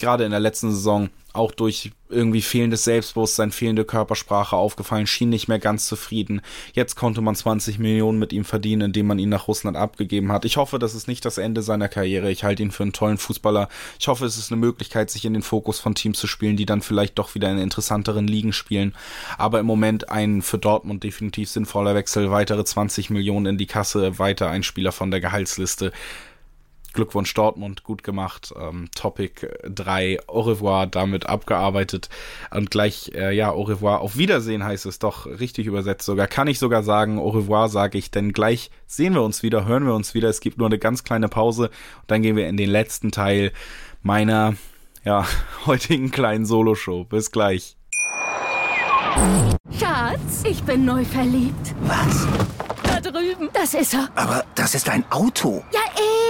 gerade 0.00 0.24
in 0.24 0.30
der 0.30 0.40
letzten 0.40 0.70
Saison 0.70 1.10
auch 1.32 1.52
durch 1.52 1.92
irgendwie 2.10 2.40
fehlendes 2.40 2.84
Selbstbewusstsein, 2.84 3.52
fehlende 3.52 3.84
Körpersprache 3.84 4.56
aufgefallen, 4.56 5.06
schien 5.06 5.28
nicht 5.28 5.46
mehr 5.46 5.58
ganz 5.58 5.86
zufrieden. 5.86 6.40
Jetzt 6.72 6.96
konnte 6.96 7.20
man 7.20 7.34
20 7.34 7.78
Millionen 7.78 8.18
mit 8.18 8.32
ihm 8.32 8.44
verdienen, 8.44 8.82
indem 8.82 9.06
man 9.06 9.18
ihn 9.18 9.28
nach 9.28 9.46
Russland 9.46 9.76
abgegeben 9.76 10.32
hat. 10.32 10.46
Ich 10.46 10.56
hoffe, 10.56 10.78
das 10.78 10.94
ist 10.94 11.06
nicht 11.06 11.24
das 11.24 11.38
Ende 11.38 11.62
seiner 11.62 11.88
Karriere. 11.88 12.30
Ich 12.30 12.44
halte 12.44 12.62
ihn 12.62 12.70
für 12.70 12.82
einen 12.82 12.94
tollen 12.94 13.18
Fußballer. 13.18 13.68
Ich 14.00 14.08
hoffe, 14.08 14.24
es 14.24 14.38
ist 14.38 14.50
eine 14.50 14.60
Möglichkeit, 14.60 15.10
sich 15.10 15.26
in 15.26 15.34
den 15.34 15.42
Fokus 15.42 15.78
von 15.80 15.94
Teams 15.94 16.18
zu 16.18 16.26
spielen, 16.26 16.56
die 16.56 16.66
dann 16.66 16.82
vielleicht 16.82 17.18
doch 17.18 17.34
wieder 17.34 17.50
in 17.50 17.58
interessanteren 17.58 18.26
Ligen 18.26 18.54
spielen. 18.54 18.94
Aber 19.36 19.60
im 19.60 19.66
Moment 19.66 20.08
ein 20.10 20.40
für 20.40 20.58
Dortmund 20.58 21.04
definitiv 21.04 21.50
sinnvoller 21.50 21.94
Wechsel, 21.94 22.30
weitere 22.30 22.64
20 22.64 23.10
Millionen 23.10 23.46
in 23.46 23.58
die 23.58 23.66
Kasse, 23.66 24.18
weiter 24.18 24.48
ein 24.48 24.62
Spieler 24.62 24.92
von 24.92 25.10
der 25.10 25.20
Gehaltsliste. 25.20 25.92
Glückwunsch 26.92 27.32
Dortmund, 27.34 27.84
gut 27.84 28.02
gemacht. 28.02 28.52
Ähm, 28.58 28.88
Topic 28.94 29.46
3, 29.64 30.20
au 30.26 30.40
revoir, 30.40 30.86
damit 30.86 31.26
abgearbeitet. 31.26 32.08
Und 32.50 32.70
gleich, 32.70 33.12
äh, 33.14 33.34
ja, 33.34 33.52
au 33.52 33.62
revoir, 33.62 34.00
auf 34.00 34.16
Wiedersehen 34.16 34.64
heißt 34.64 34.86
es 34.86 34.98
doch, 34.98 35.26
richtig 35.26 35.66
übersetzt 35.66 36.06
sogar. 36.06 36.26
Kann 36.26 36.48
ich 36.48 36.58
sogar 36.58 36.82
sagen, 36.82 37.18
au 37.18 37.28
revoir 37.28 37.68
sage 37.68 37.98
ich, 37.98 38.10
denn 38.10 38.32
gleich 38.32 38.70
sehen 38.86 39.14
wir 39.14 39.22
uns 39.22 39.42
wieder, 39.42 39.66
hören 39.66 39.86
wir 39.86 39.94
uns 39.94 40.14
wieder. 40.14 40.28
Es 40.28 40.40
gibt 40.40 40.58
nur 40.58 40.66
eine 40.66 40.78
ganz 40.78 41.04
kleine 41.04 41.28
Pause 41.28 41.64
und 41.68 42.10
dann 42.10 42.22
gehen 42.22 42.36
wir 42.36 42.48
in 42.48 42.56
den 42.56 42.70
letzten 42.70 43.10
Teil 43.10 43.52
meiner, 44.02 44.54
ja, 45.04 45.26
heutigen 45.66 46.10
kleinen 46.10 46.46
Soloshow. 46.46 47.04
Bis 47.04 47.30
gleich. 47.30 47.76
Schatz, 49.78 50.44
ich 50.44 50.62
bin 50.62 50.84
neu 50.84 51.04
verliebt. 51.04 51.74
Was? 51.82 52.26
Das 53.60 53.74
ist 53.74 53.92
er. 53.92 54.08
Aber 54.14 54.44
das 54.54 54.76
ist 54.76 54.88
ein 54.88 55.04
Auto. 55.10 55.64
Ja, 55.72 55.80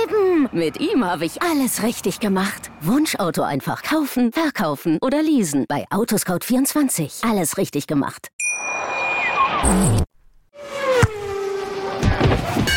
eben. 0.02 0.48
Mit 0.50 0.80
ihm 0.80 1.04
habe 1.04 1.26
ich 1.26 1.42
alles 1.42 1.82
richtig 1.82 2.20
gemacht. 2.20 2.70
Wunschauto 2.80 3.42
einfach 3.42 3.82
kaufen, 3.82 4.32
verkaufen 4.32 4.96
oder 5.02 5.22
leasen. 5.22 5.66
Bei 5.68 5.84
Autoscout24. 5.90 7.28
Alles 7.30 7.58
richtig 7.58 7.86
gemacht. 7.86 8.28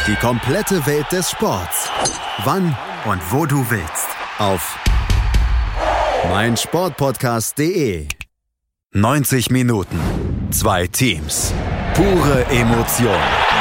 Die 0.07 0.15
komplette 0.15 0.85
Welt 0.85 1.09
des 1.13 1.31
Sports. 1.31 1.89
Wann 2.43 2.75
und 3.05 3.21
wo 3.31 3.45
du 3.45 3.65
willst. 3.69 4.07
Auf 4.37 4.77
meinsportpodcast.de. 6.29 8.07
90 8.91 9.49
Minuten. 9.49 9.99
Zwei 10.51 10.87
Teams. 10.87 11.53
Pure 11.93 12.45
Emotion. 12.49 13.60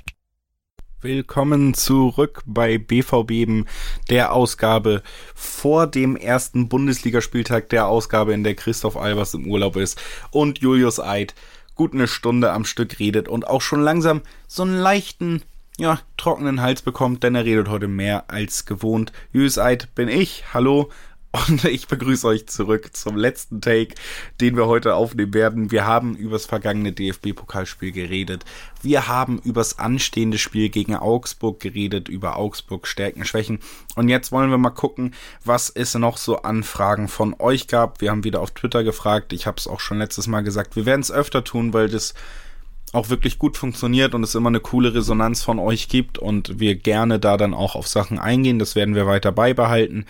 Willkommen 1.03 1.73
zurück 1.73 2.43
bei 2.45 2.77
BVB, 2.77 3.65
der 4.11 4.33
Ausgabe 4.33 5.01
vor 5.33 5.87
dem 5.87 6.15
ersten 6.15 6.69
Bundesligaspieltag, 6.69 7.69
der 7.69 7.87
Ausgabe, 7.87 8.33
in 8.33 8.43
der 8.43 8.53
Christoph 8.53 8.97
Albers 8.97 9.33
im 9.33 9.47
Urlaub 9.47 9.77
ist 9.77 9.99
und 10.29 10.59
Julius 10.59 10.99
Eid 10.99 11.33
gut 11.73 11.95
eine 11.95 12.07
Stunde 12.07 12.51
am 12.51 12.65
Stück 12.65 12.99
redet 12.99 13.27
und 13.27 13.47
auch 13.47 13.61
schon 13.61 13.81
langsam 13.81 14.21
so 14.47 14.61
einen 14.61 14.77
leichten, 14.77 15.41
ja, 15.79 15.99
trockenen 16.17 16.61
Hals 16.61 16.83
bekommt, 16.83 17.23
denn 17.23 17.33
er 17.33 17.45
redet 17.45 17.67
heute 17.67 17.87
mehr 17.87 18.25
als 18.27 18.67
gewohnt. 18.67 19.11
Julius 19.33 19.57
Eid 19.57 19.95
bin 19.95 20.07
ich, 20.07 20.53
hallo, 20.53 20.91
und 21.31 21.63
ich 21.63 21.87
begrüße 21.87 22.27
euch 22.27 22.47
zurück 22.47 22.89
zum 22.93 23.15
letzten 23.15 23.61
Take, 23.61 23.95
den 24.41 24.57
wir 24.57 24.67
heute 24.67 24.95
aufnehmen 24.95 25.33
werden. 25.33 25.71
Wir 25.71 25.85
haben 25.85 26.15
übers 26.15 26.45
vergangene 26.45 26.91
DFB-Pokalspiel 26.91 27.91
geredet. 27.91 28.43
Wir 28.81 29.07
haben 29.07 29.39
übers 29.39 29.79
anstehende 29.79 30.37
Spiel 30.37 30.69
gegen 30.69 30.95
Augsburg 30.95 31.59
geredet, 31.59 32.09
über 32.09 32.37
Augsburg 32.37 32.85
Stärken, 32.85 33.23
Schwächen. 33.23 33.59
Und 33.95 34.09
jetzt 34.09 34.31
wollen 34.31 34.49
wir 34.49 34.57
mal 34.57 34.71
gucken, 34.71 35.13
was 35.45 35.69
es 35.69 35.93
noch 35.95 36.17
so 36.17 36.41
an 36.41 36.63
Fragen 36.63 37.07
von 37.07 37.35
euch 37.39 37.67
gab. 37.67 38.01
Wir 38.01 38.11
haben 38.11 38.25
wieder 38.25 38.41
auf 38.41 38.51
Twitter 38.51 38.83
gefragt. 38.83 39.31
Ich 39.31 39.47
habe 39.47 39.57
es 39.57 39.67
auch 39.67 39.79
schon 39.79 39.99
letztes 39.99 40.27
Mal 40.27 40.41
gesagt. 40.41 40.75
Wir 40.75 40.85
werden 40.85 41.01
es 41.01 41.11
öfter 41.11 41.43
tun, 41.45 41.73
weil 41.73 41.87
das 41.87 42.13
auch 42.93 43.09
wirklich 43.09 43.39
gut 43.39 43.55
funktioniert 43.55 44.13
und 44.13 44.23
es 44.23 44.35
immer 44.35 44.49
eine 44.49 44.59
coole 44.59 44.93
Resonanz 44.93 45.43
von 45.43 45.59
euch 45.59 45.87
gibt 45.87 46.17
und 46.17 46.59
wir 46.59 46.75
gerne 46.75 47.19
da 47.19 47.37
dann 47.37 47.53
auch 47.53 47.75
auf 47.75 47.87
Sachen 47.87 48.19
eingehen. 48.19 48.59
Das 48.59 48.75
werden 48.75 48.95
wir 48.95 49.07
weiter 49.07 49.31
beibehalten. 49.31 50.05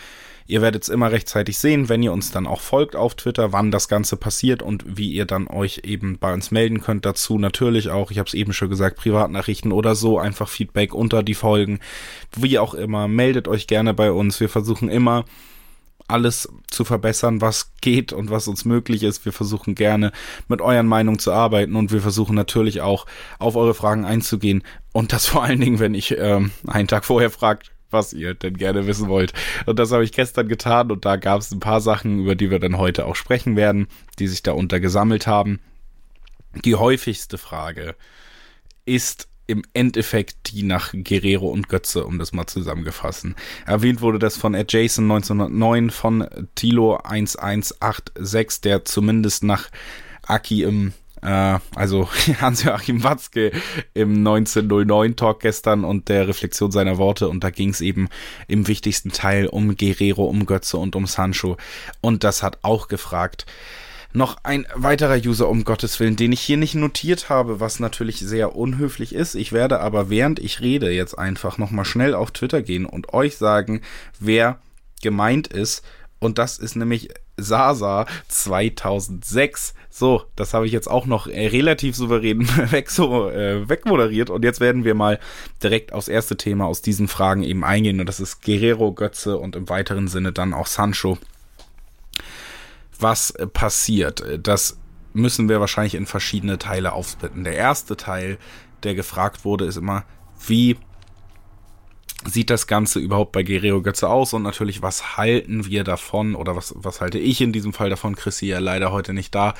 Ihr 0.52 0.62
werdet 0.62 0.84
es 0.84 0.90
immer 0.90 1.14
rechtzeitig 1.14 1.58
sehen, 1.60 1.88
wenn 1.88 2.04
ihr 2.04 2.12
uns 2.12 2.32
dann 2.32 2.46
auch 2.46 2.60
folgt 2.60 2.98
auf 2.98 3.16
Twitter, 3.16 3.54
wann 3.54 3.72
das 3.72 3.88
Ganze 3.88 4.18
passiert 4.18 4.62
und 4.62 4.84
wie 4.86 5.10
ihr 5.10 5.24
dann 5.24 5.48
euch 5.48 5.84
eben 5.86 6.18
bei 6.20 6.34
uns 6.34 6.52
melden 6.52 6.82
könnt. 6.82 7.06
Dazu 7.06 7.40
natürlich 7.40 7.88
auch, 7.88 8.12
ich 8.12 8.20
habe 8.20 8.28
es 8.28 8.34
eben 8.34 8.52
schon 8.52 8.70
gesagt, 8.70 8.98
Privatnachrichten 8.98 9.72
oder 9.72 9.96
so, 9.96 10.20
einfach 10.20 10.50
Feedback 10.50 10.94
unter 10.94 11.24
die 11.24 11.36
Folgen. 11.36 11.80
Wie 12.36 12.60
auch 12.60 12.74
immer, 12.74 13.08
meldet 13.08 13.48
euch 13.48 13.66
gerne 13.66 13.94
bei 13.94 14.12
uns. 14.12 14.42
Wir 14.42 14.50
versuchen 14.50 14.90
immer 14.90 15.24
alles 16.10 16.50
zu 16.70 16.84
verbessern, 16.84 17.40
was 17.40 17.72
geht 17.80 18.12
und 18.12 18.30
was 18.30 18.50
uns 18.50 18.66
möglich 18.66 19.04
ist. 19.04 19.24
Wir 19.24 19.32
versuchen 19.32 19.74
gerne 19.74 20.12
mit 20.50 20.60
euren 20.60 20.86
Meinungen 20.86 21.20
zu 21.20 21.32
arbeiten 21.32 21.78
und 21.78 21.94
wir 21.94 22.02
versuchen 22.02 22.36
natürlich 22.36 22.82
auch 22.82 23.06
auf 23.40 23.56
eure 23.56 23.74
Fragen 23.74 24.04
einzugehen. 24.04 24.64
Und 24.92 25.14
das 25.14 25.28
vor 25.28 25.44
allen 25.44 25.62
Dingen, 25.62 25.80
wenn 25.80 25.94
ich 25.94 26.18
ähm, 26.18 26.52
einen 26.68 26.90
Tag 26.90 27.06
vorher 27.06 27.30
fragt, 27.30 27.72
was 27.92 28.14
ihr 28.14 28.34
denn 28.34 28.58
gerne 28.58 28.88
wissen 28.88 29.08
wollt. 29.08 29.34
Und 29.66 29.80
das 29.80 29.92
habe 29.92 30.04
ich 30.04 30.12
gestern 30.12 30.48
getan 30.48 30.92
und 30.92 31.06
da 31.06 31.16
gab 31.16 31.42
es 31.42 31.52
ein 31.52 31.60
paar 31.60 31.82
Sachen, 31.82 32.20
über 32.20 32.36
die 32.36 32.50
wir 32.50 32.60
dann 32.60 32.78
heute 32.78 33.06
auch 33.06 33.16
sprechen 33.16 33.56
werden, 33.56 33.88
die 34.20 34.28
sich 34.28 34.44
darunter 34.44 34.80
gesammelt 34.80 35.28
haben. 35.28 35.60
Die 36.66 36.76
häufigste 36.76 37.38
Frage 37.38 37.96
ist 38.86 39.28
im 39.48 39.64
Endeffekt 39.74 40.52
die 40.52 40.64
nach 40.64 40.94
Guerrero 40.94 41.50
und 41.50 41.68
Götze, 41.68 42.06
um 42.06 42.20
das 42.20 42.32
mal 42.32 42.48
zusammengefassen. 42.48 43.36
Erwähnt 43.66 44.02
wurde 44.02 44.20
das 44.20 44.38
von 44.38 44.54
Ed 44.54 44.72
Jason 44.72 45.12
1909, 45.12 45.90
von 45.90 46.28
Tilo 46.56 46.96
1186, 46.98 48.62
der 48.62 48.86
zumindest 48.86 49.44
nach 49.44 49.70
Aki 50.24 50.64
im 50.64 50.94
äh, 51.22 51.60
also 51.76 52.10
Hans-Joachim 52.42 53.04
Watzke 53.04 53.52
im 53.94 54.26
1909-Talk 54.26 55.40
gestern 55.40 55.84
und 55.84 56.10
der 56.10 56.28
Reflexion 56.28 56.72
seiner 56.72 56.98
Worte. 56.98 57.30
Und 57.30 57.44
da 57.44 57.50
ging 57.50 57.70
es 57.70 57.82
eben 57.82 58.10
im 58.48 58.68
wichtigsten 58.68 59.12
Teil 59.12 59.48
um 59.48 59.76
Guerrero, 59.76 60.26
um 60.26 60.46
Götze 60.46 60.78
und 60.78 60.96
um 60.96 61.08
Sancho. 61.08 61.58
Und 62.02 62.24
das 62.24 62.44
hat 62.44 62.60
auch 62.64 62.88
gefragt, 62.88 63.46
noch 64.14 64.38
ein 64.44 64.68
weiterer 64.76 65.16
User, 65.16 65.48
um 65.48 65.64
Gottes 65.64 66.00
Willen, 66.00 66.18
den 66.18 66.34
ich 66.34 66.42
hier 66.42 66.58
nicht 66.58 66.76
notiert 66.76 67.30
habe, 67.30 67.62
was 67.62 67.80
natürlich 67.80 68.20
sehr 68.20 68.56
unhöflich 68.56 69.16
ist. 69.16 69.36
Ich 69.36 69.54
werde 69.54 69.80
aber 69.80 70.10
während 70.10 70.40
ich 70.40 70.60
rede 70.60 70.92
jetzt 70.92 71.18
einfach 71.18 71.58
nochmal 71.58 71.86
schnell 71.86 72.14
auf 72.14 72.32
Twitter 72.32 72.62
gehen 72.62 72.86
und 72.86 73.14
euch 73.14 73.38
sagen, 73.38 73.82
wer 74.20 74.60
gemeint 75.02 75.48
ist. 75.48 75.84
Und 76.20 76.38
das 76.38 76.60
ist 76.60 76.76
nämlich 76.76 77.10
Sasa 77.42 78.06
2006. 78.28 79.74
So, 79.90 80.24
das 80.36 80.54
habe 80.54 80.66
ich 80.66 80.72
jetzt 80.72 80.90
auch 80.90 81.06
noch 81.06 81.28
äh, 81.28 81.48
relativ 81.48 81.96
souverän 81.96 82.48
weg 82.72 82.90
so 82.90 83.30
äh, 83.30 83.68
wegmoderiert 83.68 84.30
und 84.30 84.44
jetzt 84.44 84.60
werden 84.60 84.84
wir 84.86 84.96
mal 84.96 85.20
direkt 85.62 85.94
aufs 85.94 86.08
erste 86.08 86.38
Thema 86.38 86.66
aus 86.66 86.82
diesen 86.82 87.08
Fragen 87.08 87.44
eben 87.44 87.64
eingehen 87.64 88.00
und 88.00 88.08
das 88.08 88.20
ist 88.20 88.42
Guerrero, 88.42 88.94
Götze 88.94 89.38
und 89.38 89.56
im 89.56 89.70
weiteren 89.70 90.08
Sinne 90.08 90.32
dann 90.32 90.54
auch 90.54 90.68
Sancho. 90.68 91.18
Was 93.00 93.32
äh, 93.32 93.48
passiert? 93.48 94.24
Das 94.42 94.78
müssen 95.14 95.50
wir 95.50 95.60
wahrscheinlich 95.60 95.96
in 95.96 96.06
verschiedene 96.06 96.58
Teile 96.58 96.94
aufsplitten. 96.94 97.44
Der 97.44 97.56
erste 97.56 97.98
Teil, 97.98 98.38
der 98.84 98.96
gefragt 98.96 99.44
wurde, 99.44 99.66
ist 99.66 99.78
immer, 99.78 100.06
wie 100.48 100.78
sieht 102.26 102.50
das 102.50 102.68
Ganze 102.68 103.00
überhaupt 103.00 103.32
bei 103.32 103.44
Guerrero 103.44 103.82
Götze 103.82 104.10
aus 104.10 104.34
und 104.34 104.44
natürlich, 104.44 104.82
was 104.82 105.18
halten 105.18 105.66
wir 105.66 105.84
davon 105.84 106.36
oder 106.36 106.56
was, 106.56 106.74
was 106.78 107.02
halte 107.02 107.18
ich 107.18 107.42
in 107.42 107.52
diesem 107.52 107.74
Fall 107.74 107.90
davon? 107.90 108.16
Chrissy 108.16 108.48
ja 108.48 108.60
leider 108.60 108.92
heute 108.92 109.14
nicht 109.14 109.34
da. 109.34 109.54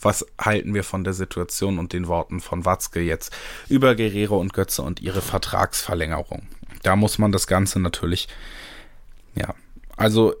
was 0.00 0.26
halten 0.38 0.74
wir 0.74 0.84
von 0.84 1.04
der 1.04 1.14
Situation 1.14 1.78
und 1.78 1.92
den 1.92 2.08
Worten 2.08 2.40
von 2.40 2.64
Watzke 2.64 3.00
jetzt 3.00 3.34
über 3.68 3.94
Guerrero 3.94 4.38
und 4.38 4.52
Götze 4.52 4.82
und 4.82 5.00
ihre 5.00 5.22
Vertragsverlängerung. 5.22 6.46
Da 6.82 6.96
muss 6.96 7.18
man 7.18 7.32
das 7.32 7.46
Ganze 7.46 7.80
natürlich, 7.80 8.28
ja, 9.34 9.54
also 9.96 10.34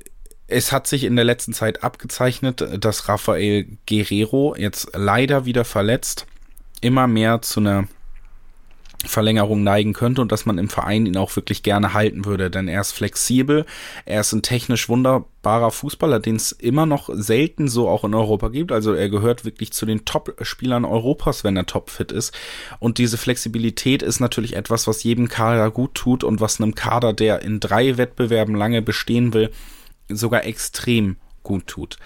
es 0.46 0.72
hat 0.72 0.86
sich 0.86 1.04
in 1.04 1.16
der 1.16 1.24
letzten 1.24 1.54
Zeit 1.54 1.82
abgezeichnet, 1.82 2.66
dass 2.78 3.08
Rafael 3.08 3.66
Guerrero 3.88 4.54
jetzt 4.56 4.90
leider 4.94 5.46
wieder 5.46 5.64
verletzt 5.64 6.26
immer 6.80 7.06
mehr 7.06 7.40
zu 7.40 7.60
einer 7.60 7.88
Verlängerung 9.04 9.62
neigen 9.62 9.92
könnte 9.92 10.22
und 10.22 10.32
dass 10.32 10.46
man 10.46 10.58
im 10.58 10.68
Verein 10.68 11.06
ihn 11.06 11.16
auch 11.16 11.34
wirklich 11.36 11.62
gerne 11.62 11.94
halten 11.94 12.24
würde, 12.24 12.50
denn 12.50 12.68
er 12.68 12.80
ist 12.80 12.92
flexibel, 12.92 13.64
er 14.04 14.20
ist 14.20 14.32
ein 14.32 14.42
technisch 14.42 14.88
wunderbarer 14.88 15.70
Fußballer, 15.70 16.20
den 16.20 16.36
es 16.36 16.52
immer 16.52 16.86
noch 16.86 17.10
selten 17.12 17.68
so 17.68 17.88
auch 17.88 18.04
in 18.04 18.14
Europa 18.14 18.48
gibt, 18.48 18.72
also 18.72 18.94
er 18.94 19.08
gehört 19.08 19.44
wirklich 19.44 19.72
zu 19.72 19.86
den 19.86 20.04
Top-Spielern 20.04 20.84
Europas, 20.84 21.44
wenn 21.44 21.56
er 21.56 21.66
topfit 21.66 22.12
ist 22.12 22.34
und 22.78 22.98
diese 22.98 23.18
Flexibilität 23.18 24.02
ist 24.02 24.20
natürlich 24.20 24.56
etwas, 24.56 24.86
was 24.86 25.02
jedem 25.02 25.28
Kader 25.28 25.70
gut 25.70 25.94
tut 25.94 26.24
und 26.24 26.40
was 26.40 26.60
einem 26.60 26.74
Kader, 26.74 27.12
der 27.12 27.42
in 27.42 27.60
drei 27.60 27.96
Wettbewerben 27.96 28.54
lange 28.54 28.82
bestehen 28.82 29.34
will, 29.34 29.50
sogar 30.08 30.44
extrem 30.44 31.16
gut 31.42 31.66
tut. 31.66 31.98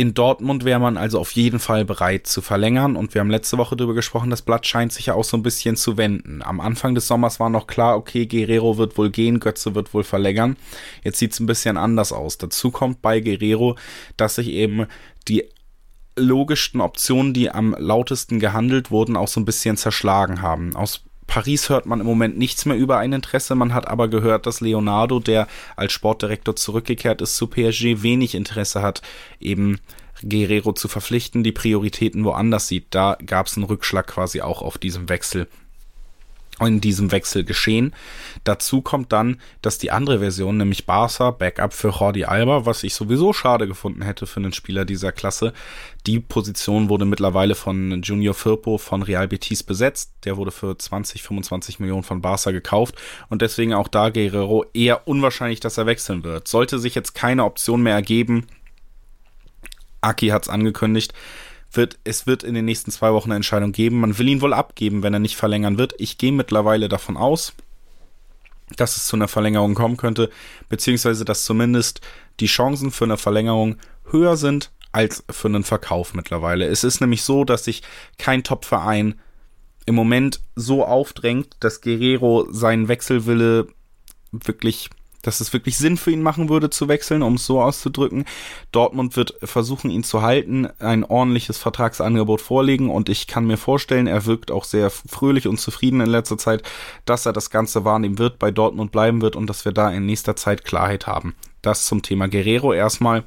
In 0.00 0.14
Dortmund 0.14 0.64
wäre 0.64 0.80
man 0.80 0.96
also 0.96 1.20
auf 1.20 1.32
jeden 1.32 1.58
Fall 1.58 1.84
bereit 1.84 2.26
zu 2.26 2.40
verlängern 2.40 2.96
und 2.96 3.12
wir 3.12 3.20
haben 3.20 3.28
letzte 3.28 3.58
Woche 3.58 3.76
darüber 3.76 3.92
gesprochen, 3.92 4.30
das 4.30 4.40
Blatt 4.40 4.66
scheint 4.66 4.94
sich 4.94 5.04
ja 5.04 5.12
auch 5.12 5.24
so 5.24 5.36
ein 5.36 5.42
bisschen 5.42 5.76
zu 5.76 5.98
wenden. 5.98 6.40
Am 6.40 6.58
Anfang 6.58 6.94
des 6.94 7.06
Sommers 7.06 7.38
war 7.38 7.50
noch 7.50 7.66
klar, 7.66 7.98
okay, 7.98 8.24
Guerrero 8.24 8.78
wird 8.78 8.96
wohl 8.96 9.10
gehen, 9.10 9.40
Götze 9.40 9.74
wird 9.74 9.92
wohl 9.92 10.02
verlängern. 10.02 10.56
Jetzt 11.04 11.18
sieht 11.18 11.34
es 11.34 11.40
ein 11.40 11.44
bisschen 11.44 11.76
anders 11.76 12.14
aus. 12.14 12.38
Dazu 12.38 12.70
kommt 12.70 13.02
bei 13.02 13.20
Guerrero, 13.20 13.76
dass 14.16 14.36
sich 14.36 14.48
eben 14.48 14.86
die 15.28 15.44
logischsten 16.16 16.80
Optionen, 16.80 17.34
die 17.34 17.50
am 17.50 17.76
lautesten 17.78 18.40
gehandelt 18.40 18.90
wurden, 18.90 19.18
auch 19.18 19.28
so 19.28 19.38
ein 19.38 19.44
bisschen 19.44 19.76
zerschlagen 19.76 20.40
haben. 20.40 20.76
Aus 20.76 21.02
Paris 21.30 21.68
hört 21.68 21.86
man 21.86 22.00
im 22.00 22.06
Moment 22.06 22.36
nichts 22.36 22.64
mehr 22.64 22.76
über 22.76 22.98
ein 22.98 23.12
Interesse. 23.12 23.54
Man 23.54 23.72
hat 23.72 23.86
aber 23.86 24.08
gehört, 24.08 24.46
dass 24.46 24.60
Leonardo, 24.60 25.20
der 25.20 25.46
als 25.76 25.92
Sportdirektor 25.92 26.56
zurückgekehrt 26.56 27.22
ist 27.22 27.36
zu 27.36 27.46
PSG, 27.46 28.02
wenig 28.02 28.34
Interesse 28.34 28.82
hat, 28.82 29.00
eben 29.38 29.78
Guerrero 30.28 30.72
zu 30.72 30.88
verpflichten, 30.88 31.44
die 31.44 31.52
Prioritäten 31.52 32.24
woanders 32.24 32.66
sieht. 32.66 32.86
Da 32.90 33.16
gab 33.24 33.46
es 33.46 33.56
einen 33.56 33.66
Rückschlag 33.66 34.08
quasi 34.08 34.40
auch 34.40 34.60
auf 34.60 34.76
diesem 34.76 35.08
Wechsel 35.08 35.46
in 36.66 36.80
diesem 36.80 37.12
Wechsel 37.12 37.44
geschehen. 37.44 37.94
Dazu 38.44 38.82
kommt 38.82 39.12
dann, 39.12 39.40
dass 39.62 39.78
die 39.78 39.90
andere 39.90 40.20
Version, 40.20 40.56
nämlich 40.56 40.86
Barca, 40.86 41.30
Backup 41.30 41.72
für 41.72 41.90
Jordi 41.90 42.24
Alba, 42.24 42.66
was 42.66 42.82
ich 42.82 42.94
sowieso 42.94 43.32
schade 43.32 43.66
gefunden 43.66 44.02
hätte 44.02 44.26
für 44.26 44.40
einen 44.40 44.52
Spieler 44.52 44.84
dieser 44.84 45.12
Klasse, 45.12 45.52
die 46.06 46.20
Position 46.20 46.88
wurde 46.88 47.04
mittlerweile 47.04 47.54
von 47.54 48.00
Junior 48.02 48.34
Firpo 48.34 48.78
von 48.78 49.02
Real 49.02 49.28
Betis 49.28 49.62
besetzt. 49.62 50.12
Der 50.24 50.36
wurde 50.36 50.50
für 50.50 50.76
20, 50.76 51.22
25 51.22 51.78
Millionen 51.78 52.02
von 52.02 52.22
Barca 52.22 52.50
gekauft 52.50 52.94
und 53.28 53.42
deswegen 53.42 53.74
auch 53.74 53.88
da 53.88 54.08
Guerrero 54.08 54.64
eher 54.72 55.06
unwahrscheinlich, 55.06 55.60
dass 55.60 55.78
er 55.78 55.86
wechseln 55.86 56.24
wird. 56.24 56.48
Sollte 56.48 56.78
sich 56.78 56.94
jetzt 56.94 57.14
keine 57.14 57.44
Option 57.44 57.82
mehr 57.82 57.94
ergeben, 57.94 58.46
Aki 60.00 60.28
hat 60.28 60.44
es 60.44 60.48
angekündigt, 60.48 61.12
wird, 61.72 61.98
es 62.04 62.26
wird 62.26 62.42
in 62.42 62.54
den 62.54 62.64
nächsten 62.64 62.90
zwei 62.90 63.12
Wochen 63.12 63.30
eine 63.30 63.36
Entscheidung 63.36 63.72
geben. 63.72 64.00
Man 64.00 64.18
will 64.18 64.28
ihn 64.28 64.40
wohl 64.40 64.52
abgeben, 64.52 65.02
wenn 65.02 65.14
er 65.14 65.20
nicht 65.20 65.36
verlängern 65.36 65.78
wird. 65.78 65.94
Ich 65.98 66.18
gehe 66.18 66.32
mittlerweile 66.32 66.88
davon 66.88 67.16
aus, 67.16 67.52
dass 68.76 68.96
es 68.96 69.06
zu 69.06 69.16
einer 69.16 69.28
Verlängerung 69.28 69.74
kommen 69.74 69.96
könnte, 69.96 70.30
beziehungsweise 70.68 71.24
dass 71.24 71.44
zumindest 71.44 72.00
die 72.40 72.46
Chancen 72.46 72.90
für 72.90 73.04
eine 73.04 73.16
Verlängerung 73.16 73.76
höher 74.10 74.36
sind 74.36 74.70
als 74.92 75.24
für 75.30 75.48
einen 75.48 75.64
Verkauf 75.64 76.14
mittlerweile. 76.14 76.66
Es 76.66 76.84
ist 76.84 77.00
nämlich 77.00 77.22
so, 77.22 77.44
dass 77.44 77.64
sich 77.64 77.82
kein 78.18 78.42
Top-Verein 78.42 79.20
im 79.86 79.94
Moment 79.94 80.40
so 80.56 80.84
aufdrängt, 80.84 81.56
dass 81.60 81.80
Guerrero 81.80 82.46
seinen 82.50 82.88
Wechselwille 82.88 83.68
wirklich 84.32 84.90
dass 85.22 85.40
es 85.40 85.52
wirklich 85.52 85.76
Sinn 85.76 85.96
für 85.96 86.10
ihn 86.10 86.22
machen 86.22 86.48
würde 86.48 86.70
zu 86.70 86.88
wechseln, 86.88 87.22
um 87.22 87.34
es 87.34 87.46
so 87.46 87.60
auszudrücken. 87.60 88.24
Dortmund 88.72 89.16
wird 89.16 89.34
versuchen, 89.42 89.90
ihn 89.90 90.04
zu 90.04 90.22
halten, 90.22 90.68
ein 90.78 91.04
ordentliches 91.04 91.58
Vertragsangebot 91.58 92.40
vorlegen 92.40 92.90
und 92.90 93.08
ich 93.08 93.26
kann 93.26 93.46
mir 93.46 93.56
vorstellen, 93.56 94.06
er 94.06 94.26
wirkt 94.26 94.50
auch 94.50 94.64
sehr 94.64 94.90
fröhlich 94.90 95.46
und 95.46 95.58
zufrieden 95.58 96.00
in 96.00 96.08
letzter 96.08 96.38
Zeit, 96.38 96.62
dass 97.04 97.26
er 97.26 97.32
das 97.32 97.50
Ganze 97.50 97.84
wahrnehmen 97.84 98.18
wird, 98.18 98.38
bei 98.38 98.50
Dortmund 98.50 98.92
bleiben 98.92 99.22
wird 99.22 99.36
und 99.36 99.46
dass 99.48 99.64
wir 99.64 99.72
da 99.72 99.90
in 99.90 100.06
nächster 100.06 100.36
Zeit 100.36 100.64
Klarheit 100.64 101.06
haben. 101.06 101.34
Das 101.62 101.84
zum 101.84 102.02
Thema 102.02 102.28
Guerrero 102.28 102.72
erstmal. 102.72 103.24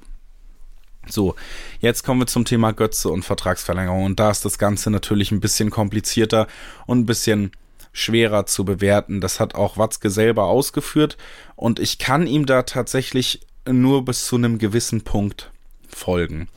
So, 1.08 1.36
jetzt 1.82 2.04
kommen 2.04 2.22
wir 2.22 2.28
zum 2.28 2.46
Thema 2.46 2.72
Götze 2.72 3.10
und 3.10 3.24
Vertragsverlängerung 3.26 4.06
und 4.06 4.20
da 4.20 4.32
ist 4.32 4.46
das 4.46 4.58
Ganze 4.58 4.90
natürlich 4.90 5.32
ein 5.32 5.42
bisschen 5.42 5.70
komplizierter 5.70 6.48
und 6.86 7.00
ein 7.00 7.06
bisschen 7.06 7.52
schwerer 7.94 8.46
zu 8.46 8.66
bewerten. 8.66 9.22
Das 9.22 9.40
hat 9.40 9.56
auch 9.56 9.78
Watzke 9.78 10.10
selber 10.10 10.46
ausgeführt 10.46 11.18
und 11.56 11.80
ich 11.80 12.00
kann 12.00 12.28
ihm 12.28 12.46
da 12.46 12.64
tatsächlich 12.64 13.42
nur 13.70 14.04
bis 14.04 14.26
zu 14.26 14.36
einem 14.36 14.58
gewissen 14.58 15.04
Punkt 15.04 15.52
folgen. 15.88 16.50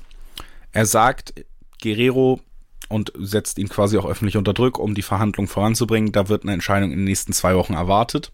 Er 0.73 0.87
sagt, 0.87 1.35
Guerrero 1.81 2.41
und 2.89 3.13
setzt 3.19 3.59
ihn 3.59 3.69
quasi 3.69 3.99
auch 3.99 4.07
öffentlich 4.07 4.37
unter 4.37 4.55
Druck, 4.55 4.79
um 4.79 4.95
die 4.95 5.03
Verhandlungen 5.03 5.49
voranzubringen. 5.49 6.13
Da 6.13 6.29
wird 6.29 6.43
eine 6.43 6.53
Entscheidung 6.53 6.91
in 6.91 6.99
den 6.99 7.05
nächsten 7.05 7.33
zwei 7.33 7.55
Wochen 7.55 7.75
erwartet. 7.75 8.33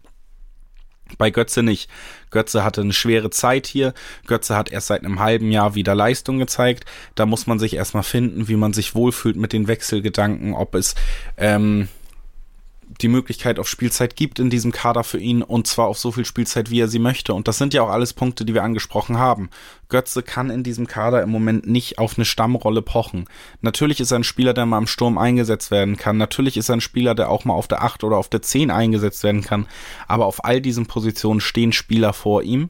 Bei 1.17 1.29
Götze 1.29 1.63
nicht. 1.63 1.89
Götze 2.31 2.63
hatte 2.63 2.81
eine 2.81 2.93
schwere 2.93 3.29
Zeit 3.29 3.67
hier. 3.67 3.93
Götze 4.25 4.55
hat 4.55 4.71
erst 4.71 4.87
seit 4.87 5.03
einem 5.03 5.19
halben 5.19 5.51
Jahr 5.51 5.75
wieder 5.75 5.95
Leistung 5.95 6.39
gezeigt. 6.39 6.85
Da 7.15 7.25
muss 7.25 7.45
man 7.45 7.59
sich 7.59 7.75
erstmal 7.75 8.03
finden, 8.03 8.47
wie 8.47 8.55
man 8.55 8.73
sich 8.73 8.95
wohlfühlt 8.95 9.35
mit 9.35 9.53
den 9.53 9.67
Wechselgedanken, 9.67 10.53
ob 10.53 10.75
es 10.75 10.95
ähm, 11.37 11.89
die 13.01 13.07
Möglichkeit 13.07 13.59
auf 13.59 13.67
Spielzeit 13.67 14.15
gibt 14.15 14.39
in 14.39 14.49
diesem 14.49 14.71
Kader 14.71 15.03
für 15.03 15.19
ihn 15.19 15.41
und 15.41 15.67
zwar 15.67 15.87
auf 15.87 15.97
so 15.97 16.11
viel 16.11 16.25
Spielzeit, 16.25 16.69
wie 16.69 16.79
er 16.79 16.87
sie 16.87 16.99
möchte. 16.99 17.33
Und 17.33 17.47
das 17.47 17.57
sind 17.57 17.73
ja 17.73 17.81
auch 17.81 17.89
alles 17.89 18.13
Punkte, 18.13 18.45
die 18.45 18.53
wir 18.53 18.63
angesprochen 18.63 19.17
haben. 19.17 19.49
Götze 19.89 20.23
kann 20.23 20.49
in 20.49 20.63
diesem 20.63 20.87
Kader 20.87 21.21
im 21.21 21.29
Moment 21.29 21.67
nicht 21.67 21.99
auf 21.99 22.17
eine 22.17 22.25
Stammrolle 22.25 22.81
pochen. 22.81 23.25
Natürlich 23.61 23.99
ist 23.99 24.11
er 24.11 24.19
ein 24.19 24.23
Spieler, 24.23 24.53
der 24.53 24.65
mal 24.65 24.79
im 24.79 24.87
Sturm 24.87 25.17
eingesetzt 25.17 25.71
werden 25.71 25.97
kann. 25.97 26.17
Natürlich 26.17 26.57
ist 26.57 26.69
er 26.69 26.77
ein 26.77 26.81
Spieler, 26.81 27.15
der 27.15 27.29
auch 27.29 27.45
mal 27.45 27.53
auf 27.53 27.67
der 27.67 27.83
8 27.83 28.03
oder 28.03 28.17
auf 28.17 28.29
der 28.29 28.41
10 28.41 28.71
eingesetzt 28.71 29.23
werden 29.23 29.41
kann. 29.41 29.67
Aber 30.07 30.25
auf 30.25 30.45
all 30.45 30.61
diesen 30.61 30.85
Positionen 30.85 31.41
stehen 31.41 31.71
Spieler 31.73 32.13
vor 32.13 32.43
ihm 32.43 32.69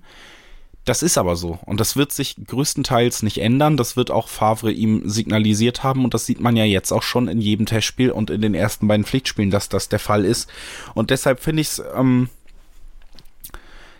das 0.86 1.01
ist 1.01 1.17
aber 1.17 1.36
so. 1.36 1.59
Und 1.65 1.79
das 1.79 1.95
wird 1.95 2.11
sich 2.11 2.36
größtenteils 2.45 3.23
nicht 3.23 3.38
ändern. 3.38 3.77
Das 3.77 3.95
wird 3.95 4.11
auch 4.11 4.27
Favre 4.27 4.71
ihm 4.71 5.07
signalisiert 5.07 5.84
haben. 5.84 6.03
Und 6.03 6.13
das 6.13 6.25
sieht 6.25 6.41
man 6.41 6.57
ja 6.57 6.65
jetzt 6.65 6.91
auch 6.91 7.03
schon 7.03 7.27
in 7.29 7.39
jedem 7.39 7.65
Testspiel 7.65 8.11
und 8.11 8.29
in 8.29 8.41
den 8.41 8.53
ersten 8.53 8.88
beiden 8.88 9.05
Pflichtspielen, 9.05 9.51
dass 9.51 9.69
das 9.69 9.88
der 9.88 9.99
Fall 9.99 10.25
ist. 10.25 10.49
Und 10.93 11.09
deshalb 11.09 11.39
finde 11.39 11.61
ich 11.61 11.69
es, 11.69 11.84
ähm, 11.95 12.29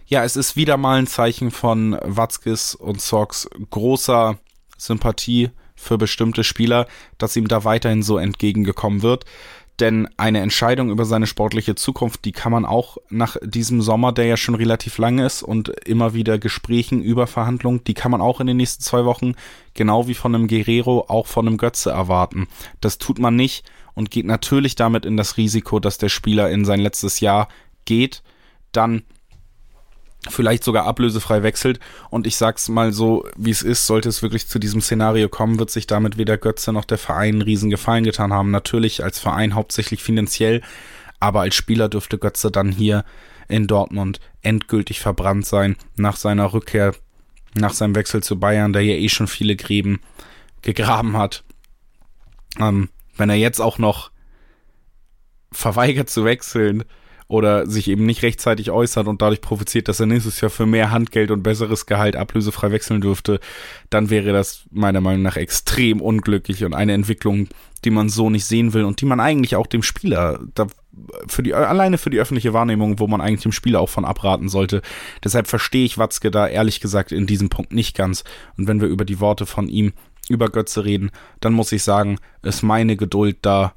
ja, 0.08 0.26
es 0.26 0.36
ist 0.36 0.58
wieder 0.58 0.76
mal 0.76 1.00
ein 1.00 1.08
Zeichen 1.08 1.52
von 1.52 1.98
Watzkes 2.04 2.76
und 2.76 3.02
Socks 3.02 3.50
großer 3.70 4.38
Sympathie 4.78 5.52
für 5.76 5.98
bestimmte 5.98 6.44
Spieler, 6.44 6.88
dass 7.18 7.36
ihm 7.36 7.48
da 7.48 7.64
weiterhin 7.64 8.04
so 8.04 8.18
entgegengekommen 8.18 9.02
wird. 9.02 9.26
Denn 9.80 10.08
eine 10.18 10.42
Entscheidung 10.42 10.92
über 10.92 11.04
seine 11.04 11.26
sportliche 11.26 11.74
Zukunft, 11.74 12.26
die 12.26 12.32
kann 12.32 12.52
man 12.52 12.64
auch 12.64 12.98
nach 13.10 13.38
diesem 13.42 13.82
Sommer, 13.82 14.12
der 14.12 14.26
ja 14.26 14.38
schon 14.38 14.54
relativ 14.54 15.00
lang 15.00 15.18
ist 15.18 15.42
und 15.42 15.70
immer 15.88 16.14
wieder 16.14 16.38
Gesprächen 16.38 17.02
über 17.02 17.26
Verhandlungen, 17.26 17.84
die 17.84 17.96
kann 17.96 18.12
man 18.12 18.22
auch 18.22 18.40
in 18.40 18.48
den 18.48 18.58
nächsten 18.58 18.84
zwei 18.84 19.04
Wochen, 19.06 19.34
genau 19.74 20.08
wie 20.08 20.14
von 20.14 20.36
einem 20.36 20.48
Guerrero, 20.48 21.06
auch 21.08 21.26
von 21.26 21.48
einem 21.48 21.58
Götze 21.58 21.90
erwarten. 21.90 22.48
Das 22.82 23.00
tut 23.00 23.18
man 23.18 23.36
nicht 23.36 23.66
und 23.96 24.12
geht 24.12 24.28
natürlich 24.28 24.76
damit 24.76 25.06
in 25.06 25.18
das 25.18 25.38
Risiko, 25.38 25.80
dass 25.80 25.98
der 25.98 26.10
Spieler 26.10 26.52
in 26.52 26.66
sein 26.66 26.80
letztes 26.80 27.20
Jahr 27.20 27.48
geht, 27.86 28.22
dann 28.72 29.04
vielleicht 30.30 30.64
sogar 30.64 30.86
ablösefrei 30.86 31.44
wechselt. 31.44 31.80
Und 32.10 32.28
ich 32.28 32.36
sag's 32.36 32.70
mal 32.70 32.94
so, 32.94 33.26
wie 33.36 33.52
es 33.52 33.62
ist, 33.62 33.88
sollte 33.88 34.10
es 34.10 34.22
wirklich 34.22 34.48
zu 34.48 34.60
diesem 34.60 34.82
Szenario 34.82 35.30
kommen, 35.30 35.60
wird 35.60 35.70
sich 35.70 35.88
damit 35.88 36.18
weder 36.18 36.38
Götze 36.38 36.72
noch 36.72 36.86
der 36.86 36.98
Verein 36.98 37.36
einen 37.36 37.42
riesen 37.42 37.70
Gefallen 37.70 38.04
getan 38.04 38.34
haben. 38.34 38.52
Natürlich 38.52 39.04
als 39.04 39.20
Verein 39.20 39.56
hauptsächlich 39.56 40.02
finanziell, 40.04 40.62
aber 41.20 41.42
als 41.42 41.56
Spieler 41.56 41.90
dürfte 41.90 42.18
Götze 42.18 42.52
dann 42.52 42.72
hier 42.72 43.06
in 43.48 43.68
Dortmund 43.68 44.20
endgültig 44.42 45.00
verbrannt 45.00 45.46
sein 45.46 45.76
nach 45.96 46.16
seiner 46.16 46.54
Rückkehr, 46.54 46.94
nach 47.56 47.74
seinem 47.74 47.96
Wechsel 47.96 48.24
zu 48.24 48.40
Bayern, 48.40 48.74
der 48.74 48.84
ja 48.84 48.96
eh 48.96 49.10
schon 49.10 49.28
viele 49.28 49.56
Gräben 49.56 50.00
gegraben 50.62 51.18
hat. 51.18 51.44
Ähm, 52.60 52.90
wenn 53.16 53.30
er 53.30 53.36
jetzt 53.36 53.60
auch 53.60 53.78
noch 53.78 54.12
verweigert 55.52 56.10
zu 56.10 56.26
wechseln, 56.26 56.84
oder 57.34 57.66
sich 57.66 57.88
eben 57.88 58.06
nicht 58.06 58.22
rechtzeitig 58.22 58.70
äußert 58.70 59.08
und 59.08 59.24
dadurch 59.24 59.42
provoziert, 59.42 59.88
dass 59.88 60.00
er 60.00 60.06
nächstes 60.06 60.40
Jahr 60.40 60.52
für 60.52 60.68
mehr 60.68 60.92
Handgeld 60.92 61.32
und 61.32 61.42
besseres 61.42 61.88
Gehalt 61.88 62.16
ablösefrei 62.16 62.72
wechseln 62.72 63.02
dürfte, 63.02 63.40
dann 63.90 64.12
wäre 64.12 64.34
das 64.34 64.66
meiner 64.70 65.02
Meinung 65.02 65.24
nach 65.24 65.36
extrem 65.36 66.00
unglücklich 66.00 66.64
und 66.64 66.76
eine 66.76 66.94
Entwicklung, 66.94 67.48
die 67.86 67.90
man 67.90 68.08
so 68.08 68.30
nicht 68.30 68.46
sehen 68.46 68.74
will 68.74 68.84
und 68.84 69.02
die 69.02 69.08
man 69.08 69.20
eigentlich 69.20 69.56
auch 69.56 69.66
dem 69.66 69.82
Spieler 69.82 70.42
da 70.54 70.68
für 71.28 71.42
die 71.42 71.56
alleine 71.56 71.98
für 71.98 72.12
die 72.12 72.20
öffentliche 72.20 72.54
Wahrnehmung, 72.54 73.00
wo 73.00 73.08
man 73.08 73.20
eigentlich 73.20 73.42
dem 73.42 73.52
Spieler 73.52 73.80
auch 73.80 73.90
von 73.90 74.06
abraten 74.06 74.48
sollte. 74.48 74.84
Deshalb 75.24 75.48
verstehe 75.48 75.86
ich 75.86 75.98
Watzke 75.98 76.30
da 76.30 76.48
ehrlich 76.48 76.82
gesagt 76.82 77.12
in 77.12 77.26
diesem 77.26 77.50
Punkt 77.50 77.74
nicht 77.74 77.98
ganz. 77.98 78.24
Und 78.58 78.68
wenn 78.68 78.80
wir 78.80 78.88
über 78.88 79.06
die 79.06 79.20
Worte 79.20 79.48
von 79.48 79.68
ihm 79.68 79.94
über 80.30 80.50
Götze 80.50 80.86
reden, 80.86 81.10
dann 81.40 81.54
muss 81.54 81.72
ich 81.72 81.82
sagen, 81.82 82.20
ist 82.44 82.62
meine 82.62 82.96
Geduld 82.96 83.38
da 83.42 83.74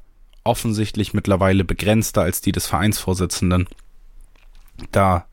offensichtlich 0.47 1.13
mittlerweile 1.13 1.63
begrenzter 1.63 2.21
als 2.21 2.41
die 2.41 2.51
des 2.51 2.67
Vereinsvorsitzenden. 2.67 3.67
Da, 4.91 5.25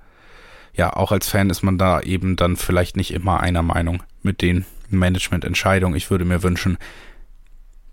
ja, 0.75 0.93
auch 0.95 1.13
als 1.13 1.29
Fan 1.29 1.51
ist 1.51 1.63
man 1.63 1.79
da 1.79 2.01
eben 2.01 2.37
dann 2.37 2.57
vielleicht 2.57 2.97
nicht 2.97 3.13
immer 3.13 3.41
einer 3.41 3.63
Meinung 3.63 4.03
mit 4.23 4.43
den 4.43 4.65
Managemententscheidungen. 4.91 5.97
Ich 5.97 6.11
würde 6.11 6.25
mir 6.25 6.43
wünschen, 6.43 6.79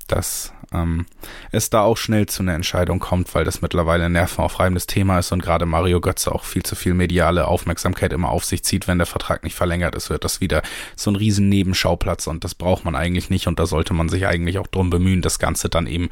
dass 0.07 0.53
ähm, 0.74 1.05
es 1.51 1.69
da 1.69 1.82
auch 1.82 1.97
schnell 1.97 2.28
zu 2.28 2.43
einer 2.43 2.53
Entscheidung 2.53 2.99
kommt, 2.99 3.34
weil 3.36 3.43
das 3.43 3.61
mittlerweile 3.61 4.05
ein 4.05 4.13
nervenaufreibendes 4.13 4.88
Thema 4.88 5.19
ist 5.19 5.32
und 5.32 5.41
gerade 5.41 5.65
Mario 5.65 6.01
Götze 6.01 6.34
auch 6.34 6.43
viel 6.43 6.63
zu 6.63 6.76
viel 6.76 6.93
mediale 6.93 7.47
Aufmerksamkeit 7.47 8.13
immer 8.13 8.30
auf 8.30 8.45
sich 8.45 8.63
zieht, 8.63 8.88
wenn 8.88 8.97
der 8.97 9.07
Vertrag 9.07 9.43
nicht 9.43 9.55
verlängert 9.55 9.95
ist, 9.95 10.09
wird 10.09 10.24
das 10.24 10.41
wieder 10.41 10.61
so 10.95 11.11
ein 11.11 11.15
riesen 11.15 11.49
Nebenschauplatz 11.49 12.28
und 12.28 12.43
das 12.43 12.55
braucht 12.55 12.86
man 12.86 12.95
eigentlich 12.95 13.30
nicht 13.30 13.47
und 13.47 13.59
da 13.59 13.65
sollte 13.65 13.93
man 13.93 14.09
sich 14.09 14.28
eigentlich 14.28 14.59
auch 14.59 14.67
drum 14.67 14.89
bemühen, 14.89 15.22
das 15.22 15.39
Ganze 15.39 15.69
dann 15.69 15.88
eben 15.88 16.09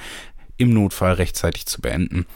im 0.60 0.74
Notfall 0.74 1.14
rechtzeitig 1.14 1.66
zu 1.66 1.82
beenden. 1.82 2.28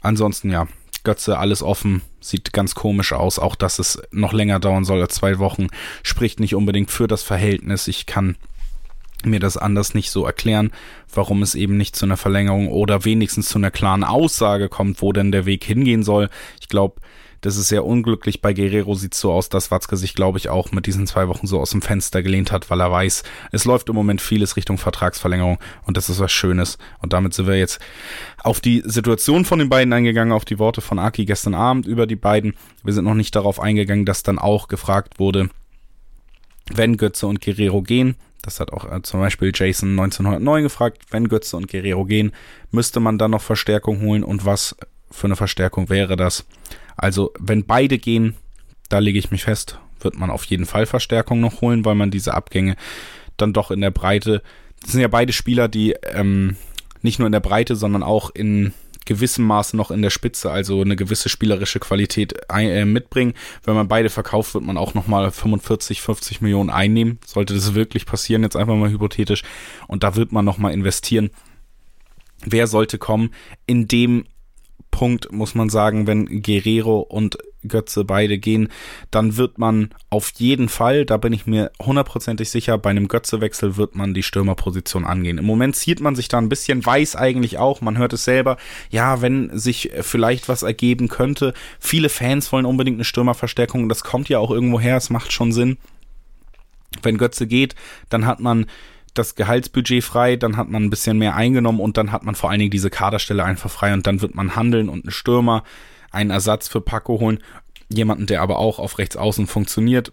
Ansonsten 0.00 0.50
ja, 0.50 0.66
Götze 1.04 1.38
alles 1.38 1.62
offen, 1.62 2.02
sieht 2.20 2.52
ganz 2.52 2.74
komisch 2.74 3.12
aus. 3.12 3.38
Auch 3.38 3.54
dass 3.54 3.78
es 3.78 4.00
noch 4.10 4.32
länger 4.32 4.58
dauern 4.58 4.84
soll 4.84 5.00
als 5.00 5.14
zwei 5.14 5.38
Wochen, 5.38 5.68
spricht 6.02 6.40
nicht 6.40 6.54
unbedingt 6.54 6.90
für 6.90 7.06
das 7.06 7.22
Verhältnis. 7.22 7.88
Ich 7.88 8.06
kann 8.06 8.36
mir 9.24 9.38
das 9.38 9.56
anders 9.56 9.94
nicht 9.94 10.10
so 10.10 10.24
erklären, 10.24 10.72
warum 11.14 11.42
es 11.42 11.54
eben 11.54 11.76
nicht 11.76 11.94
zu 11.94 12.06
einer 12.06 12.16
Verlängerung 12.16 12.68
oder 12.68 13.04
wenigstens 13.04 13.48
zu 13.48 13.58
einer 13.58 13.70
klaren 13.70 14.02
Aussage 14.02 14.68
kommt, 14.68 15.00
wo 15.00 15.12
denn 15.12 15.30
der 15.30 15.46
Weg 15.46 15.62
hingehen 15.62 16.02
soll. 16.02 16.28
Ich 16.60 16.68
glaube, 16.68 17.00
das 17.42 17.56
ist 17.56 17.68
sehr 17.68 17.84
unglücklich. 17.84 18.40
Bei 18.40 18.54
Guerrero 18.54 18.94
sieht 18.94 19.14
es 19.14 19.20
so 19.20 19.32
aus, 19.32 19.48
dass 19.48 19.70
Watzke 19.70 19.96
sich, 19.96 20.14
glaube 20.14 20.38
ich, 20.38 20.48
auch 20.48 20.72
mit 20.72 20.86
diesen 20.86 21.06
zwei 21.06 21.28
Wochen 21.28 21.46
so 21.46 21.60
aus 21.60 21.70
dem 21.70 21.82
Fenster 21.82 22.22
gelehnt 22.22 22.52
hat, 22.52 22.70
weil 22.70 22.80
er 22.80 22.90
weiß, 22.90 23.24
es 23.50 23.64
läuft 23.64 23.88
im 23.88 23.96
Moment 23.96 24.20
vieles 24.20 24.56
Richtung 24.56 24.78
Vertragsverlängerung 24.78 25.58
und 25.84 25.96
das 25.96 26.08
ist 26.08 26.20
was 26.20 26.32
Schönes. 26.32 26.78
Und 27.00 27.12
damit 27.12 27.34
sind 27.34 27.48
wir 27.48 27.58
jetzt 27.58 27.80
auf 28.42 28.60
die 28.60 28.82
Situation 28.86 29.44
von 29.44 29.58
den 29.58 29.68
beiden 29.68 29.92
eingegangen, 29.92 30.32
auf 30.32 30.44
die 30.44 30.60
Worte 30.60 30.80
von 30.80 30.98
Aki 30.98 31.24
gestern 31.24 31.54
Abend 31.54 31.86
über 31.86 32.06
die 32.06 32.16
beiden. 32.16 32.54
Wir 32.84 32.92
sind 32.92 33.04
noch 33.04 33.14
nicht 33.14 33.34
darauf 33.34 33.60
eingegangen, 33.60 34.06
dass 34.06 34.22
dann 34.22 34.38
auch 34.38 34.68
gefragt 34.68 35.18
wurde, 35.18 35.50
wenn 36.72 36.96
Götze 36.96 37.26
und 37.26 37.40
Guerrero 37.40 37.82
gehen, 37.82 38.14
das 38.40 38.60
hat 38.60 38.72
auch 38.72 38.90
äh, 38.90 39.02
zum 39.02 39.20
Beispiel 39.20 39.50
Jason 39.52 39.90
1909 39.90 40.62
gefragt, 40.62 41.02
wenn 41.10 41.28
Götze 41.28 41.56
und 41.56 41.68
Guerrero 41.68 42.04
gehen, 42.04 42.32
müsste 42.70 43.00
man 43.00 43.18
dann 43.18 43.32
noch 43.32 43.42
Verstärkung 43.42 44.00
holen 44.00 44.22
und 44.22 44.44
was 44.44 44.76
für 45.10 45.26
eine 45.26 45.36
Verstärkung 45.36 45.88
wäre 45.88 46.16
das? 46.16 46.44
Also, 46.96 47.32
wenn 47.38 47.64
beide 47.64 47.98
gehen, 47.98 48.34
da 48.88 48.98
lege 48.98 49.18
ich 49.18 49.30
mich 49.30 49.44
fest, 49.44 49.78
wird 50.00 50.18
man 50.18 50.30
auf 50.30 50.44
jeden 50.44 50.66
Fall 50.66 50.86
Verstärkung 50.86 51.40
noch 51.40 51.60
holen, 51.60 51.84
weil 51.84 51.94
man 51.94 52.10
diese 52.10 52.34
Abgänge 52.34 52.76
dann 53.36 53.52
doch 53.52 53.70
in 53.70 53.80
der 53.80 53.90
Breite, 53.90 54.42
das 54.82 54.92
sind 54.92 55.00
ja 55.00 55.08
beide 55.08 55.32
Spieler, 55.32 55.68
die 55.68 55.94
ähm, 56.12 56.56
nicht 57.02 57.18
nur 57.18 57.26
in 57.26 57.32
der 57.32 57.40
Breite, 57.40 57.76
sondern 57.76 58.02
auch 58.02 58.30
in 58.30 58.72
gewissem 59.04 59.44
Maße 59.44 59.76
noch 59.76 59.90
in 59.90 60.02
der 60.02 60.10
Spitze, 60.10 60.50
also 60.50 60.80
eine 60.80 60.96
gewisse 60.96 61.28
spielerische 61.28 61.80
Qualität 61.80 62.34
äh, 62.48 62.84
mitbringen. 62.84 63.34
Wenn 63.64 63.74
man 63.74 63.88
beide 63.88 64.10
verkauft, 64.10 64.54
wird 64.54 64.64
man 64.64 64.76
auch 64.76 64.94
nochmal 64.94 65.30
45, 65.30 66.00
50 66.00 66.40
Millionen 66.40 66.70
einnehmen. 66.70 67.18
Sollte 67.26 67.54
das 67.54 67.74
wirklich 67.74 68.06
passieren, 68.06 68.42
jetzt 68.42 68.56
einfach 68.56 68.76
mal 68.76 68.90
hypothetisch. 68.90 69.42
Und 69.88 70.04
da 70.04 70.16
wird 70.16 70.32
man 70.32 70.44
nochmal 70.44 70.72
investieren. 70.72 71.30
Wer 72.44 72.66
sollte 72.66 72.98
kommen? 72.98 73.30
In 73.66 73.88
dem 73.88 74.24
Punkt 74.92 75.32
muss 75.32 75.56
man 75.56 75.68
sagen, 75.68 76.06
wenn 76.06 76.42
Guerrero 76.42 77.00
und 77.00 77.38
Götze 77.66 78.04
beide 78.04 78.38
gehen, 78.38 78.68
dann 79.10 79.36
wird 79.36 79.58
man 79.58 79.90
auf 80.10 80.32
jeden 80.36 80.68
Fall, 80.68 81.04
da 81.04 81.16
bin 81.16 81.32
ich 81.32 81.46
mir 81.46 81.72
hundertprozentig 81.80 82.50
sicher, 82.50 82.78
bei 82.78 82.90
einem 82.90 83.08
Götze-Wechsel 83.08 83.76
wird 83.76 83.96
man 83.96 84.14
die 84.14 84.22
Stürmerposition 84.22 85.04
angehen. 85.04 85.38
Im 85.38 85.44
Moment 85.44 85.74
zieht 85.74 86.00
man 86.00 86.14
sich 86.14 86.28
da 86.28 86.38
ein 86.38 86.48
bisschen, 86.48 86.84
weiß 86.84 87.16
eigentlich 87.16 87.58
auch, 87.58 87.80
man 87.80 87.98
hört 87.98 88.12
es 88.12 88.24
selber, 88.24 88.58
ja, 88.90 89.22
wenn 89.22 89.56
sich 89.58 89.90
vielleicht 90.02 90.48
was 90.48 90.62
ergeben 90.62 91.08
könnte. 91.08 91.54
Viele 91.80 92.08
Fans 92.08 92.52
wollen 92.52 92.66
unbedingt 92.66 92.96
eine 92.96 93.04
Stürmerverstärkung, 93.04 93.88
das 93.88 94.04
kommt 94.04 94.28
ja 94.28 94.38
auch 94.38 94.50
irgendwo 94.50 94.78
her, 94.78 94.96
es 94.96 95.10
macht 95.10 95.32
schon 95.32 95.52
Sinn. 95.52 95.78
Wenn 97.02 97.16
Götze 97.16 97.46
geht, 97.46 97.74
dann 98.10 98.26
hat 98.26 98.38
man 98.38 98.66
das 99.14 99.34
Gehaltsbudget 99.34 100.02
frei, 100.02 100.36
dann 100.36 100.56
hat 100.56 100.68
man 100.68 100.84
ein 100.84 100.90
bisschen 100.90 101.18
mehr 101.18 101.36
eingenommen 101.36 101.80
und 101.80 101.96
dann 101.96 102.12
hat 102.12 102.24
man 102.24 102.34
vor 102.34 102.50
allen 102.50 102.58
Dingen 102.58 102.70
diese 102.70 102.90
Kaderstelle 102.90 103.44
einfach 103.44 103.70
frei 103.70 103.92
und 103.92 104.06
dann 104.06 104.22
wird 104.22 104.34
man 104.34 104.56
handeln 104.56 104.88
und 104.88 105.04
einen 105.04 105.12
Stürmer, 105.12 105.64
einen 106.10 106.30
Ersatz 106.30 106.68
für 106.68 106.80
Paco 106.80 107.20
holen, 107.20 107.40
jemanden, 107.88 108.26
der 108.26 108.42
aber 108.42 108.58
auch 108.58 108.78
auf 108.78 108.98
rechts 108.98 109.16
außen 109.16 109.46
funktioniert. 109.46 110.12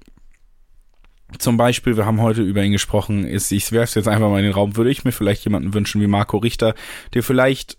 Zum 1.37 1.57
Beispiel, 1.57 1.95
wir 1.95 2.05
haben 2.05 2.21
heute 2.21 2.41
über 2.41 2.63
ihn 2.63 2.71
gesprochen, 2.71 3.23
ist, 3.23 3.51
ich 3.51 3.71
werfe 3.71 3.83
es 3.83 3.95
jetzt 3.95 4.07
einfach 4.07 4.29
mal 4.29 4.39
in 4.39 4.45
den 4.45 4.53
Raum, 4.53 4.75
würde 4.75 4.89
ich 4.89 5.05
mir 5.05 5.11
vielleicht 5.11 5.43
jemanden 5.43 5.73
wünschen 5.73 6.01
wie 6.01 6.07
Marco 6.07 6.37
Richter, 6.37 6.73
der 7.13 7.21
vielleicht 7.21 7.77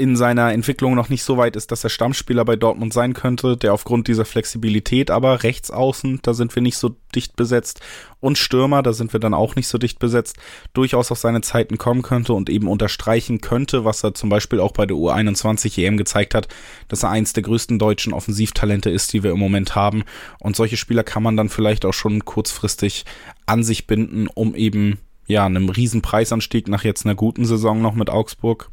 in 0.00 0.14
seiner 0.14 0.52
Entwicklung 0.52 0.94
noch 0.94 1.08
nicht 1.08 1.24
so 1.24 1.36
weit 1.38 1.56
ist, 1.56 1.72
dass 1.72 1.82
er 1.82 1.90
Stammspieler 1.90 2.44
bei 2.44 2.54
Dortmund 2.54 2.92
sein 2.92 3.14
könnte, 3.14 3.56
der 3.56 3.74
aufgrund 3.74 4.06
dieser 4.06 4.24
Flexibilität 4.24 5.10
aber 5.10 5.42
rechts 5.42 5.72
außen, 5.72 6.20
da 6.22 6.34
sind 6.34 6.54
wir 6.54 6.62
nicht 6.62 6.78
so 6.78 6.94
dicht 7.16 7.34
besetzt 7.34 7.80
und 8.20 8.38
Stürmer, 8.38 8.84
da 8.84 8.92
sind 8.92 9.12
wir 9.12 9.18
dann 9.18 9.34
auch 9.34 9.56
nicht 9.56 9.66
so 9.66 9.76
dicht 9.76 9.98
besetzt, 9.98 10.36
durchaus 10.72 11.10
auf 11.10 11.18
seine 11.18 11.40
Zeiten 11.40 11.78
kommen 11.78 12.02
könnte 12.02 12.32
und 12.32 12.48
eben 12.48 12.68
unterstreichen 12.68 13.40
könnte, 13.40 13.84
was 13.84 14.04
er 14.04 14.14
zum 14.14 14.28
Beispiel 14.28 14.60
auch 14.60 14.70
bei 14.70 14.86
der 14.86 14.96
U21 14.96 15.84
EM 15.84 15.96
gezeigt 15.96 16.32
hat, 16.32 16.46
dass 16.86 17.02
er 17.02 17.10
eins 17.10 17.32
der 17.32 17.42
größten 17.42 17.80
deutschen 17.80 18.12
Offensivtalente 18.12 18.90
ist, 18.90 19.12
die 19.12 19.24
wir 19.24 19.32
im 19.32 19.38
Moment 19.40 19.74
haben. 19.74 20.04
Und 20.38 20.54
solche 20.54 20.76
Spieler 20.76 21.02
kann 21.02 21.24
man 21.24 21.36
dann 21.36 21.48
vielleicht 21.48 21.84
auch 21.84 21.92
schon 21.92 22.24
kurzfristig 22.24 23.04
an 23.46 23.64
sich 23.64 23.88
binden, 23.88 24.28
um 24.28 24.54
eben 24.54 24.98
ja, 25.26 25.44
einem 25.44 25.68
riesen 25.68 26.02
Preisanstieg 26.02 26.68
nach 26.68 26.84
jetzt 26.84 27.04
einer 27.04 27.16
guten 27.16 27.44
Saison 27.44 27.82
noch 27.82 27.94
mit 27.94 28.10
Augsburg 28.10 28.70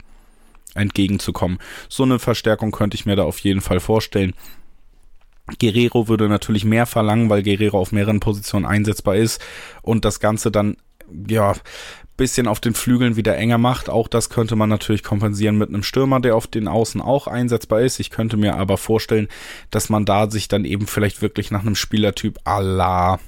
entgegenzukommen. 0.76 1.58
So 1.90 2.04
eine 2.04 2.20
Verstärkung 2.20 2.72
könnte 2.72 2.96
ich 2.96 3.06
mir 3.06 3.16
da 3.16 3.24
auf 3.24 3.40
jeden 3.40 3.62
Fall 3.62 3.80
vorstellen. 3.80 4.34
Guerrero 5.60 6.08
würde 6.08 6.28
natürlich 6.28 6.66
mehr 6.66 6.86
verlangen, 6.86 7.30
weil 7.30 7.44
Guerrero 7.44 7.80
auf 7.80 7.92
mehreren 7.92 8.20
Positionen 8.20 8.66
einsetzbar 8.66 9.16
ist 9.16 9.42
und 9.82 10.06
das 10.06 10.20
Ganze 10.20 10.52
dann 10.52 10.78
ja 11.28 11.54
bisschen 12.18 12.48
auf 12.48 12.60
den 12.60 12.74
Flügeln 12.74 13.16
wieder 13.16 13.38
enger 13.38 13.58
macht. 13.58 13.90
Auch 13.90 14.08
das 14.08 14.30
könnte 14.30 14.56
man 14.56 14.70
natürlich 14.70 15.04
kompensieren 15.04 15.58
mit 15.58 15.70
einem 15.70 15.84
Stürmer, 15.84 16.20
der 16.20 16.36
auf 16.36 16.48
den 16.48 16.68
Außen 16.68 17.02
auch 17.02 17.28
einsetzbar 17.28 17.82
ist. 17.82 18.00
Ich 18.00 18.10
könnte 18.10 18.38
mir 18.38 18.56
aber 18.56 18.78
vorstellen, 18.78 19.28
dass 19.70 19.90
man 19.90 20.06
da 20.06 20.30
sich 20.30 20.48
dann 20.48 20.66
eben 20.66 20.88
vielleicht 20.88 21.22
wirklich 21.22 21.52
nach 21.52 21.62
einem 21.62 21.76
Spielertyp 21.76 22.40
à 22.46 22.62
la 22.62 23.20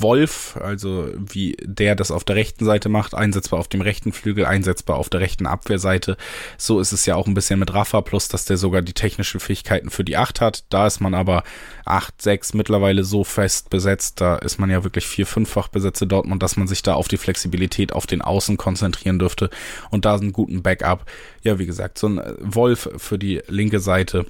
Wolf, 0.00 0.56
also 0.60 1.08
wie 1.16 1.56
der 1.62 1.94
das 1.94 2.10
auf 2.10 2.24
der 2.24 2.36
rechten 2.36 2.64
Seite 2.64 2.88
macht, 2.88 3.14
einsetzbar 3.14 3.60
auf 3.60 3.68
dem 3.68 3.80
rechten 3.80 4.12
Flügel, 4.12 4.44
einsetzbar 4.44 4.96
auf 4.96 5.08
der 5.08 5.20
rechten 5.20 5.46
Abwehrseite. 5.46 6.16
So 6.58 6.80
ist 6.80 6.92
es 6.92 7.06
ja 7.06 7.16
auch 7.16 7.26
ein 7.26 7.34
bisschen 7.34 7.58
mit 7.58 7.72
Rafa, 7.72 8.00
plus 8.00 8.28
dass 8.28 8.44
der 8.44 8.56
sogar 8.56 8.82
die 8.82 8.92
technischen 8.92 9.40
Fähigkeiten 9.40 9.90
für 9.90 10.04
die 10.04 10.16
8 10.16 10.40
hat. 10.40 10.64
Da 10.68 10.86
ist 10.86 11.00
man 11.00 11.14
aber 11.14 11.42
8, 11.84 12.20
6 12.20 12.54
mittlerweile 12.54 13.04
so 13.04 13.24
fest 13.24 13.70
besetzt, 13.70 14.20
da 14.20 14.36
ist 14.36 14.58
man 14.58 14.70
ja 14.70 14.84
wirklich 14.84 15.06
vier, 15.06 15.26
fünffach 15.26 15.68
besetzte 15.68 16.06
Dortmund, 16.06 16.42
dass 16.42 16.56
man 16.56 16.66
sich 16.66 16.82
da 16.82 16.94
auf 16.94 17.08
die 17.08 17.16
Flexibilität 17.16 17.92
auf 17.92 18.06
den 18.06 18.22
Außen 18.22 18.56
konzentrieren 18.56 19.18
dürfte 19.18 19.50
und 19.90 20.04
da 20.04 20.14
einen 20.14 20.32
guten 20.32 20.62
Backup. 20.62 21.04
Ja, 21.42 21.58
wie 21.58 21.66
gesagt, 21.66 21.98
so 21.98 22.08
ein 22.08 22.20
Wolf 22.40 22.88
für 22.96 23.18
die 23.18 23.42
linke 23.48 23.80
Seite 23.80 24.26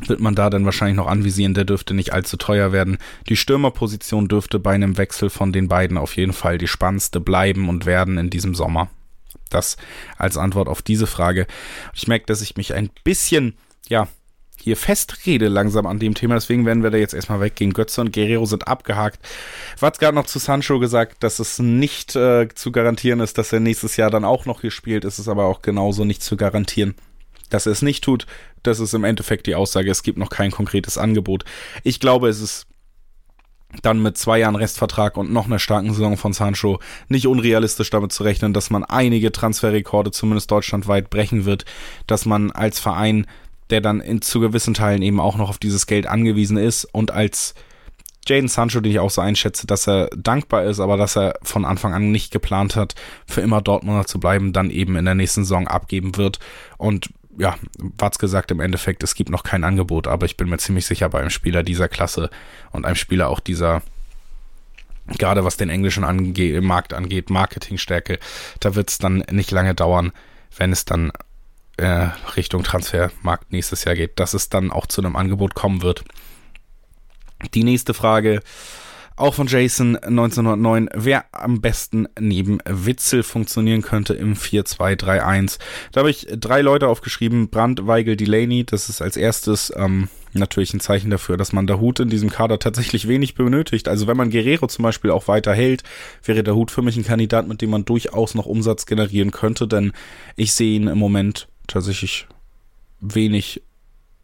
wird 0.00 0.20
man 0.20 0.34
da 0.34 0.50
dann 0.50 0.64
wahrscheinlich 0.64 0.96
noch 0.96 1.06
anvisieren, 1.06 1.54
der 1.54 1.64
dürfte 1.64 1.94
nicht 1.94 2.12
allzu 2.12 2.36
teuer 2.36 2.72
werden. 2.72 2.98
Die 3.28 3.36
Stürmerposition 3.36 4.28
dürfte 4.28 4.58
bei 4.58 4.74
einem 4.74 4.98
Wechsel 4.98 5.30
von 5.30 5.52
den 5.52 5.68
beiden 5.68 5.98
auf 5.98 6.16
jeden 6.16 6.32
Fall 6.32 6.58
die 6.58 6.66
spannendste 6.66 7.20
bleiben 7.20 7.68
und 7.68 7.86
werden 7.86 8.18
in 8.18 8.30
diesem 8.30 8.54
Sommer. 8.54 8.90
Das 9.50 9.76
als 10.18 10.36
Antwort 10.36 10.68
auf 10.68 10.82
diese 10.82 11.06
Frage. 11.06 11.46
Ich 11.94 12.08
merke, 12.08 12.26
dass 12.26 12.42
ich 12.42 12.56
mich 12.56 12.74
ein 12.74 12.90
bisschen, 13.04 13.54
ja, 13.88 14.08
hier 14.60 14.76
festrede 14.76 15.48
langsam 15.48 15.86
an 15.86 15.98
dem 15.98 16.14
Thema, 16.14 16.34
deswegen 16.34 16.64
werden 16.64 16.82
wir 16.82 16.90
da 16.90 16.96
jetzt 16.96 17.12
erstmal 17.12 17.40
weggehen. 17.40 17.74
Götze 17.74 18.00
und 18.00 18.14
Guerrero 18.14 18.46
sind 18.46 18.66
abgehakt. 18.66 19.20
Watz 19.78 19.98
gerade 19.98 20.14
noch 20.14 20.24
zu 20.24 20.38
Sancho 20.38 20.78
gesagt, 20.78 21.22
dass 21.22 21.38
es 21.38 21.58
nicht 21.58 22.16
äh, 22.16 22.48
zu 22.54 22.72
garantieren 22.72 23.20
ist, 23.20 23.36
dass 23.36 23.52
er 23.52 23.60
nächstes 23.60 23.98
Jahr 23.98 24.10
dann 24.10 24.24
auch 24.24 24.46
noch 24.46 24.62
hier 24.62 24.70
spielt. 24.70 25.04
Es 25.04 25.18
ist 25.18 25.28
aber 25.28 25.44
auch 25.44 25.60
genauso 25.60 26.06
nicht 26.06 26.22
zu 26.22 26.38
garantieren, 26.38 26.94
dass 27.50 27.66
er 27.66 27.72
es 27.72 27.82
nicht 27.82 28.02
tut, 28.02 28.26
das 28.66 28.80
ist 28.80 28.94
im 28.94 29.04
Endeffekt 29.04 29.46
die 29.46 29.54
Aussage, 29.54 29.90
es 29.90 30.02
gibt 30.02 30.18
noch 30.18 30.30
kein 30.30 30.50
konkretes 30.50 30.98
Angebot. 30.98 31.44
Ich 31.82 32.00
glaube, 32.00 32.28
es 32.28 32.40
ist 32.40 32.66
dann 33.82 34.02
mit 34.02 34.16
zwei 34.16 34.38
Jahren 34.38 34.56
Restvertrag 34.56 35.16
und 35.16 35.32
noch 35.32 35.46
einer 35.46 35.58
starken 35.58 35.92
Saison 35.92 36.16
von 36.16 36.32
Sancho 36.32 36.78
nicht 37.08 37.26
unrealistisch 37.26 37.90
damit 37.90 38.12
zu 38.12 38.22
rechnen, 38.22 38.52
dass 38.52 38.70
man 38.70 38.84
einige 38.84 39.32
Transferrekorde 39.32 40.10
zumindest 40.10 40.50
deutschlandweit 40.50 41.10
brechen 41.10 41.44
wird, 41.44 41.64
dass 42.06 42.24
man 42.24 42.50
als 42.52 42.78
Verein, 42.78 43.26
der 43.70 43.80
dann 43.80 44.00
in, 44.00 44.22
zu 44.22 44.40
gewissen 44.40 44.74
Teilen 44.74 45.02
eben 45.02 45.20
auch 45.20 45.36
noch 45.36 45.48
auf 45.48 45.58
dieses 45.58 45.86
Geld 45.86 46.06
angewiesen 46.06 46.56
ist 46.56 46.84
und 46.84 47.10
als 47.10 47.54
Jaden 48.26 48.48
Sancho, 48.48 48.80
den 48.80 48.92
ich 48.92 49.00
auch 49.00 49.10
so 49.10 49.20
einschätze, 49.20 49.66
dass 49.66 49.86
er 49.86 50.08
dankbar 50.16 50.64
ist, 50.64 50.80
aber 50.80 50.96
dass 50.96 51.16
er 51.16 51.34
von 51.42 51.64
Anfang 51.66 51.92
an 51.92 52.10
nicht 52.10 52.32
geplant 52.32 52.74
hat, 52.74 52.94
für 53.26 53.42
immer 53.42 53.60
Dortmunder 53.60 54.06
zu 54.06 54.18
bleiben, 54.18 54.52
dann 54.54 54.70
eben 54.70 54.96
in 54.96 55.04
der 55.04 55.14
nächsten 55.14 55.44
Saison 55.44 55.68
abgeben 55.68 56.16
wird. 56.16 56.38
Und 56.78 57.10
ja, 57.38 57.56
Watz 57.98 58.18
gesagt 58.18 58.50
im 58.50 58.60
Endeffekt, 58.60 59.02
es 59.02 59.14
gibt 59.14 59.30
noch 59.30 59.42
kein 59.42 59.64
Angebot, 59.64 60.06
aber 60.06 60.26
ich 60.26 60.36
bin 60.36 60.48
mir 60.48 60.58
ziemlich 60.58 60.86
sicher 60.86 61.08
bei 61.08 61.20
einem 61.20 61.30
Spieler 61.30 61.62
dieser 61.62 61.88
Klasse 61.88 62.30
und 62.70 62.84
einem 62.84 62.96
Spieler 62.96 63.28
auch 63.28 63.40
dieser 63.40 63.82
Gerade 65.06 65.44
was 65.44 65.58
den 65.58 65.68
englischen 65.68 66.02
ange 66.02 66.62
Markt 66.62 66.94
angeht, 66.94 67.28
Marketingstärke, 67.28 68.18
da 68.60 68.74
wird 68.74 68.88
es 68.90 68.96
dann 68.96 69.18
nicht 69.30 69.50
lange 69.50 69.74
dauern, 69.74 70.12
wenn 70.56 70.72
es 70.72 70.86
dann 70.86 71.12
äh, 71.76 72.08
Richtung 72.36 72.62
Transfermarkt 72.62 73.52
nächstes 73.52 73.84
Jahr 73.84 73.96
geht, 73.96 74.18
dass 74.18 74.32
es 74.32 74.48
dann 74.48 74.70
auch 74.70 74.86
zu 74.86 75.02
einem 75.02 75.16
Angebot 75.16 75.54
kommen 75.54 75.82
wird. 75.82 76.04
Die 77.52 77.64
nächste 77.64 77.92
Frage, 77.92 78.40
auch 79.16 79.34
von 79.34 79.46
Jason 79.46 79.96
1909, 79.96 80.88
wer 80.94 81.24
am 81.32 81.60
besten 81.60 82.08
neben 82.18 82.58
Witzel 82.64 83.22
funktionieren 83.22 83.82
könnte 83.82 84.14
im 84.14 84.34
4-2-3-1. 84.34 85.58
Da 85.92 86.00
habe 86.00 86.10
ich 86.10 86.26
drei 86.38 86.62
Leute 86.62 86.88
aufgeschrieben, 86.88 87.48
Brandt, 87.48 87.86
Weigel, 87.86 88.16
Delaney. 88.16 88.64
Das 88.64 88.88
ist 88.88 89.00
als 89.02 89.16
erstes 89.16 89.72
ähm, 89.76 90.08
natürlich 90.32 90.74
ein 90.74 90.80
Zeichen 90.80 91.10
dafür, 91.10 91.36
dass 91.36 91.52
man 91.52 91.66
der 91.66 91.80
Hut 91.80 92.00
in 92.00 92.10
diesem 92.10 92.28
Kader 92.28 92.58
tatsächlich 92.58 93.06
wenig 93.06 93.34
benötigt. 93.34 93.88
Also 93.88 94.06
wenn 94.06 94.16
man 94.16 94.30
Guerrero 94.30 94.66
zum 94.66 94.82
Beispiel 94.82 95.10
auch 95.10 95.28
weiter 95.28 95.54
hält, 95.54 95.84
wäre 96.24 96.42
der 96.42 96.56
Hut 96.56 96.70
für 96.70 96.82
mich 96.82 96.96
ein 96.96 97.04
Kandidat, 97.04 97.46
mit 97.46 97.62
dem 97.62 97.70
man 97.70 97.84
durchaus 97.84 98.34
noch 98.34 98.46
Umsatz 98.46 98.86
generieren 98.86 99.30
könnte, 99.30 99.68
denn 99.68 99.92
ich 100.36 100.52
sehe 100.52 100.74
ihn 100.74 100.88
im 100.88 100.98
Moment 100.98 101.48
tatsächlich 101.66 102.26
wenig 103.00 103.62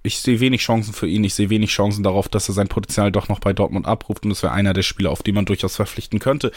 ich 0.02 0.18
sehe 0.20 0.40
wenig 0.40 0.62
Chancen 0.62 0.94
für 0.94 1.06
ihn. 1.06 1.24
Ich 1.24 1.34
sehe 1.34 1.50
wenig 1.50 1.70
Chancen 1.70 2.02
darauf, 2.02 2.28
dass 2.28 2.48
er 2.48 2.54
sein 2.54 2.68
Potenzial 2.68 3.12
doch 3.12 3.28
noch 3.28 3.40
bei 3.40 3.52
Dortmund 3.52 3.86
abruft. 3.86 4.24
Und 4.24 4.30
das 4.30 4.42
wäre 4.42 4.52
einer 4.52 4.72
der 4.72 4.82
Spieler, 4.82 5.10
auf 5.10 5.22
die 5.22 5.32
man 5.32 5.44
durchaus 5.44 5.76
verpflichten 5.76 6.18
könnte. 6.18 6.52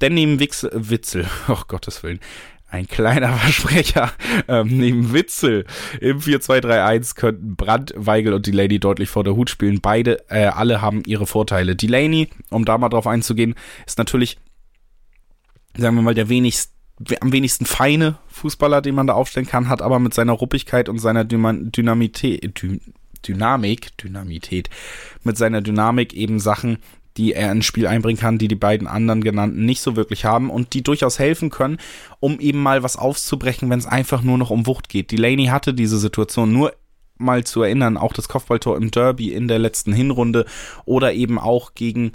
Denn 0.00 0.14
neben 0.14 0.38
Wix, 0.38 0.66
Witzel, 0.72 1.26
oh 1.48 1.62
Gottes 1.66 2.02
Willen, 2.02 2.20
ein 2.68 2.86
kleiner 2.86 3.32
Versprecher, 3.38 4.12
ähm, 4.48 4.78
neben 4.78 5.12
Witzel 5.12 5.64
im 6.00 6.20
4-2-3-1 6.20 7.14
könnten 7.16 7.56
Brandt, 7.56 7.94
Weigel 7.96 8.32
und 8.32 8.46
Delaney 8.46 8.78
deutlich 8.78 9.08
vor 9.08 9.24
der 9.24 9.34
Hut 9.34 9.50
spielen. 9.50 9.80
Beide, 9.80 10.28
äh, 10.28 10.46
alle 10.46 10.80
haben 10.80 11.02
ihre 11.06 11.26
Vorteile. 11.26 11.74
Delaney, 11.74 12.28
um 12.50 12.64
da 12.64 12.78
mal 12.78 12.88
drauf 12.88 13.06
einzugehen, 13.06 13.54
ist 13.86 13.98
natürlich, 13.98 14.38
sagen 15.76 15.96
wir 15.96 16.02
mal, 16.02 16.14
der 16.14 16.28
wenigst 16.28 16.73
am 17.20 17.32
wenigsten 17.32 17.66
feine 17.66 18.18
Fußballer, 18.28 18.80
den 18.80 18.94
man 18.94 19.06
da 19.06 19.14
aufstellen 19.14 19.46
kann, 19.46 19.68
hat 19.68 19.82
aber 19.82 19.98
mit 19.98 20.14
seiner 20.14 20.32
Ruppigkeit 20.32 20.88
und 20.88 20.98
seiner 20.98 21.24
Dynamität, 21.24 22.62
Dynamik, 23.26 23.96
Dynamität, 23.98 24.70
mit 25.22 25.36
seiner 25.36 25.60
Dynamik 25.60 26.12
eben 26.12 26.38
Sachen, 26.38 26.78
die 27.16 27.32
er 27.32 27.52
ins 27.52 27.66
Spiel 27.66 27.86
einbringen 27.86 28.18
kann, 28.18 28.38
die 28.38 28.48
die 28.48 28.54
beiden 28.56 28.86
anderen 28.86 29.22
genannten 29.22 29.64
nicht 29.64 29.80
so 29.80 29.96
wirklich 29.96 30.24
haben 30.24 30.50
und 30.50 30.74
die 30.74 30.82
durchaus 30.82 31.18
helfen 31.18 31.50
können, 31.50 31.78
um 32.20 32.40
eben 32.40 32.60
mal 32.60 32.82
was 32.82 32.96
aufzubrechen, 32.96 33.70
wenn 33.70 33.78
es 33.78 33.86
einfach 33.86 34.22
nur 34.22 34.38
noch 34.38 34.50
um 34.50 34.66
Wucht 34.66 34.88
geht. 34.88 35.12
Delaney 35.12 35.46
hatte 35.46 35.74
diese 35.74 35.98
Situation 35.98 36.52
nur 36.52 36.74
mal 37.16 37.44
zu 37.44 37.62
erinnern, 37.62 37.96
auch 37.96 38.12
das 38.12 38.28
Kopfballtor 38.28 38.76
im 38.76 38.90
Derby 38.90 39.32
in 39.32 39.46
der 39.46 39.60
letzten 39.60 39.92
Hinrunde 39.92 40.44
oder 40.84 41.12
eben 41.12 41.38
auch 41.38 41.74
gegen 41.74 42.12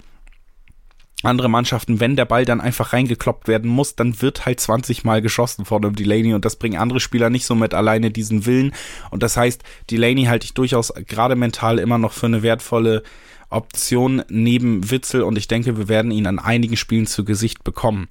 andere 1.22 1.48
Mannschaften, 1.48 2.00
wenn 2.00 2.16
der 2.16 2.24
Ball 2.24 2.44
dann 2.44 2.60
einfach 2.60 2.92
reingekloppt 2.92 3.48
werden 3.48 3.70
muss, 3.70 3.96
dann 3.96 4.22
wird 4.22 4.46
halt 4.46 4.60
20 4.60 5.04
Mal 5.04 5.22
geschossen 5.22 5.64
von 5.64 5.84
einem 5.84 5.94
Delaney 5.94 6.34
und 6.34 6.44
das 6.44 6.56
bringen 6.56 6.78
andere 6.78 7.00
Spieler 7.00 7.30
nicht 7.30 7.46
so 7.46 7.54
mit 7.54 7.74
alleine 7.74 8.10
diesen 8.10 8.46
Willen. 8.46 8.72
Und 9.10 9.22
das 9.22 9.36
heißt, 9.36 9.62
Delaney 9.90 10.24
halte 10.24 10.44
ich 10.44 10.54
durchaus 10.54 10.92
gerade 11.06 11.36
mental 11.36 11.78
immer 11.78 11.98
noch 11.98 12.12
für 12.12 12.26
eine 12.26 12.42
wertvolle 12.42 13.02
Option 13.50 14.22
neben 14.28 14.90
Witzel 14.90 15.22
und 15.22 15.36
ich 15.36 15.48
denke, 15.48 15.76
wir 15.76 15.88
werden 15.88 16.12
ihn 16.12 16.26
an 16.26 16.38
einigen 16.38 16.76
Spielen 16.76 17.06
zu 17.06 17.24
Gesicht 17.24 17.64
bekommen. 17.64 18.08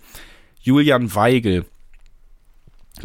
Julian 0.62 1.16
Weigel 1.16 1.66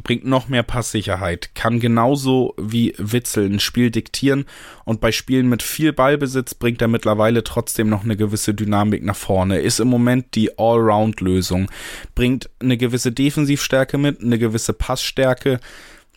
bringt 0.03 0.25
noch 0.25 0.49
mehr 0.49 0.63
Passsicherheit, 0.63 1.55
kann 1.55 1.81
genauso 1.81 2.55
wie 2.59 2.95
Witzel 2.99 3.47
ein 3.47 3.61
Spiel 3.61 3.91
diktieren 3.91 4.45
und 4.85 5.01
bei 5.01 5.13
Spielen 5.13 5.49
mit 5.49 5.63
viel 5.63 5.93
Ballbesitz 5.93 6.55
bringt 6.55 6.83
er 6.83 6.89
mittlerweile 6.89 7.45
trotzdem 7.45 7.89
noch 7.89 8.05
eine 8.05 8.17
gewisse 8.17 8.55
Dynamik 8.55 9.05
nach 9.05 9.17
vorne, 9.17 9.61
ist 9.61 9.81
im 9.81 9.89
Moment 9.89 10.35
die 10.35 10.59
Allround-Lösung, 10.59 11.71
bringt 12.15 12.51
eine 12.61 12.77
gewisse 12.77 13.13
Defensivstärke 13.13 13.99
mit, 13.99 14.21
eine 14.21 14.39
gewisse 14.39 14.73
Passstärke, 14.73 15.61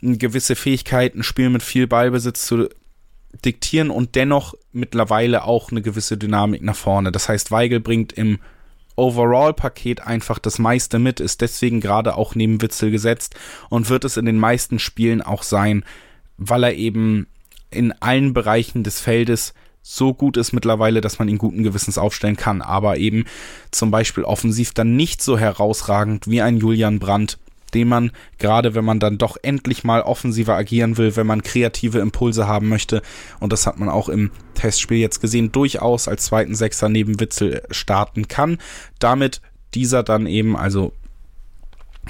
eine 0.02 0.18
gewisse 0.18 0.56
Fähigkeit, 0.56 1.16
ein 1.16 1.24
Spiel 1.24 1.50
mit 1.50 1.64
viel 1.64 1.88
Ballbesitz 1.88 2.46
zu 2.46 2.70
diktieren 3.46 3.90
und 3.90 4.16
dennoch 4.16 4.56
mittlerweile 4.72 5.44
auch 5.44 5.72
eine 5.72 5.82
gewisse 5.82 6.18
Dynamik 6.18 6.62
nach 6.62 6.76
vorne. 6.76 7.12
Das 7.12 7.30
heißt, 7.30 7.52
Weigel 7.52 7.80
bringt 7.80 8.14
im 8.14 8.40
Overall-Paket 8.98 10.02
einfach 10.06 10.40
das 10.40 10.60
meiste 10.60 11.00
mit, 11.00 11.22
ist. 11.22 11.40
Deswegen 11.40 11.80
gerade 11.80 12.18
auch 12.18 12.36
neben 12.36 12.62
Witzel 12.62 12.92
gesetzt. 12.92 13.36
Und 13.70 13.90
wird 13.90 14.04
es 14.04 14.18
in 14.18 14.26
den 14.26 14.38
meisten 14.38 14.80
Spielen 14.80 15.22
auch 15.22 15.44
sein, 15.44 15.86
weil 16.38 16.66
er 16.66 16.74
eben 16.76 17.28
in 17.72 17.94
allen 17.94 18.34
Bereichen 18.34 18.84
des 18.84 19.00
Feldes 19.00 19.54
so 19.82 20.14
gut 20.14 20.36
ist 20.36 20.52
mittlerweile, 20.52 21.00
dass 21.00 21.18
man 21.18 21.30
ihn 21.30 21.38
guten 21.38 21.64
Gewissens 21.64 21.98
aufstellen 21.98 22.36
kann, 22.36 22.62
aber 22.62 22.98
eben 22.98 23.24
zum 23.72 23.90
Beispiel 23.90 24.26
offensiv 24.26 24.74
dann 24.74 24.98
nicht 24.98 25.22
so 25.22 25.38
herausragend 25.38 26.28
wie 26.28 26.42
ein 26.42 26.58
Julian 26.58 27.00
Brandt, 27.00 27.40
den 27.74 27.88
man, 27.88 28.12
gerade 28.38 28.76
wenn 28.76 28.86
man 28.86 29.00
dann 29.00 29.18
doch 29.18 29.38
endlich 29.42 29.84
mal 29.84 30.02
offensiver 30.02 30.56
agieren 30.56 30.98
will, 30.98 31.16
wenn 31.16 31.28
man 31.28 31.44
kreative 31.44 32.00
Impulse 32.00 32.48
haben 32.48 32.70
möchte, 32.70 33.02
und 33.40 33.54
das 33.54 33.68
hat 33.68 33.80
man 33.80 33.90
auch 33.90 34.10
im 34.10 34.32
Testspiel 34.54 34.98
jetzt 34.98 35.22
gesehen, 35.22 35.52
durchaus 35.52 36.08
als 36.08 36.26
zweiten 36.26 36.56
Sechser 36.56 36.90
neben 36.90 37.20
Witzel 37.20 37.64
starten 37.72 38.28
kann. 38.28 38.58
Damit 39.00 39.42
dieser 39.74 40.04
dann 40.04 40.26
eben, 40.28 40.56
also 40.56 40.94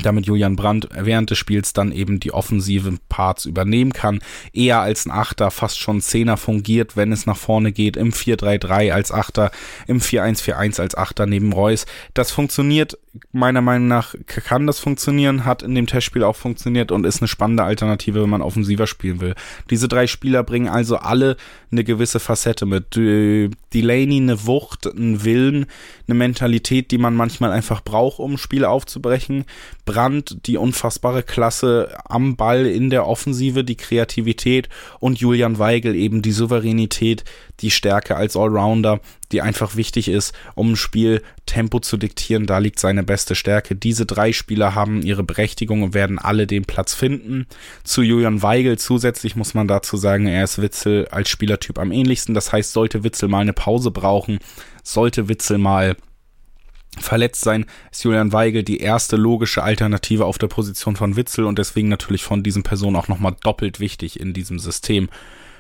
damit 0.04 0.26
Julian 0.26 0.56
Brandt 0.56 0.90
während 0.94 1.30
des 1.30 1.38
Spiels 1.38 1.74
dann 1.74 1.92
eben 1.92 2.20
die 2.20 2.34
offensiven 2.34 3.00
Parts 3.10 3.46
übernehmen 3.46 3.94
kann. 3.94 4.20
Eher 4.54 4.82
als 4.82 5.06
ein 5.06 5.12
Achter, 5.12 5.52
fast 5.52 5.80
schon 5.80 6.02
Zehner 6.02 6.38
fungiert, 6.38 6.96
wenn 6.96 7.12
es 7.12 7.26
nach 7.26 7.38
vorne 7.38 7.72
geht, 7.72 7.98
im 7.98 8.12
4-3-3 8.12 8.92
als 8.92 9.12
Achter, 9.12 9.52
im 9.88 10.00
4-1-4-1 10.00 10.82
als 10.82 10.96
Achter 10.96 11.26
neben 11.26 11.54
Reus. 11.54 11.86
Das 12.14 12.32
funktioniert, 12.32 12.98
meiner 13.32 13.62
Meinung 13.62 13.88
nach 13.88 14.16
kann 14.28 14.68
das 14.68 14.80
funktionieren, 14.80 15.46
hat 15.46 15.64
in 15.64 15.76
dem 15.76 15.88
Testspiel 15.88 16.24
auch 16.24 16.36
funktioniert 16.36 16.92
und 16.92 17.06
ist 17.06 17.22
eine 17.22 17.28
spannende 17.28 17.64
Alternative, 17.64 18.22
wenn 18.22 18.30
man 18.30 18.42
offensiver 18.42 18.88
spielen 18.88 19.22
will. 19.22 19.36
Diese 19.70 19.88
drei 19.88 20.08
Spieler 20.08 20.44
bringen 20.44 20.68
also 20.68 20.98
alle 20.98 21.38
eine 21.72 21.84
gewisse 21.84 22.20
Facette 22.20 22.66
mit. 22.66 22.96
Delaney 22.96 24.18
eine 24.18 24.46
Wucht, 24.46 24.88
einen 24.88 25.24
Willen, 25.24 25.66
eine 26.08 26.16
Mentalität, 26.16 26.92
die 26.92 26.98
man 26.98 27.16
manchmal 27.16 27.52
einfach 27.52 27.82
braucht, 27.82 28.20
um 28.20 28.38
Spiele 28.38 28.70
aufzubrechen. 28.70 29.46
Brandt 29.88 30.46
die 30.46 30.58
unfassbare 30.58 31.24
Klasse 31.24 31.98
am 32.06 32.36
Ball 32.36 32.66
in 32.68 32.90
der 32.92 33.08
Offensive, 33.08 33.64
die 33.64 33.78
Kreativität 33.78 34.68
und 35.00 35.20
Julian 35.20 35.58
Weigel 35.58 35.96
eben 35.96 36.22
die 36.22 36.34
Souveränität, 36.34 37.24
die 37.62 37.72
Stärke 37.72 38.18
als 38.18 38.36
Allrounder, 38.36 39.00
die 39.32 39.42
einfach 39.42 39.78
wichtig 39.78 40.10
ist, 40.10 40.36
um 40.56 40.74
ein 40.74 40.76
Spiel 40.76 41.24
Tempo 41.46 41.80
zu 41.80 41.96
diktieren. 41.96 42.46
Da 42.46 42.58
liegt 42.58 42.80
seine 42.80 43.04
beste 43.04 43.34
Stärke. 43.34 43.76
Diese 43.76 44.06
drei 44.06 44.34
Spieler 44.34 44.76
haben 44.76 45.02
ihre 45.02 45.24
Berechtigung 45.24 45.84
und 45.84 45.94
werden 45.94 46.20
alle 46.20 46.48
den 46.48 46.66
Platz 46.66 46.94
finden. 46.94 47.48
Zu 47.86 48.02
Julian 48.02 48.42
Weigel 48.42 48.78
zusätzlich 48.78 49.38
muss 49.38 49.54
man 49.54 49.70
dazu 49.70 49.96
sagen, 49.96 50.28
er 50.28 50.44
ist 50.44 50.62
Witzel 50.62 51.08
als 51.12 51.30
Spielertyp 51.30 51.80
am 51.80 51.94
ähnlichsten. 51.94 52.36
Das 52.36 52.52
heißt, 52.52 52.74
sollte 52.74 53.06
Witzel 53.06 53.30
mal 53.30 53.40
eine 53.40 53.54
Pause 53.54 53.90
brauchen, 53.90 54.40
sollte 54.84 55.30
Witzel 55.30 55.58
mal 55.58 55.96
verletzt 56.98 57.42
sein, 57.42 57.66
ist 57.92 58.04
Julian 58.04 58.34
Weigel 58.34 58.64
die 58.64 58.80
erste 58.80 59.16
logische 59.16 59.64
Alternative 59.64 60.26
auf 60.26 60.38
der 60.38 60.48
Position 60.48 60.96
von 60.96 61.16
Witzel 61.16 61.46
und 61.46 61.60
deswegen 61.60 61.90
natürlich 61.90 62.24
von 62.24 62.44
diesen 62.44 62.64
Personen 62.64 62.96
auch 62.96 63.08
nochmal 63.08 63.36
doppelt 63.44 63.80
wichtig 63.80 64.20
in 64.20 64.34
diesem 64.34 64.60
System. 64.60 65.10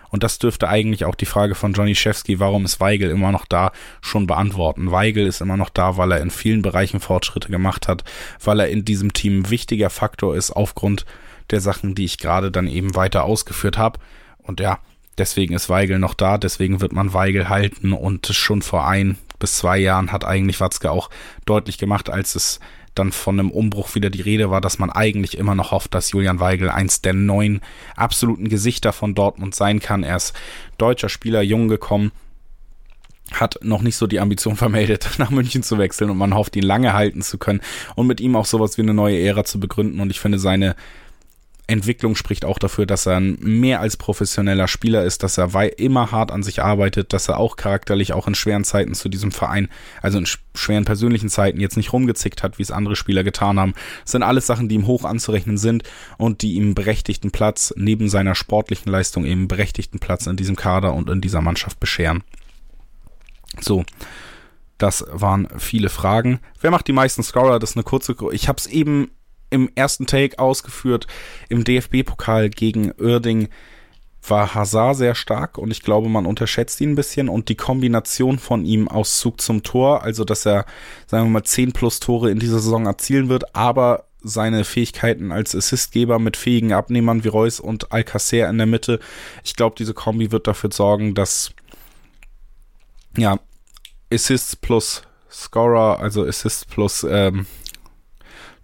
Und 0.09 0.23
das 0.23 0.39
dürfte 0.39 0.69
eigentlich 0.69 1.05
auch 1.05 1.15
die 1.15 1.25
Frage 1.25 1.55
von 1.55 1.73
Johnny 1.73 1.95
Szewski, 1.95 2.39
warum 2.39 2.65
ist 2.65 2.79
Weigel 2.79 3.09
immer 3.09 3.31
noch 3.31 3.45
da, 3.45 3.71
schon 4.01 4.27
beantworten. 4.27 4.91
Weigel 4.91 5.27
ist 5.27 5.41
immer 5.41 5.57
noch 5.57 5.69
da, 5.69 5.97
weil 5.97 6.11
er 6.11 6.21
in 6.21 6.31
vielen 6.31 6.61
Bereichen 6.61 6.99
Fortschritte 6.99 7.49
gemacht 7.49 7.87
hat, 7.87 8.03
weil 8.43 8.59
er 8.59 8.69
in 8.69 8.85
diesem 8.85 9.13
Team 9.13 9.41
ein 9.41 9.49
wichtiger 9.49 9.89
Faktor 9.89 10.35
ist 10.35 10.51
aufgrund 10.51 11.05
der 11.49 11.61
Sachen, 11.61 11.95
die 11.95 12.05
ich 12.05 12.17
gerade 12.17 12.51
dann 12.51 12.67
eben 12.67 12.95
weiter 12.95 13.25
ausgeführt 13.25 13.77
habe. 13.77 13.99
Und 14.37 14.59
ja, 14.59 14.79
deswegen 15.17 15.53
ist 15.53 15.69
Weigel 15.69 15.99
noch 15.99 16.13
da, 16.13 16.37
deswegen 16.37 16.81
wird 16.81 16.93
man 16.93 17.13
Weigel 17.13 17.49
halten 17.49 17.93
und 17.93 18.27
schon 18.27 18.61
vor 18.61 18.87
ein 18.87 19.17
bis 19.39 19.55
zwei 19.55 19.77
Jahren 19.77 20.11
hat 20.11 20.25
eigentlich 20.25 20.59
Watzke 20.59 20.91
auch 20.91 21.09
deutlich 21.45 21.77
gemacht, 21.77 22.09
als 22.09 22.35
es 22.35 22.59
dann 22.95 23.11
von 23.11 23.39
einem 23.39 23.51
Umbruch 23.51 23.95
wieder 23.95 24.09
die 24.09 24.21
Rede 24.21 24.49
war, 24.49 24.61
dass 24.61 24.79
man 24.79 24.89
eigentlich 24.89 25.37
immer 25.37 25.55
noch 25.55 25.71
hofft, 25.71 25.93
dass 25.93 26.11
Julian 26.11 26.39
Weigel 26.39 26.69
eins 26.69 27.01
der 27.01 27.13
neun 27.13 27.61
absoluten 27.95 28.49
Gesichter 28.49 28.91
von 28.91 29.13
Dortmund 29.13 29.55
sein 29.55 29.79
kann. 29.79 30.03
Er 30.03 30.15
ist 30.15 30.33
deutscher 30.77 31.09
Spieler, 31.09 31.41
jung 31.41 31.67
gekommen, 31.67 32.11
hat 33.31 33.59
noch 33.61 33.81
nicht 33.81 33.97
so 33.97 34.07
die 34.07 34.19
Ambition 34.19 34.55
vermeldet, 34.55 35.09
nach 35.17 35.29
München 35.29 35.63
zu 35.63 35.77
wechseln 35.77 36.09
und 36.09 36.17
man 36.17 36.33
hofft, 36.33 36.55
ihn 36.55 36.63
lange 36.63 36.93
halten 36.93 37.21
zu 37.21 37.37
können 37.37 37.61
und 37.95 38.07
mit 38.07 38.19
ihm 38.21 38.35
auch 38.35 38.45
sowas 38.45 38.77
wie 38.77 38.81
eine 38.81 38.93
neue 38.93 39.19
Ära 39.19 39.43
zu 39.43 39.59
begründen. 39.59 39.99
Und 39.99 40.09
ich 40.09 40.19
finde 40.19 40.39
seine 40.39 40.75
Entwicklung 41.67 42.15
spricht 42.15 42.45
auch 42.45 42.59
dafür, 42.59 42.85
dass 42.85 43.05
er 43.05 43.17
ein 43.17 43.37
mehr 43.41 43.81
als 43.81 43.97
professioneller 43.97 44.69
Spieler 44.69 45.03
ist, 45.03 45.21
dass 45.21 45.37
er 45.37 45.53
immer 45.79 46.11
hart 46.11 46.31
an 46.31 46.41
sich 46.41 46.63
arbeitet, 46.63 47.11
dass 47.11 47.27
er 47.27 47.37
auch 47.37 47.57
charakterlich 47.57 48.13
auch 48.13 48.25
in 48.27 48.35
schweren 48.35 48.63
Zeiten 48.63 48.95
zu 48.95 49.09
diesem 49.09 49.33
Verein, 49.33 49.67
also 50.01 50.17
in 50.17 50.25
schweren 50.55 50.85
persönlichen 50.85 51.27
Zeiten 51.27 51.59
jetzt 51.59 51.75
nicht 51.75 51.91
rumgezickt 51.91 52.41
hat, 52.41 52.57
wie 52.57 52.63
es 52.63 52.71
andere 52.71 52.95
Spieler 52.95 53.25
getan 53.25 53.59
haben. 53.59 53.73
Das 54.03 54.13
sind 54.13 54.23
alles 54.23 54.47
Sachen, 54.47 54.69
die 54.69 54.75
ihm 54.75 54.87
hoch 54.87 55.03
anzurechnen 55.03 55.57
sind 55.57 55.83
und 56.17 56.41
die 56.41 56.53
ihm 56.53 56.73
berechtigten 56.73 57.31
Platz 57.31 57.73
neben 57.75 58.07
seiner 58.07 58.33
sportlichen 58.33 58.89
Leistung 58.89 59.25
eben 59.25 59.49
berechtigten 59.49 59.99
Platz 59.99 60.25
in 60.25 60.37
diesem 60.37 60.55
Kader 60.55 60.93
und 60.93 61.09
in 61.09 61.19
dieser 61.19 61.41
Mannschaft 61.41 61.79
bescheren. 61.81 62.23
So. 63.59 63.83
Das 64.77 65.03
waren 65.09 65.47
viele 65.57 65.89
Fragen. 65.89 66.39
Wer 66.61 66.69
macht 66.69 66.87
die 66.87 66.93
meisten 66.93 67.23
Scorer? 67.23 67.57
Das 67.57 67.71
ist 67.71 67.77
eine 67.77 67.83
kurze. 67.83 68.15
Ich 68.31 68.47
habe 68.47 68.59
es 68.59 68.67
eben 68.67 69.09
im 69.49 69.69
ersten 69.75 70.05
Take 70.05 70.39
ausgeführt. 70.39 71.07
Im 71.49 71.63
DFB-Pokal 71.63 72.49
gegen 72.49 72.91
Oerding 72.99 73.49
war 74.29 74.55
Hazard 74.55 74.97
sehr 74.97 75.15
stark 75.15 75.57
und 75.57 75.71
ich 75.71 75.81
glaube, 75.81 76.09
man 76.09 76.25
unterschätzt 76.25 76.81
ihn 76.81 76.91
ein 76.91 76.95
bisschen 76.95 77.29
und 77.29 77.49
die 77.49 77.55
Kombination 77.55 78.39
von 78.39 78.65
ihm 78.65 78.87
aus 78.87 79.19
Zug 79.19 79.41
zum 79.41 79.63
Tor, 79.63 80.03
also 80.03 80.23
dass 80.23 80.45
er, 80.45 80.65
sagen 81.05 81.25
wir 81.25 81.31
mal, 81.31 81.43
10 81.43 81.71
plus 81.71 81.99
Tore 81.99 82.29
in 82.31 82.39
dieser 82.39 82.59
Saison 82.59 82.85
erzielen 82.85 83.29
wird, 83.29 83.55
aber 83.55 84.05
seine 84.21 84.63
Fähigkeiten 84.65 85.31
als 85.31 85.55
Assistgeber 85.55 86.19
mit 86.19 86.35
fähigen 86.35 86.73
Abnehmern 86.73 87.23
wie 87.23 87.29
Reus 87.29 87.59
und 87.59 87.91
Alcacer 87.91 88.49
in 88.49 88.57
der 88.57 88.67
Mitte. 88.67 88.99
Ich 89.43 89.55
glaube, 89.55 89.75
diese 89.77 89.93
Kombi 89.93 90.31
wird 90.31 90.47
dafür 90.47 90.71
sorgen, 90.71 91.13
dass 91.13 91.51
ja, 93.15 93.39
Assists 94.11 94.55
plus 94.55 95.03
Scorer, 95.31 95.99
also 95.99 96.25
Assists 96.25 96.65
plus 96.65 97.05
ähm, 97.09 97.45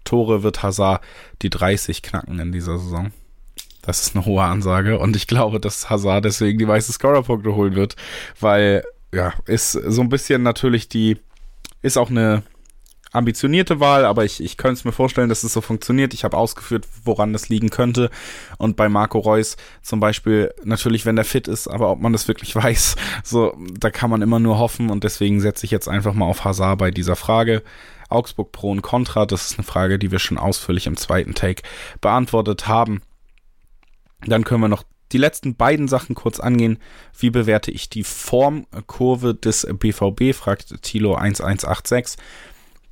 Tore 0.04 0.42
wird 0.42 0.62
Hazard 0.62 1.02
die 1.42 1.50
30 1.50 2.02
knacken 2.02 2.38
in 2.38 2.52
dieser 2.52 2.78
Saison. 2.78 3.12
Das 3.82 4.06
ist 4.06 4.16
eine 4.16 4.24
hohe 4.24 4.42
Ansage 4.42 4.98
und 4.98 5.14
ich 5.14 5.26
glaube, 5.26 5.60
dass 5.60 5.90
Hazard 5.90 6.24
deswegen 6.24 6.58
die 6.58 6.66
meisten 6.66 6.92
Scorer-Punkte 6.92 7.54
holen 7.54 7.74
wird, 7.74 7.96
weil 8.40 8.84
ja, 9.12 9.32
ist 9.46 9.72
so 9.72 10.00
ein 10.00 10.08
bisschen 10.08 10.42
natürlich 10.42 10.88
die, 10.88 11.18
ist 11.82 11.98
auch 11.98 12.10
eine 12.10 12.42
ambitionierte 13.14 13.78
Wahl, 13.78 14.04
aber 14.04 14.24
ich, 14.24 14.42
ich 14.42 14.56
könnte 14.56 14.74
es 14.74 14.84
mir 14.84 14.92
vorstellen, 14.92 15.28
dass 15.28 15.44
es 15.44 15.52
so 15.52 15.60
funktioniert. 15.60 16.14
Ich 16.14 16.24
habe 16.24 16.36
ausgeführt, 16.36 16.86
woran 17.04 17.32
das 17.32 17.48
liegen 17.48 17.70
könnte. 17.70 18.10
Und 18.58 18.76
bei 18.76 18.88
Marco 18.88 19.18
Reus 19.20 19.56
zum 19.82 20.00
Beispiel, 20.00 20.52
natürlich, 20.64 21.06
wenn 21.06 21.14
der 21.14 21.24
fit 21.24 21.46
ist, 21.46 21.68
aber 21.68 21.90
ob 21.90 22.00
man 22.00 22.12
das 22.12 22.26
wirklich 22.26 22.54
weiß, 22.56 22.96
so, 23.22 23.56
da 23.78 23.90
kann 23.90 24.10
man 24.10 24.20
immer 24.20 24.40
nur 24.40 24.58
hoffen 24.58 24.90
und 24.90 25.04
deswegen 25.04 25.40
setze 25.40 25.64
ich 25.64 25.70
jetzt 25.70 25.88
einfach 25.88 26.12
mal 26.12 26.26
auf 26.26 26.44
Hazard 26.44 26.78
bei 26.78 26.90
dieser 26.90 27.16
Frage. 27.16 27.62
Augsburg 28.14 28.52
Pro 28.52 28.70
und 28.70 28.82
Contra, 28.82 29.26
das 29.26 29.50
ist 29.50 29.58
eine 29.58 29.66
Frage, 29.66 29.98
die 29.98 30.10
wir 30.10 30.18
schon 30.18 30.38
ausführlich 30.38 30.86
im 30.86 30.96
zweiten 30.96 31.34
Take 31.34 31.62
beantwortet 32.00 32.66
haben. 32.66 33.02
Dann 34.26 34.44
können 34.44 34.62
wir 34.62 34.68
noch 34.68 34.84
die 35.12 35.18
letzten 35.18 35.54
beiden 35.54 35.86
Sachen 35.86 36.14
kurz 36.14 36.40
angehen. 36.40 36.78
Wie 37.18 37.30
bewerte 37.30 37.70
ich 37.70 37.90
die 37.90 38.04
Formkurve 38.04 39.34
des 39.34 39.66
BVB? 39.70 40.34
fragt 40.34 40.82
Tilo 40.82 41.14
1186 41.14 42.18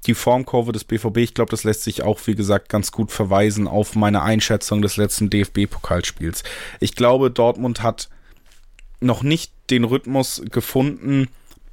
die 0.06 0.14
Formkurve 0.14 0.72
des 0.72 0.84
BVB, 0.84 1.18
ich 1.18 1.34
glaube, 1.34 1.50
das 1.50 1.64
lässt 1.64 1.84
sich 1.84 2.02
auch, 2.02 2.18
wie 2.26 2.34
gesagt, 2.34 2.68
ganz 2.68 2.90
gut 2.90 3.12
verweisen 3.12 3.68
auf 3.68 3.94
meine 3.94 4.22
Einschätzung 4.22 4.82
des 4.82 4.96
letzten 4.96 5.30
DFB-Pokalspiels. 5.30 6.42
Ich 6.80 6.96
glaube, 6.96 7.30
Dortmund 7.30 7.82
hat 7.82 8.08
noch 9.00 9.22
nicht 9.22 9.52
den 9.70 9.84
Rhythmus 9.84 10.42
gefunden, 10.50 11.28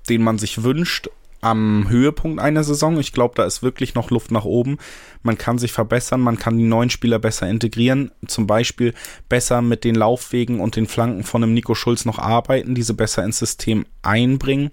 den 0.09 0.23
man 0.23 0.37
sich 0.37 0.63
wünscht 0.63 1.09
am 1.41 1.89
Höhepunkt 1.89 2.41
einer 2.41 2.63
Saison. 2.63 2.99
Ich 2.99 3.13
glaube, 3.13 3.35
da 3.35 3.45
ist 3.45 3.63
wirklich 3.63 3.95
noch 3.95 4.09
Luft 4.09 4.31
nach 4.31 4.45
oben. 4.45 4.77
Man 5.23 5.37
kann 5.37 5.57
sich 5.57 5.71
verbessern, 5.71 6.21
man 6.21 6.37
kann 6.37 6.57
die 6.57 6.63
neuen 6.63 6.89
Spieler 6.89 7.19
besser 7.19 7.49
integrieren, 7.49 8.11
zum 8.27 8.47
Beispiel 8.47 8.93
besser 9.27 9.61
mit 9.61 9.83
den 9.83 9.95
Laufwegen 9.95 10.59
und 10.59 10.75
den 10.75 10.87
Flanken 10.87 11.23
von 11.23 11.43
einem 11.43 11.53
Nico 11.53 11.75
Schulz 11.75 12.05
noch 12.05 12.19
arbeiten, 12.19 12.75
diese 12.75 12.93
besser 12.93 13.23
ins 13.23 13.39
System 13.39 13.85
einbringen. 14.01 14.71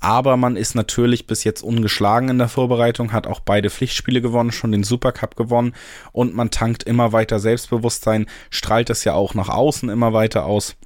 Aber 0.00 0.36
man 0.36 0.56
ist 0.56 0.74
natürlich 0.74 1.26
bis 1.26 1.42
jetzt 1.42 1.62
ungeschlagen 1.62 2.28
in 2.28 2.38
der 2.38 2.48
Vorbereitung, 2.48 3.12
hat 3.12 3.26
auch 3.26 3.40
beide 3.40 3.68
Pflichtspiele 3.68 4.20
gewonnen, 4.20 4.52
schon 4.52 4.70
den 4.70 4.84
Supercup 4.84 5.34
gewonnen 5.34 5.74
und 6.12 6.34
man 6.34 6.50
tankt 6.50 6.84
immer 6.84 7.12
weiter 7.12 7.40
Selbstbewusstsein, 7.40 8.26
strahlt 8.50 8.90
es 8.90 9.02
ja 9.04 9.14
auch 9.14 9.34
nach 9.34 9.48
außen 9.48 9.88
immer 9.88 10.12
weiter 10.12 10.46
aus. 10.46 10.76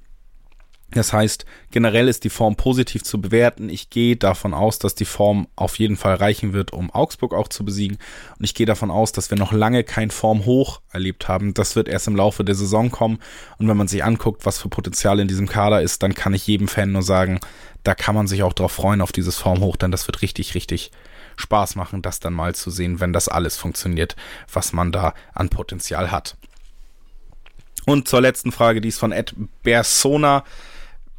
Das 0.95 1.13
heißt, 1.13 1.47
generell 1.71 2.07
ist 2.07 2.25
die 2.25 2.31
Form 2.31 2.57
positiv 2.57 3.03
zu 3.03 3.21
bewerten. 3.21 3.71
Ich 3.71 3.89
gehe 3.89 4.17
davon 4.17 4.53
aus, 4.53 4.79
dass 4.79 4.95
die 4.95 5.07
Form 5.07 5.49
auf 5.57 5.79
jeden 5.79 5.97
Fall 5.97 6.17
reichen 6.17 6.53
wird, 6.53 6.73
um 6.73 6.91
Augsburg 6.91 7.33
auch 7.33 7.49
zu 7.49 7.65
besiegen. 7.65 7.99
Und 8.39 8.45
ich 8.45 8.55
gehe 8.55 8.67
davon 8.67 8.91
aus, 8.91 9.13
dass 9.13 9.31
wir 9.31 9.39
noch 9.39 9.53
lange 9.53 9.85
kein 9.85 10.11
Formhoch 10.11 10.81
erlebt 10.91 11.29
haben. 11.29 11.55
Das 11.55 11.77
wird 11.77 11.89
erst 11.89 12.09
im 12.09 12.17
Laufe 12.17 12.45
der 12.45 12.55
Saison 12.55 12.91
kommen. 12.91 13.19
Und 13.59 13.69
wenn 13.69 13.77
man 13.77 13.89
sich 13.89 14.05
anguckt, 14.05 14.45
was 14.45 14.59
für 14.59 14.69
Potenzial 14.69 15.19
in 15.19 15.29
diesem 15.29 15.49
Kader 15.49 15.81
ist, 15.81 16.03
dann 16.03 16.15
kann 16.15 16.35
ich 16.35 16.47
jedem 16.47 16.69
Fan 16.69 16.93
nur 16.93 17.03
sagen, 17.03 17.41
da 17.85 17.95
kann 17.95 18.15
man 18.15 18.27
sich 18.27 18.43
auch 18.43 18.53
drauf 18.53 18.73
freuen 18.73 19.01
auf 19.01 19.13
dieses 19.13 19.39
Formhoch, 19.39 19.77
denn 19.77 19.91
das 19.91 20.07
wird 20.07 20.23
richtig, 20.23 20.55
richtig 20.55 20.93
Spaß 21.37 21.75
machen, 21.77 22.03
das 22.03 22.21
dann 22.21 22.35
mal 22.35 22.55
zu 22.55 22.71
sehen, 22.71 23.01
wenn 23.01 23.13
das 23.13 23.29
alles 23.29 23.57
funktioniert, 23.57 24.15
was 24.53 24.73
man 24.73 24.93
da 24.93 25.15
an 25.33 25.49
Potenzial 25.49 26.11
hat. 26.11 26.37
Und 27.85 28.07
zur 28.07 28.21
letzten 28.21 28.53
Frage, 28.53 28.81
die 28.81 28.89
ist 28.89 28.99
von 28.99 29.11
Ed 29.13 29.35
Bersona 29.63 30.45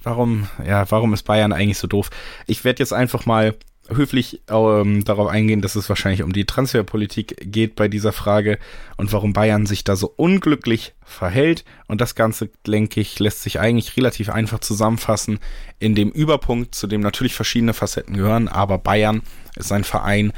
warum, 0.03 0.47
ja, 0.65 0.89
warum 0.91 1.13
ist 1.13 1.23
Bayern 1.23 1.53
eigentlich 1.53 1.77
so 1.77 1.87
doof? 1.87 2.09
Ich 2.47 2.63
werde 2.63 2.79
jetzt 2.79 2.93
einfach 2.93 3.25
mal 3.25 3.55
höflich 3.89 4.41
ähm, 4.49 5.03
darauf 5.03 5.27
eingehen, 5.27 5.61
dass 5.61 5.75
es 5.75 5.89
wahrscheinlich 5.89 6.23
um 6.23 6.31
die 6.31 6.45
Transferpolitik 6.45 7.35
geht 7.51 7.75
bei 7.75 7.87
dieser 7.87 8.13
Frage 8.13 8.57
und 8.97 9.11
warum 9.11 9.33
Bayern 9.33 9.65
sich 9.65 9.83
da 9.83 9.95
so 9.95 10.13
unglücklich 10.15 10.93
verhält. 11.03 11.65
Und 11.87 11.99
das 11.99 12.15
Ganze, 12.15 12.49
denke 12.65 13.01
ich, 13.01 13.19
lässt 13.19 13.43
sich 13.43 13.59
eigentlich 13.59 13.97
relativ 13.97 14.29
einfach 14.29 14.59
zusammenfassen 14.59 15.39
in 15.79 15.95
dem 15.95 16.11
Überpunkt, 16.11 16.75
zu 16.75 16.87
dem 16.87 17.01
natürlich 17.01 17.35
verschiedene 17.35 17.73
Facetten 17.73 18.15
gehören, 18.15 18.47
aber 18.47 18.77
Bayern 18.77 19.21
ist 19.55 19.71
ein 19.71 19.83
Verein, 19.83 20.31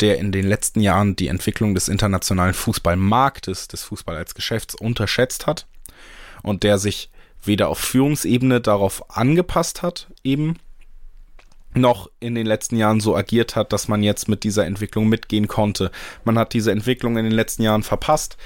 der 0.00 0.18
in 0.18 0.32
den 0.32 0.46
letzten 0.46 0.80
Jahren 0.80 1.16
die 1.16 1.28
Entwicklung 1.28 1.74
des 1.74 1.88
internationalen 1.88 2.54
Fußballmarktes, 2.54 3.68
des 3.68 3.82
Fußball 3.84 4.16
als 4.16 4.34
Geschäfts 4.34 4.74
unterschätzt 4.74 5.46
hat 5.46 5.66
und 6.42 6.62
der 6.62 6.78
sich 6.78 7.10
weder 7.48 7.68
auf 7.68 7.78
Führungsebene 7.78 8.60
darauf 8.60 9.16
angepasst 9.16 9.82
hat, 9.82 10.06
eben, 10.22 10.54
noch 11.74 12.10
in 12.20 12.34
den 12.34 12.46
letzten 12.46 12.76
Jahren 12.76 13.00
so 13.00 13.16
agiert 13.16 13.56
hat, 13.56 13.72
dass 13.72 13.88
man 13.88 14.02
jetzt 14.02 14.28
mit 14.28 14.44
dieser 14.44 14.66
Entwicklung 14.66 15.08
mitgehen 15.08 15.48
konnte. 15.48 15.90
Man 16.24 16.38
hat 16.38 16.54
diese 16.54 16.70
Entwicklung 16.72 17.16
in 17.16 17.24
den 17.24 17.32
letzten 17.32 17.62
Jahren 17.62 17.82
verpasst. 17.82 18.36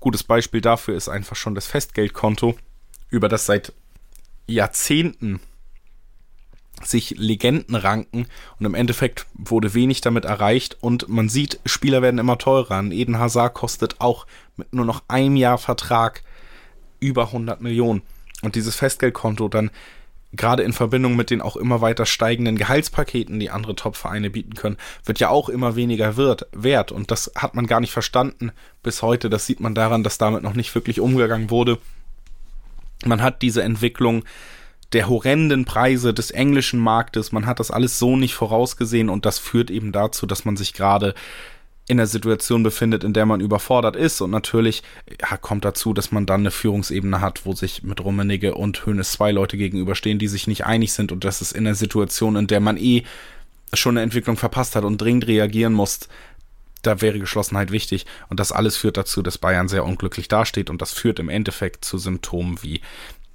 Gutes 0.00 0.22
Beispiel 0.22 0.60
dafür 0.60 0.96
ist 0.96 1.08
einfach 1.08 1.36
schon 1.36 1.54
das 1.54 1.66
Festgeldkonto, 1.66 2.56
über 3.10 3.28
das 3.28 3.46
seit 3.46 3.72
Jahrzehnten 4.46 5.40
sich 6.82 7.10
Legenden 7.18 7.74
ranken 7.74 8.26
und 8.58 8.66
im 8.66 8.74
Endeffekt 8.74 9.26
wurde 9.34 9.74
wenig 9.74 10.00
damit 10.00 10.24
erreicht 10.24 10.78
und 10.80 11.08
man 11.10 11.28
sieht, 11.28 11.60
Spieler 11.66 12.00
werden 12.00 12.18
immer 12.18 12.38
teurer. 12.38 12.76
Ein 12.76 12.92
Eden 12.92 13.18
Hazard 13.18 13.52
kostet 13.52 14.00
auch 14.00 14.26
mit 14.56 14.72
nur 14.72 14.86
noch 14.86 15.02
einem 15.06 15.36
Jahr 15.36 15.58
Vertrag 15.58 16.22
über 16.98 17.26
100 17.26 17.60
Millionen. 17.60 18.02
Und 18.42 18.54
dieses 18.54 18.76
Festgeldkonto 18.76 19.48
dann 19.48 19.70
gerade 20.32 20.62
in 20.62 20.72
Verbindung 20.72 21.16
mit 21.16 21.30
den 21.30 21.40
auch 21.40 21.56
immer 21.56 21.80
weiter 21.80 22.06
steigenden 22.06 22.56
Gehaltspaketen, 22.56 23.40
die 23.40 23.50
andere 23.50 23.74
Top-Vereine 23.74 24.30
bieten 24.30 24.54
können, 24.54 24.76
wird 25.04 25.18
ja 25.18 25.28
auch 25.28 25.48
immer 25.48 25.74
weniger 25.74 26.16
wird, 26.16 26.46
wert. 26.52 26.92
Und 26.92 27.10
das 27.10 27.32
hat 27.34 27.54
man 27.54 27.66
gar 27.66 27.80
nicht 27.80 27.92
verstanden 27.92 28.52
bis 28.82 29.02
heute. 29.02 29.28
Das 29.28 29.46
sieht 29.46 29.60
man 29.60 29.74
daran, 29.74 30.04
dass 30.04 30.18
damit 30.18 30.42
noch 30.42 30.54
nicht 30.54 30.74
wirklich 30.74 31.00
umgegangen 31.00 31.50
wurde. 31.50 31.78
Man 33.04 33.22
hat 33.22 33.42
diese 33.42 33.62
Entwicklung 33.62 34.24
der 34.92 35.08
horrenden 35.08 35.64
Preise 35.64 36.12
des 36.12 36.30
englischen 36.30 36.80
Marktes, 36.80 37.30
man 37.32 37.46
hat 37.46 37.60
das 37.60 37.70
alles 37.70 37.98
so 37.98 38.16
nicht 38.16 38.34
vorausgesehen 38.34 39.08
und 39.08 39.24
das 39.24 39.38
führt 39.38 39.70
eben 39.70 39.92
dazu, 39.92 40.26
dass 40.26 40.44
man 40.44 40.56
sich 40.56 40.74
gerade 40.74 41.14
in 41.90 41.96
der 41.96 42.06
Situation 42.06 42.62
befindet, 42.62 43.02
in 43.02 43.12
der 43.12 43.26
man 43.26 43.40
überfordert 43.40 43.96
ist. 43.96 44.20
Und 44.20 44.30
natürlich 44.30 44.84
ja, 45.20 45.36
kommt 45.36 45.64
dazu, 45.64 45.92
dass 45.92 46.12
man 46.12 46.24
dann 46.24 46.42
eine 46.42 46.52
Führungsebene 46.52 47.20
hat, 47.20 47.44
wo 47.44 47.52
sich 47.52 47.82
mit 47.82 48.02
Rummenigge 48.02 48.54
und 48.54 48.86
Hönes 48.86 49.10
zwei 49.10 49.32
Leute 49.32 49.56
gegenüberstehen, 49.56 50.20
die 50.20 50.28
sich 50.28 50.46
nicht 50.46 50.64
einig 50.64 50.92
sind. 50.92 51.10
Und 51.10 51.24
das 51.24 51.42
ist 51.42 51.50
in 51.50 51.64
der 51.64 51.74
Situation, 51.74 52.36
in 52.36 52.46
der 52.46 52.60
man 52.60 52.76
eh 52.76 53.02
schon 53.74 53.96
eine 53.96 54.04
Entwicklung 54.04 54.36
verpasst 54.36 54.76
hat 54.76 54.84
und 54.84 54.98
dringend 54.98 55.26
reagieren 55.26 55.72
muss, 55.72 56.08
da 56.82 57.00
wäre 57.00 57.18
Geschlossenheit 57.18 57.72
wichtig. 57.72 58.06
Und 58.28 58.38
das 58.38 58.52
alles 58.52 58.76
führt 58.76 58.96
dazu, 58.96 59.20
dass 59.20 59.38
Bayern 59.38 59.66
sehr 59.66 59.84
unglücklich 59.84 60.28
dasteht. 60.28 60.70
Und 60.70 60.80
das 60.80 60.92
führt 60.92 61.18
im 61.18 61.28
Endeffekt 61.28 61.84
zu 61.84 61.98
Symptomen 61.98 62.62
wie 62.62 62.82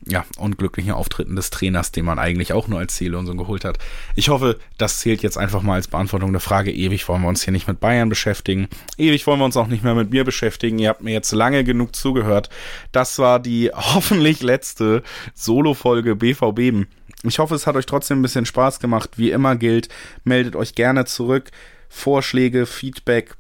ja, 0.08 0.24
unglücklichen 0.38 0.92
Auftritten 0.92 1.36
des 1.36 1.50
Trainers, 1.50 1.92
den 1.92 2.06
man 2.06 2.20
eigentlich 2.20 2.54
auch 2.54 2.68
nur 2.68 2.80
als 2.80 2.96
Ziellösung 2.96 3.38
geholt 3.38 3.66
hat. 3.66 3.80
Ich 4.16 4.30
hoffe, 4.30 4.60
das 4.78 5.00
zählt 5.00 5.24
jetzt 5.24 5.38
einfach 5.38 5.64
mal 5.64 5.76
als 5.76 5.88
Beantwortung 5.88 6.32
der 6.32 6.42
Frage. 6.42 6.72
Ewig 6.72 7.08
wollen 7.08 7.24
wir 7.24 7.28
uns 7.28 7.44
hier 7.44 7.52
nicht 7.52 7.68
mit 7.68 7.80
Bayern 7.80 8.10
beschäftigen. 8.10 8.68
Ewig 8.98 9.26
wollen 9.26 9.40
wir 9.40 9.46
uns 9.46 9.58
auch 9.58 9.68
nicht 9.68 9.84
mehr 9.84 9.96
mit 9.96 10.12
mir 10.12 10.24
beschäftigen. 10.24 10.78
Ihr 10.78 10.90
habt 10.90 11.02
mir 11.02 11.14
jetzt 11.14 11.32
lange 11.32 11.64
genug 11.64 11.96
zugehört. 11.96 12.50
Das 12.92 13.18
war 13.18 13.40
die 13.40 13.72
hoffentlich 13.76 14.44
letzte 14.44 15.02
Solo-Folge 15.34 16.16
BVB. 16.16 16.88
Ich 17.24 17.40
hoffe, 17.40 17.56
es 17.56 17.66
hat 17.66 17.76
euch 17.76 17.88
trotzdem 17.88 18.20
ein 18.20 18.24
bisschen 18.24 18.46
Spaß 18.46 18.80
gemacht. 18.80 19.12
Wie 19.18 19.32
immer 19.32 19.56
gilt, 19.56 19.90
meldet 20.24 20.56
euch 20.56 20.76
gerne 20.76 21.06
zurück. 21.06 21.50
Vorschläge, 21.90 22.68
Feedback, 22.68 23.36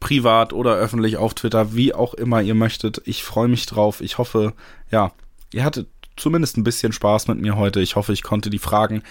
privat 0.00 0.54
oder 0.54 0.76
öffentlich 0.76 1.18
auf 1.18 1.34
Twitter, 1.34 1.74
wie 1.74 1.92
auch 1.92 2.14
immer 2.14 2.40
ihr 2.40 2.54
möchtet. 2.54 3.02
Ich 3.04 3.24
freue 3.24 3.48
mich 3.48 3.66
drauf. 3.66 4.00
Ich 4.00 4.16
hoffe, 4.16 4.54
ja, 4.90 5.12
ihr 5.52 5.64
hattet 5.64 5.88
zumindest 6.16 6.56
ein 6.56 6.64
bisschen 6.64 6.92
Spaß 6.92 7.28
mit 7.28 7.38
mir 7.38 7.56
heute. 7.56 7.80
Ich 7.80 7.96
hoffe, 7.96 8.12
ich 8.12 8.22
konnte 8.22 8.50
die 8.50 8.58
Fragen 8.58 9.02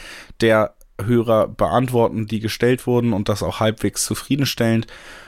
der 0.42 0.74
Hörer 1.02 1.48
beantworten, 1.48 2.26
die 2.26 2.40
gestellt 2.40 2.88
wurden 2.88 3.14
und 3.14 3.30
das 3.30 3.44
auch 3.44 3.60
halbwegs 3.60 4.06
zufriedenstellend. 4.06 4.88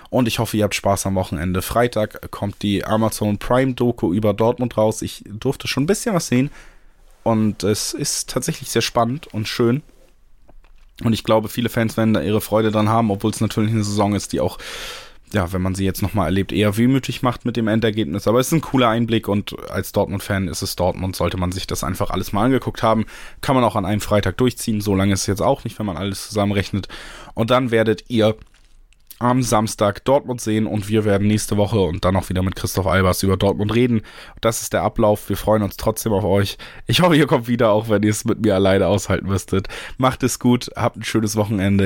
Und 0.09 0.27
ich 0.27 0.39
hoffe, 0.39 0.57
ihr 0.57 0.63
habt 0.63 0.75
Spaß 0.75 1.05
am 1.05 1.15
Wochenende. 1.15 1.61
Freitag 1.61 2.31
kommt 2.31 2.61
die 2.63 2.85
Amazon 2.85 3.37
Prime 3.37 3.73
Doku 3.73 4.13
über 4.13 4.33
Dortmund 4.33 4.77
raus. 4.77 5.01
Ich 5.01 5.23
durfte 5.27 5.67
schon 5.67 5.83
ein 5.83 5.87
bisschen 5.87 6.15
was 6.15 6.27
sehen. 6.27 6.49
Und 7.23 7.63
es 7.63 7.93
ist 7.93 8.29
tatsächlich 8.29 8.69
sehr 8.69 8.81
spannend 8.81 9.27
und 9.27 9.49
schön. 9.49 9.83
Und 11.03 11.11
ich 11.13 11.25
glaube, 11.25 11.49
viele 11.49 11.69
Fans 11.69 11.97
werden 11.97 12.13
da 12.13 12.21
ihre 12.21 12.41
Freude 12.41 12.71
dran 12.71 12.89
haben, 12.89 13.11
obwohl 13.11 13.31
es 13.31 13.41
natürlich 13.41 13.71
eine 13.71 13.83
Saison 13.83 14.15
ist, 14.15 14.31
die 14.31 14.39
auch 14.39 14.57
ja, 15.33 15.51
wenn 15.51 15.61
man 15.61 15.75
sie 15.75 15.83
jetzt 15.83 16.01
nochmal 16.01 16.27
erlebt, 16.27 16.51
eher 16.51 16.77
wehmütig 16.77 17.21
macht 17.21 17.43
mit 17.45 17.57
dem 17.57 17.67
Endergebnis. 17.67 18.27
Aber 18.27 18.39
es 18.39 18.47
ist 18.47 18.53
ein 18.53 18.61
cooler 18.61 18.89
Einblick 18.89 19.27
und 19.27 19.55
als 19.69 19.91
Dortmund-Fan 19.91 20.47
ist 20.47 20.61
es 20.61 20.75
Dortmund, 20.75 21.15
sollte 21.15 21.37
man 21.37 21.51
sich 21.51 21.67
das 21.67 21.83
einfach 21.83 22.11
alles 22.11 22.31
mal 22.31 22.45
angeguckt 22.45 22.81
haben. 22.81 23.05
Kann 23.41 23.55
man 23.55 23.63
auch 23.63 23.75
an 23.75 23.85
einem 23.85 24.01
Freitag 24.01 24.37
durchziehen, 24.37 24.79
so 24.79 24.95
lange 24.95 25.13
ist 25.13 25.21
es 25.21 25.27
jetzt 25.27 25.41
auch 25.41 25.63
nicht, 25.63 25.77
wenn 25.79 25.85
man 25.85 25.97
alles 25.97 26.27
zusammenrechnet. 26.27 26.87
Und 27.33 27.51
dann 27.51 27.71
werdet 27.71 28.05
ihr 28.07 28.35
am 29.19 29.41
Samstag 29.41 30.05
Dortmund 30.05 30.41
sehen 30.41 30.67
und 30.67 30.89
wir 30.89 31.03
werden 31.03 31.27
nächste 31.27 31.57
Woche 31.57 31.79
und 31.79 32.05
dann 32.05 32.15
auch 32.15 32.29
wieder 32.29 32.43
mit 32.43 32.55
Christoph 32.55 32.85
Albers 32.85 33.23
über 33.23 33.35
Dortmund 33.35 33.73
reden. 33.73 34.01
Das 34.41 34.61
ist 34.61 34.73
der 34.73 34.83
Ablauf. 34.83 35.27
Wir 35.27 35.37
freuen 35.37 35.63
uns 35.63 35.75
trotzdem 35.75 36.13
auf 36.13 36.23
euch. 36.23 36.57
Ich 36.85 37.01
hoffe, 37.01 37.15
ihr 37.15 37.27
kommt 37.27 37.47
wieder, 37.47 37.71
auch 37.71 37.89
wenn 37.89 38.03
ihr 38.03 38.11
es 38.11 38.25
mit 38.25 38.41
mir 38.45 38.55
alleine 38.55 38.87
aushalten 38.87 39.27
müsstet. 39.27 39.67
Macht 39.97 40.23
es 40.23 40.39
gut, 40.39 40.69
habt 40.75 40.97
ein 40.97 41.03
schönes 41.03 41.35
Wochenende. 41.35 41.85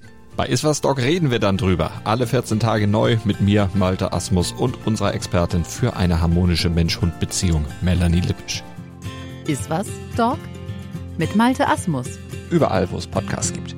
Bei 0.37 0.47
Iswas 0.47 0.81
Dog 0.81 0.97
reden 0.97 1.29
wir 1.29 1.39
dann 1.39 1.57
drüber. 1.57 1.91
Alle 2.03 2.25
14 2.25 2.59
Tage 2.59 2.87
neu 2.87 3.17
mit 3.25 3.41
mir, 3.41 3.69
Malte 3.73 4.13
Asmus 4.13 4.51
und 4.53 4.87
unserer 4.87 5.13
Expertin 5.13 5.65
für 5.65 5.95
eine 5.97 6.21
harmonische 6.21 6.69
Mensch-Hund-Beziehung, 6.69 7.65
Melanie 7.81 8.21
Lippisch. 8.21 8.63
Iswas 9.47 9.87
Dog 10.15 10.39
mit 11.17 11.35
Malte 11.35 11.67
Asmus. 11.67 12.07
Überall, 12.49 12.89
wo 12.91 12.97
es 12.97 13.07
Podcasts 13.07 13.53
gibt. 13.53 13.75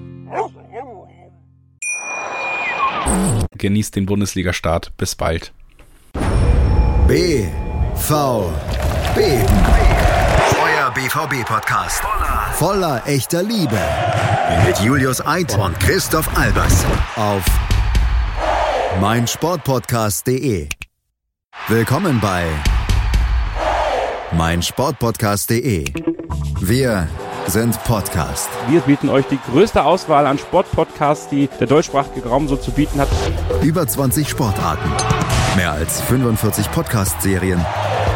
Genießt 3.58 3.95
den 3.95 4.06
Bundesliga-Start. 4.06 4.95
Bis 4.97 5.16
bald. 5.16 5.54
B, 7.08 7.45
V, 7.95 8.51
Beben. 9.16 9.45
Euer 10.64 10.91
BVB-Podcast. 10.91 12.01
Voller, 12.01 12.54
voller 12.54 13.08
echter 13.08 13.43
Liebe. 13.43 13.80
Mit 14.62 14.80
Julius 14.80 15.26
Eid 15.26 15.58
und 15.58 15.80
Christoph 15.80 16.38
Albers. 16.38 16.86
Auf 17.16 17.43
meinsportpodcast.de. 19.01 20.70
Willkommen 21.68 22.20
bei 22.22 22.45
meinsportpodcast.de. 24.32 25.86
Wir 26.62 27.08
sind 27.47 27.84
Podcast. 27.84 28.47
Wir 28.70 28.82
bieten 28.82 29.10
euch 29.10 29.26
die 29.26 29.39
größte 29.51 29.84
Auswahl 29.84 30.28
an 30.28 30.38
Sportpodcasts, 30.38 31.30
die 31.30 31.49
der 31.60 31.68
deutschsprachige 31.68 32.30
Raum 32.30 32.47
so 32.47 32.56
zu 32.56 32.72
bieten 32.72 32.99
hat. 33.01 33.10
Über 33.62 33.88
20 33.88 34.30
Sportarten. 34.30 34.89
Mehr 35.58 35.72
als 35.72 35.99
45 36.01 36.72
Podcast-Serien. 36.72 37.66